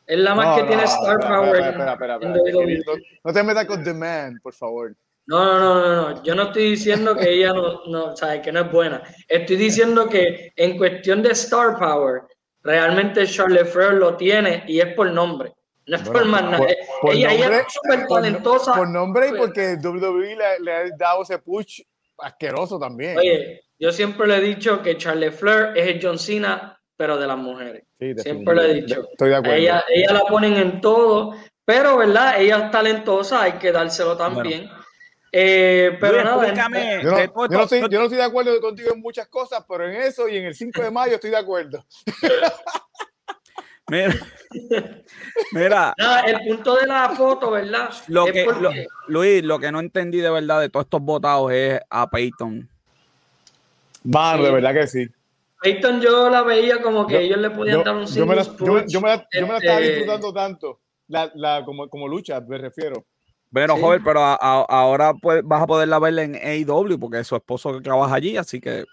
Es 0.05 0.19
la 0.19 0.35
más 0.35 0.47
no, 0.47 0.55
que 0.55 0.61
no, 0.61 0.67
tiene 0.67 0.83
star 0.83 1.19
espera, 1.19 1.35
power. 1.35 1.55
Espera, 1.55 1.93
espera, 1.93 2.13
espera, 2.15 2.99
no, 3.23 3.33
te 3.33 3.43
metas 3.43 3.65
con 3.65 3.83
The 3.83 3.93
Man, 3.93 4.39
por 4.43 4.53
favor. 4.53 4.95
No, 5.27 5.43
no, 5.45 5.59
no, 5.59 5.79
no, 5.79 6.09
no. 6.09 6.23
Yo 6.23 6.35
no 6.35 6.43
estoy 6.43 6.71
diciendo 6.71 7.15
que 7.15 7.31
ella 7.31 7.53
no, 7.53 7.85
no, 7.87 8.15
sabe 8.15 8.41
que 8.41 8.51
no 8.51 8.61
es 8.61 8.71
buena. 8.71 9.01
Estoy 9.27 9.55
diciendo 9.55 10.07
que 10.07 10.51
en 10.55 10.77
cuestión 10.77 11.23
de 11.23 11.31
star 11.31 11.79
power, 11.79 12.23
realmente 12.61 13.25
Charlotte 13.25 13.67
Flair 13.67 13.93
lo 13.93 14.15
tiene 14.15 14.63
y 14.67 14.79
es 14.79 14.93
por 14.93 15.09
nombre. 15.11 15.53
No 15.87 15.97
es 15.97 16.03
bueno, 16.03 16.19
por 16.19 16.27
más 16.27 16.43
nada. 16.43 16.57
Por, 16.57 16.67
por 17.01 17.13
ella, 17.13 17.29
nombre, 17.29 17.47
ella, 17.47 17.59
es 17.59 17.73
súper 17.73 18.07
talentosa. 18.07 18.71
Por, 18.71 18.79
por, 18.79 18.89
nombre 18.89 19.29
y 19.29 19.31
porque 19.33 19.77
WWE 19.81 20.35
le, 20.35 20.59
le, 20.61 20.73
ha 20.73 20.83
dado 20.97 21.23
ese 21.23 21.37
push 21.39 21.81
asqueroso 22.17 22.79
también. 22.79 23.17
Oye, 23.17 23.61
yo 23.77 23.91
siempre 23.91 24.27
le 24.27 24.37
he 24.37 24.41
dicho 24.41 24.81
que 24.81 24.97
Charlie 24.97 25.31
Flair 25.31 25.73
es 25.75 25.87
el 25.87 25.99
John 26.01 26.17
Cena, 26.17 26.81
pero 26.97 27.17
de 27.17 27.27
las 27.27 27.37
mujeres. 27.37 27.83
Sí, 27.99 28.13
siempre 28.17 28.55
le 28.55 28.63
he 28.63 28.73
dicho. 28.81 29.07
Estoy 29.11 29.29
de 29.29 29.35
acuerdo. 29.35 29.57
Ella, 29.57 29.83
ella 29.89 30.13
la 30.13 30.21
ponen 30.21 30.55
en 30.55 30.81
todo, 30.81 31.35
pero 31.65 31.97
¿verdad? 31.97 32.41
Ella 32.41 32.65
es 32.65 32.71
talentosa, 32.71 33.43
hay 33.43 33.53
que 33.53 33.71
dárselo 33.71 34.17
también. 34.17 34.67
Bueno. 34.67 34.85
Eh, 35.37 35.97
pero 35.99 36.23
nada, 36.23 36.41
explícame, 36.43 37.03
yo, 37.03 37.11
no, 37.11 37.17
yo, 37.17 37.47
no 37.49 37.63
estoy, 37.63 37.81
yo 37.81 37.99
no 37.99 38.03
estoy 38.05 38.19
de 38.19 38.23
acuerdo 38.23 38.57
contigo 38.61 38.93
en 38.93 39.01
muchas 39.01 39.27
cosas, 39.27 39.65
pero 39.67 39.85
en 39.85 39.95
eso 39.95 40.29
y 40.29 40.37
en 40.37 40.45
el 40.45 40.55
5 40.55 40.81
de 40.81 40.91
mayo 40.91 41.15
estoy 41.15 41.29
de 41.29 41.35
acuerdo. 41.35 41.85
Mira, 43.87 44.15
mira. 45.51 45.93
Nada, 45.97 46.21
el 46.21 46.47
punto 46.47 46.75
de 46.75 46.87
la 46.87 47.09
foto, 47.09 47.51
¿verdad? 47.51 47.91
Lo 48.07 48.25
que, 48.25 48.45
porque... 48.45 48.61
lo, 48.61 48.71
Luis, 49.07 49.43
lo 49.43 49.59
que 49.59 49.71
no 49.71 49.79
entendí 49.79 50.19
de 50.21 50.31
verdad 50.31 50.59
de 50.61 50.69
todos 50.69 50.85
estos 50.85 51.01
votados 51.01 51.51
es 51.51 51.79
a 51.89 52.09
Peyton. 52.09 52.67
Sí. 54.03 54.11
de 54.11 54.51
verdad 54.51 54.73
que 54.73 54.87
sí. 54.87 55.07
Peyton 55.61 56.01
yo 56.01 56.29
la 56.29 56.41
veía 56.41 56.81
como 56.81 57.05
que 57.05 57.13
yo, 57.13 57.19
ellos 57.19 57.37
le 57.39 57.49
podían 57.51 57.77
yo, 57.77 57.83
dar 57.83 57.95
un 57.95 58.05
yo 58.05 58.25
me, 58.25 58.35
la, 58.35 58.43
yo, 58.43 58.85
yo, 58.87 59.01
me 59.01 59.09
la, 59.09 59.27
yo 59.31 59.41
me 59.47 59.53
la 59.53 59.57
estaba 59.57 59.79
disfrutando 59.79 60.33
tanto, 60.33 60.79
la, 61.07 61.31
la, 61.35 61.63
como, 61.63 61.87
como 61.87 62.07
lucha, 62.07 62.41
me 62.41 62.57
refiero. 62.57 63.05
Bueno, 63.51 63.75
sí. 63.75 63.81
joven, 63.81 64.03
pero 64.03 64.19
a, 64.19 64.33
a, 64.33 64.65
ahora 64.67 65.13
pues, 65.13 65.41
vas 65.43 65.61
a 65.61 65.67
poderla 65.67 65.99
ver 65.99 66.17
en 66.19 66.35
AEW 66.35 66.99
porque 66.99 67.19
es 67.19 67.27
su 67.27 67.35
esposo 67.35 67.73
que 67.73 67.81
trabaja 67.81 68.15
allí, 68.15 68.35
así 68.35 68.59
que. 68.59 68.83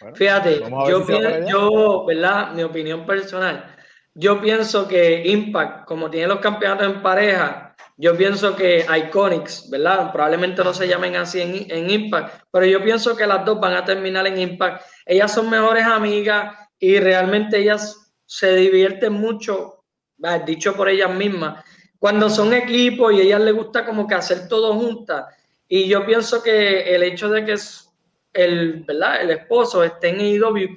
Bueno, 0.00 0.16
Fíjate, 0.16 0.60
yo, 0.88 1.04
si 1.04 1.12
yo, 1.50 2.04
¿verdad? 2.06 2.52
Mi 2.54 2.62
opinión 2.62 3.04
personal 3.04 3.76
yo 4.14 4.40
pienso 4.40 4.88
que 4.88 5.22
Impact, 5.26 5.84
como 5.86 6.10
tiene 6.10 6.26
los 6.26 6.40
campeonatos 6.40 6.86
en 6.86 7.02
pareja, 7.02 7.76
yo 7.96 8.16
pienso 8.16 8.56
que 8.56 8.86
Iconics, 9.06 9.68
¿verdad? 9.70 10.10
Probablemente 10.10 10.64
no 10.64 10.72
se 10.72 10.88
llamen 10.88 11.16
así 11.16 11.40
en, 11.40 11.90
Impact, 11.90 12.44
pero 12.50 12.66
yo 12.66 12.82
pienso 12.82 13.14
que 13.14 13.26
las 13.26 13.44
dos 13.44 13.60
van 13.60 13.74
a 13.74 13.84
terminar 13.84 14.26
en 14.26 14.38
Impact. 14.38 14.82
Ellas 15.06 15.32
son 15.34 15.50
mejores 15.50 15.84
amigas 15.84 16.56
y 16.78 16.98
realmente 16.98 17.58
ellas 17.58 18.12
se 18.24 18.56
divierten 18.56 19.12
mucho, 19.12 19.84
dicho 20.46 20.74
por 20.74 20.88
ellas 20.88 21.14
mismas, 21.14 21.62
cuando 21.98 22.30
son 22.30 22.54
equipos 22.54 23.12
y 23.12 23.20
a 23.20 23.22
ellas 23.24 23.40
les 23.42 23.54
gusta 23.54 23.84
como 23.84 24.06
que 24.06 24.14
hacer 24.14 24.48
todo 24.48 24.74
juntas. 24.74 25.26
Y 25.68 25.86
yo 25.86 26.04
pienso 26.06 26.42
que 26.42 26.94
el 26.94 27.02
hecho 27.02 27.28
de 27.28 27.44
que 27.44 27.54
el, 28.32 28.84
¿verdad? 28.84 29.22
el 29.22 29.30
esposo 29.30 29.84
esté 29.84 30.08
en 30.08 30.20
IW 30.20 30.76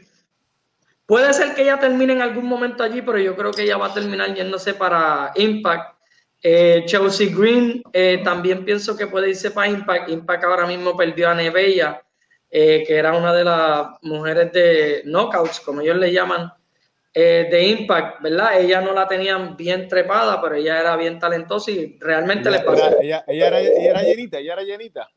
Puede 1.06 1.34
ser 1.34 1.54
que 1.54 1.64
ella 1.64 1.80
termine 1.80 2.14
en 2.14 2.22
algún 2.22 2.46
momento 2.46 2.84
allí, 2.84 3.02
pero 3.02 3.18
yo 3.20 3.36
creo 3.36 3.52
que 3.52 3.64
ella 3.64 3.78
va 3.78 3.88
a 3.88 3.94
terminar 3.94 4.34
yéndose 4.34 4.74
para 4.74 5.32
Impact. 5.36 5.98
Eh, 6.42 6.84
Chelsea 6.86 7.30
Green 7.36 7.82
eh, 7.94 8.22
también 8.24 8.66
pienso 8.66 8.96
que 8.96 9.08
puede 9.08 9.30
irse 9.30 9.52
para 9.52 9.70
Impact. 9.70 10.10
Impact 10.10 10.44
ahora 10.46 10.66
mismo 10.66 10.96
perdió 10.96 11.30
a 11.30 11.36
Nebella, 11.36 12.02
eh, 12.50 12.84
que 12.86 12.96
era 12.96 13.18
una 13.18 13.34
de 13.34 13.44
las 13.44 13.88
mujeres 14.02 14.52
de 14.54 15.02
Knockouts, 15.06 15.60
como 15.60 15.82
ellos 15.82 15.98
le 15.98 16.12
llaman, 16.12 16.52
eh, 17.14 17.48
de 17.52 17.68
Impact, 17.68 18.22
¿verdad? 18.22 18.60
Ella 18.60 18.82
no 18.82 18.94
la 18.94 19.08
tenían 19.08 19.56
bien 19.56 19.88
trepada, 19.88 20.42
pero 20.42 20.56
ella 20.56 20.80
era 20.80 20.96
bien 20.96 21.20
talentosa 21.20 21.70
y 21.70 21.98
realmente 22.00 22.50
ella, 22.50 22.58
le 22.58 22.64
pasó. 22.64 23.02
Ella, 23.02 23.24
ella, 23.28 23.48
era, 23.48 23.60
ella 23.60 23.90
era 23.90 24.04
llenita, 24.04 24.40
ella 24.40 24.54
era 24.54 24.64
llenita. 24.64 25.10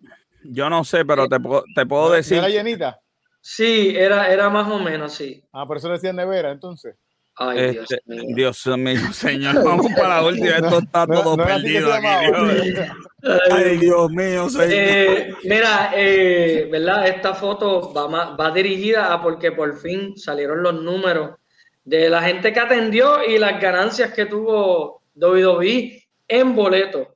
Yo 0.43 0.69
no 0.69 0.85
sé, 0.85 1.05
pero 1.05 1.29
te, 1.29 1.39
te 1.75 1.87
puedo 1.87 2.11
decir. 2.11 2.39
¿Era 2.39 2.49
llenita? 2.49 3.01
Sí, 3.49 3.95
era, 3.97 4.29
era 4.29 4.51
más 4.51 4.69
o 4.69 4.81
menos, 4.81 5.15
sí. 5.15 5.41
Ah, 5.53 5.65
por 5.69 5.77
eso 5.77 5.87
le 5.87 5.95
decían 5.95 6.17
nevera, 6.17 6.51
entonces. 6.51 6.97
Ay, 7.37 7.77
este, 7.79 8.01
Dios, 8.05 8.05
mío. 8.07 8.35
Dios 8.35 8.67
mío, 8.77 9.13
señor, 9.13 9.63
vamos 9.63 9.87
para 9.97 10.21
la 10.21 10.27
última. 10.27 10.49
Esto 10.57 10.79
está 10.81 11.07
no, 11.07 11.23
todo 11.23 11.37
no 11.37 11.45
perdido 11.45 11.93
aquí. 11.93 12.73
Dios. 12.73 12.89
Ay, 13.53 13.77
Dios 13.79 14.11
mío, 14.11 14.51
señor. 14.51 14.69
Eh, 14.69 15.35
mira, 15.45 15.93
eh, 15.95 16.69
¿verdad? 16.73 17.07
Esta 17.07 17.35
foto 17.35 17.95
va, 17.95 18.35
va 18.35 18.51
dirigida 18.51 19.13
a 19.13 19.23
porque 19.23 19.53
por 19.53 19.79
fin 19.79 20.17
salieron 20.17 20.65
los 20.65 20.83
números 20.83 21.37
de 21.85 22.11
la 22.11 22.23
gente 22.23 22.53
que 22.53 22.59
atendió 22.59 23.25
y 23.25 23.39
las 23.39 23.61
ganancias 23.61 24.13
que 24.13 24.27
tuvo 24.27 25.03
WWE 25.15 26.03
en 26.27 26.57
boleto. 26.57 27.15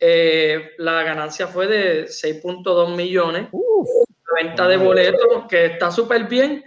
Eh, 0.00 0.70
la 0.78 1.02
ganancia 1.02 1.46
fue 1.46 1.66
de 1.66 2.04
6.2 2.06 2.96
millones. 2.96 3.48
Uf 3.52 4.07
venta 4.40 4.68
de 4.68 4.76
boletos, 4.76 5.46
que 5.48 5.66
está 5.66 5.90
súper 5.90 6.24
bien. 6.24 6.64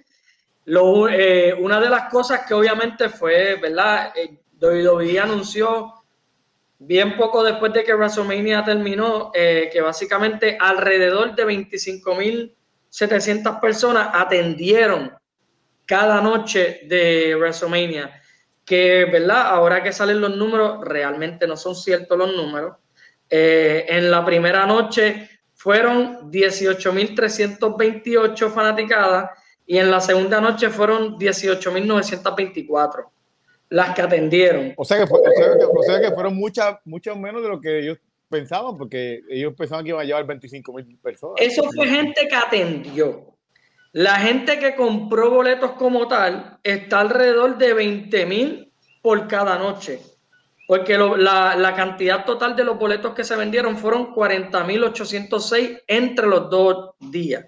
eh, 0.65 1.55
una 1.59 1.80
de 1.80 1.89
las 1.89 2.09
cosas 2.09 2.41
que 2.47 2.53
obviamente 2.53 3.09
fue, 3.09 3.55
¿verdad? 3.55 4.13
Eh, 4.15 4.38
WWE 4.59 5.19
anunció 5.19 5.95
bien 6.80 7.17
poco 7.17 7.43
después 7.43 7.74
de 7.74 7.84
que 7.84 7.93
WrestleMania 7.93 8.63
terminó, 8.63 9.32
eh, 9.34 9.69
que 9.72 9.82
básicamente 9.82 10.57
alrededor 10.59 11.36
de 11.36 11.45
25.700 11.45 13.59
personas 13.59 14.09
atendieron 14.13 15.13
cada 15.86 16.22
noche 16.22 16.82
de 16.86 17.36
WrestleMania. 17.36 18.19
Que, 18.63 19.05
¿verdad? 19.05 19.47
Ahora 19.47 19.82
que 19.84 19.91
salen 19.91 20.22
los 20.22 20.38
números, 20.38 20.86
realmente 20.86 21.47
no 21.47 21.57
son 21.57 21.76
ciertos 21.76 22.17
los 22.17 22.34
números. 22.36 22.78
en 23.34 24.11
la 24.11 24.26
primera 24.26 24.65
noche 24.65 25.30
fueron 25.62 26.32
18.328 26.32 28.49
fanaticadas 28.49 29.30
y 29.68 29.78
en 29.78 29.91
la 29.91 30.01
segunda 30.01 30.41
noche 30.41 30.72
fueron 30.72 31.20
18.924 31.20 33.05
las 33.70 33.93
que 33.93 34.01
atendieron. 34.01 34.74
O 34.76 34.84
sea 34.84 34.97
que, 34.97 35.03
o 35.03 35.07
sea 35.84 36.01
que, 36.01 36.09
fueron 36.16 36.36
muchas, 36.36 36.78
muchas 36.84 37.16
menos 37.16 37.43
de 37.43 37.49
lo 37.49 37.62
que 37.62 37.78
ellos 37.78 37.99
pensaban, 38.28 38.76
porque 38.76 39.22
ellos 39.30 39.53
pensaban 39.55 39.86
que 39.86 39.89
iban 39.89 40.01
a 40.01 40.05
llevar 40.05 40.26
25.000 40.26 40.99
personas. 40.99 41.36
Eso 41.38 41.62
fue 41.76 41.88
gente 41.88 42.28
que 42.28 42.36
atendió. 42.36 43.36
La 43.91 44.16
gente 44.16 44.57
que 44.57 44.76
compró 44.76 45.30
boletos 45.30 45.74
como 45.74 46.07
tal 46.07 46.57
está 46.64 47.01
alrededor 47.01 47.59
de 47.59 47.76
20.000 47.76 48.72
por 49.03 49.28
cada 49.28 49.59
noche 49.59 50.01
porque 50.72 50.97
la, 50.97 51.57
la, 51.57 51.76
cantidad 51.76 52.24
total 52.24 52.55
de 52.55 52.63
los 52.63 52.80
boletos 52.80 53.13
que 53.13 53.26
se 53.26 53.36
vendieron 53.36 53.76
fueron 53.76 54.15
40.806 54.15 55.82
entre 55.86 56.28
los 56.28 56.49
dos 56.49 56.91
días. 56.97 57.45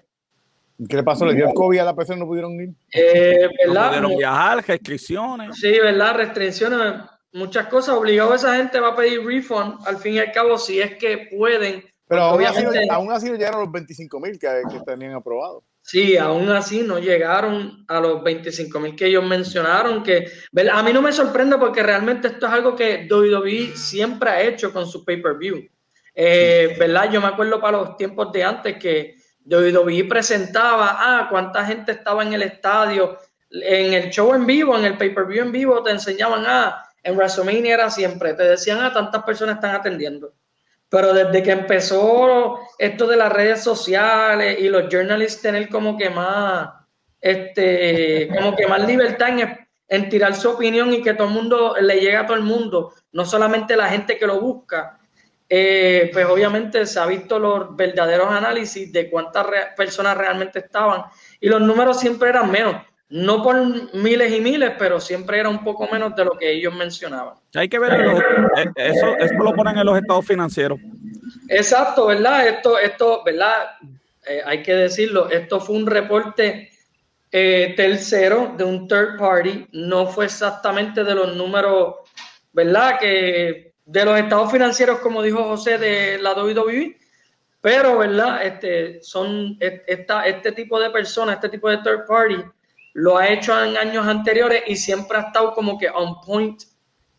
¿Qué 0.86 0.96
le 0.96 1.02
pasó? 1.02 1.24
¿Le 1.24 1.32
dio 1.32 1.48
el 1.48 1.54
COVID 1.54 1.78
a 1.78 1.84
la 1.84 1.96
persona 1.96 2.18
no 2.18 2.26
pudieron 2.26 2.52
ir? 2.60 2.74
Eh, 2.92 3.48
¿verdad? 3.64 3.84
No 3.84 3.88
pudieron 3.88 4.16
viajar, 4.18 4.62
restricciones. 4.68 5.56
Sí, 5.58 5.70
¿verdad? 5.70 6.16
Restricciones, 6.16 7.00
muchas 7.32 7.66
cosas. 7.68 7.94
Obligado 7.94 8.34
esa 8.34 8.56
gente 8.56 8.78
va 8.78 8.88
a 8.88 8.96
pedir 8.96 9.24
refund, 9.24 9.78
al 9.86 9.96
fin 9.96 10.16
y 10.16 10.18
al 10.18 10.30
cabo, 10.30 10.58
si 10.58 10.82
es 10.82 10.96
que 10.96 11.30
pueden. 11.34 11.82
Pero 12.06 12.24
aún, 12.24 12.36
obviamente, 12.36 12.78
así, 12.78 12.88
aún 12.90 13.10
así 13.10 13.30
llegaron 13.30 13.62
los 13.62 13.72
25 13.72 14.20
mil 14.20 14.38
que, 14.38 14.48
que 14.70 14.80
tenían 14.80 15.14
aprobado. 15.14 15.64
Sí, 15.86 16.16
aún 16.16 16.48
así 16.48 16.80
no 16.80 16.98
llegaron 16.98 17.84
a 17.88 18.00
los 18.00 18.24
25 18.24 18.80
mil 18.80 18.96
que 18.96 19.04
ellos 19.04 19.22
mencionaron. 19.22 20.02
Que 20.02 20.26
a 20.72 20.82
mí 20.82 20.92
no 20.94 21.02
me 21.02 21.12
sorprende 21.12 21.58
porque 21.58 21.82
realmente 21.82 22.28
esto 22.28 22.46
es 22.46 22.52
algo 22.52 22.74
que 22.74 23.06
WWE 23.08 23.76
siempre 23.76 24.30
ha 24.30 24.40
hecho 24.40 24.72
con 24.72 24.86
su 24.86 25.04
pay-per-view. 25.04 25.68
Eh, 26.14 26.74
¿Verdad? 26.78 27.12
Yo 27.12 27.20
me 27.20 27.26
acuerdo 27.26 27.60
para 27.60 27.76
los 27.76 27.98
tiempos 27.98 28.32
de 28.32 28.44
antes 28.44 28.78
que 28.78 29.16
WWE 29.44 30.04
presentaba, 30.04 30.96
ah, 30.98 31.26
cuánta 31.28 31.66
gente 31.66 31.92
estaba 31.92 32.22
en 32.22 32.32
el 32.32 32.42
estadio, 32.42 33.18
en 33.50 33.92
el 33.92 34.08
show 34.08 34.32
en 34.32 34.46
vivo, 34.46 34.78
en 34.78 34.86
el 34.86 34.96
pay-per-view 34.96 35.44
en 35.44 35.52
vivo, 35.52 35.82
te 35.82 35.90
enseñaban, 35.90 36.44
ah, 36.46 36.82
en 37.02 37.14
WrestleMania 37.14 37.74
era 37.74 37.90
siempre, 37.90 38.32
te 38.32 38.44
decían, 38.44 38.80
ah, 38.80 38.90
tantas 38.90 39.22
personas 39.22 39.56
están 39.56 39.74
atendiendo. 39.74 40.32
Pero 40.94 41.12
desde 41.12 41.42
que 41.42 41.50
empezó 41.50 42.60
esto 42.78 43.08
de 43.08 43.16
las 43.16 43.32
redes 43.32 43.64
sociales 43.64 44.60
y 44.60 44.68
los 44.68 44.84
journalists 44.88 45.42
tener 45.42 45.68
como 45.68 45.98
que 45.98 46.08
más, 46.08 46.68
este, 47.20 48.28
como 48.28 48.54
que 48.54 48.68
más 48.68 48.86
libertad 48.86 49.30
en, 49.88 50.08
tirar 50.08 50.36
su 50.36 50.50
opinión 50.50 50.92
y 50.92 51.02
que 51.02 51.14
todo 51.14 51.26
el 51.26 51.34
mundo 51.34 51.74
le 51.80 51.96
llegue 51.96 52.16
a 52.16 52.26
todo 52.26 52.36
el 52.36 52.44
mundo, 52.44 52.92
no 53.10 53.24
solamente 53.24 53.74
la 53.76 53.88
gente 53.88 54.16
que 54.16 54.24
lo 54.24 54.40
busca, 54.40 55.00
eh, 55.48 56.10
pues 56.12 56.26
obviamente 56.26 56.86
se 56.86 57.00
ha 57.00 57.06
visto 57.06 57.40
los 57.40 57.74
verdaderos 57.74 58.30
análisis 58.30 58.92
de 58.92 59.10
cuántas 59.10 59.46
personas 59.76 60.16
realmente 60.16 60.60
estaban 60.60 61.06
y 61.40 61.48
los 61.48 61.60
números 61.60 61.98
siempre 61.98 62.28
eran 62.28 62.52
menos 62.52 62.76
no 63.10 63.42
por 63.42 63.94
miles 63.94 64.32
y 64.32 64.40
miles, 64.40 64.72
pero 64.78 65.00
siempre 65.00 65.38
era 65.38 65.48
un 65.48 65.62
poco 65.62 65.88
menos 65.90 66.16
de 66.16 66.24
lo 66.24 66.32
que 66.32 66.50
ellos 66.50 66.74
mencionaban. 66.74 67.34
Hay 67.54 67.68
que 67.68 67.78
ver, 67.78 67.92
eh, 67.92 68.72
eso, 68.76 69.16
eso 69.18 69.34
lo 69.34 69.52
ponen 69.54 69.78
en 69.78 69.86
los 69.86 69.96
estados 69.98 70.26
financieros. 70.26 70.78
Exacto, 71.48 72.06
¿verdad? 72.06 72.48
Esto, 72.48 72.78
esto 72.78 73.22
¿verdad? 73.24 73.76
Eh, 74.26 74.40
hay 74.44 74.62
que 74.62 74.74
decirlo, 74.74 75.30
esto 75.30 75.60
fue 75.60 75.76
un 75.76 75.86
reporte 75.86 76.70
eh, 77.30 77.74
tercero 77.76 78.54
de 78.56 78.64
un 78.64 78.88
third 78.88 79.18
party, 79.18 79.66
no 79.72 80.06
fue 80.06 80.26
exactamente 80.26 81.04
de 81.04 81.14
los 81.14 81.36
números, 81.36 81.96
¿verdad? 82.52 82.98
Que 82.98 83.74
de 83.84 84.04
los 84.04 84.18
estados 84.18 84.50
financieros, 84.50 85.00
como 85.00 85.22
dijo 85.22 85.44
José, 85.44 85.76
de 85.76 86.18
la 86.18 86.32
WWE, 86.32 86.96
pero, 87.60 87.98
¿verdad? 87.98 88.44
Este, 88.44 89.02
son 89.02 89.58
esta, 89.60 90.26
este 90.26 90.52
tipo 90.52 90.78
de 90.80 90.90
personas, 90.90 91.36
este 91.36 91.48
tipo 91.50 91.68
de 91.68 91.78
third 91.78 92.06
party, 92.06 92.36
lo 92.94 93.18
ha 93.18 93.28
hecho 93.28 93.62
en 93.62 93.76
años 93.76 94.06
anteriores 94.06 94.62
y 94.66 94.76
siempre 94.76 95.18
ha 95.18 95.22
estado 95.22 95.52
como 95.52 95.76
que 95.78 95.90
on 95.90 96.20
point. 96.22 96.62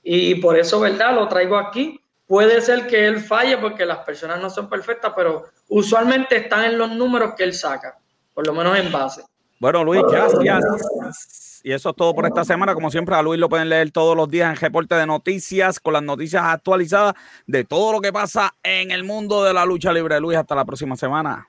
Y 0.01 0.35
por 0.35 0.57
eso, 0.57 0.79
¿verdad? 0.79 1.13
Lo 1.13 1.27
traigo 1.27 1.57
aquí. 1.57 1.99
Puede 2.25 2.61
ser 2.61 2.87
que 2.87 3.05
él 3.05 3.19
falle 3.19 3.57
porque 3.57 3.85
las 3.85 3.99
personas 3.99 4.41
no 4.41 4.49
son 4.49 4.67
perfectas, 4.67 5.13
pero 5.15 5.45
usualmente 5.67 6.37
están 6.37 6.65
en 6.65 6.77
los 6.77 6.91
números 6.91 7.33
que 7.35 7.43
él 7.43 7.53
saca, 7.53 7.99
por 8.33 8.47
lo 8.47 8.53
menos 8.53 8.77
en 8.79 8.91
base. 8.91 9.23
Bueno, 9.59 9.83
Luis, 9.83 10.01
gracias. 10.09 11.61
Y 11.63 11.71
eso 11.71 11.89
es 11.89 11.95
todo 11.95 12.13
por 12.13 12.25
esta 12.25 12.45
semana. 12.45 12.73
Como 12.73 12.89
siempre, 12.89 13.15
a 13.15 13.21
Luis 13.21 13.39
lo 13.39 13.49
pueden 13.49 13.69
leer 13.69 13.91
todos 13.91 14.15
los 14.15 14.29
días 14.29 14.49
en 14.49 14.55
Reporte 14.55 14.95
de 14.95 15.05
Noticias, 15.05 15.79
con 15.79 15.93
las 15.93 16.03
noticias 16.03 16.43
actualizadas 16.43 17.15
de 17.47 17.63
todo 17.63 17.93
lo 17.93 18.01
que 18.01 18.13
pasa 18.13 18.55
en 18.63 18.91
el 18.91 19.03
mundo 19.03 19.43
de 19.43 19.53
la 19.53 19.65
lucha 19.65 19.91
libre. 19.91 20.19
Luis, 20.19 20.37
hasta 20.37 20.55
la 20.55 20.65
próxima 20.65 20.95
semana. 20.95 21.47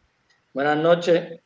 Buenas 0.52 0.78
noches. 0.78 1.40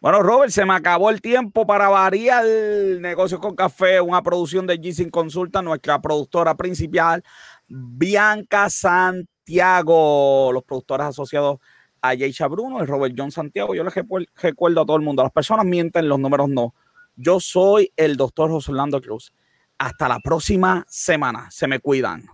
Bueno, 0.00 0.22
Robert, 0.22 0.52
se 0.52 0.64
me 0.64 0.74
acabó 0.74 1.10
el 1.10 1.20
tiempo 1.20 1.66
para 1.66 1.88
variar 1.88 2.46
el 2.46 3.02
negocio 3.02 3.40
con 3.40 3.56
café, 3.56 4.00
una 4.00 4.22
producción 4.22 4.64
de 4.64 4.80
G 4.80 5.10
Consulta, 5.10 5.60
nuestra 5.60 6.00
productora 6.00 6.56
principal, 6.56 7.24
Bianca 7.66 8.70
Santiago, 8.70 10.52
los 10.52 10.62
productores 10.62 11.08
asociados 11.08 11.58
a 12.00 12.14
Yeisha 12.14 12.46
Bruno 12.46 12.80
y 12.80 12.86
Robert 12.86 13.12
John 13.18 13.32
Santiago. 13.32 13.74
Yo 13.74 13.82
les 13.82 13.92
recuerdo 14.36 14.82
a 14.82 14.86
todo 14.86 14.96
el 14.96 15.02
mundo, 15.02 15.24
las 15.24 15.32
personas 15.32 15.66
mienten, 15.66 16.08
los 16.08 16.20
números 16.20 16.48
no. 16.48 16.76
Yo 17.16 17.40
soy 17.40 17.92
el 17.96 18.16
doctor 18.16 18.50
José 18.50 18.70
Orlando 18.70 19.00
Cruz. 19.00 19.32
Hasta 19.78 20.08
la 20.08 20.20
próxima 20.20 20.84
semana. 20.88 21.48
Se 21.50 21.66
me 21.66 21.80
cuidan. 21.80 22.24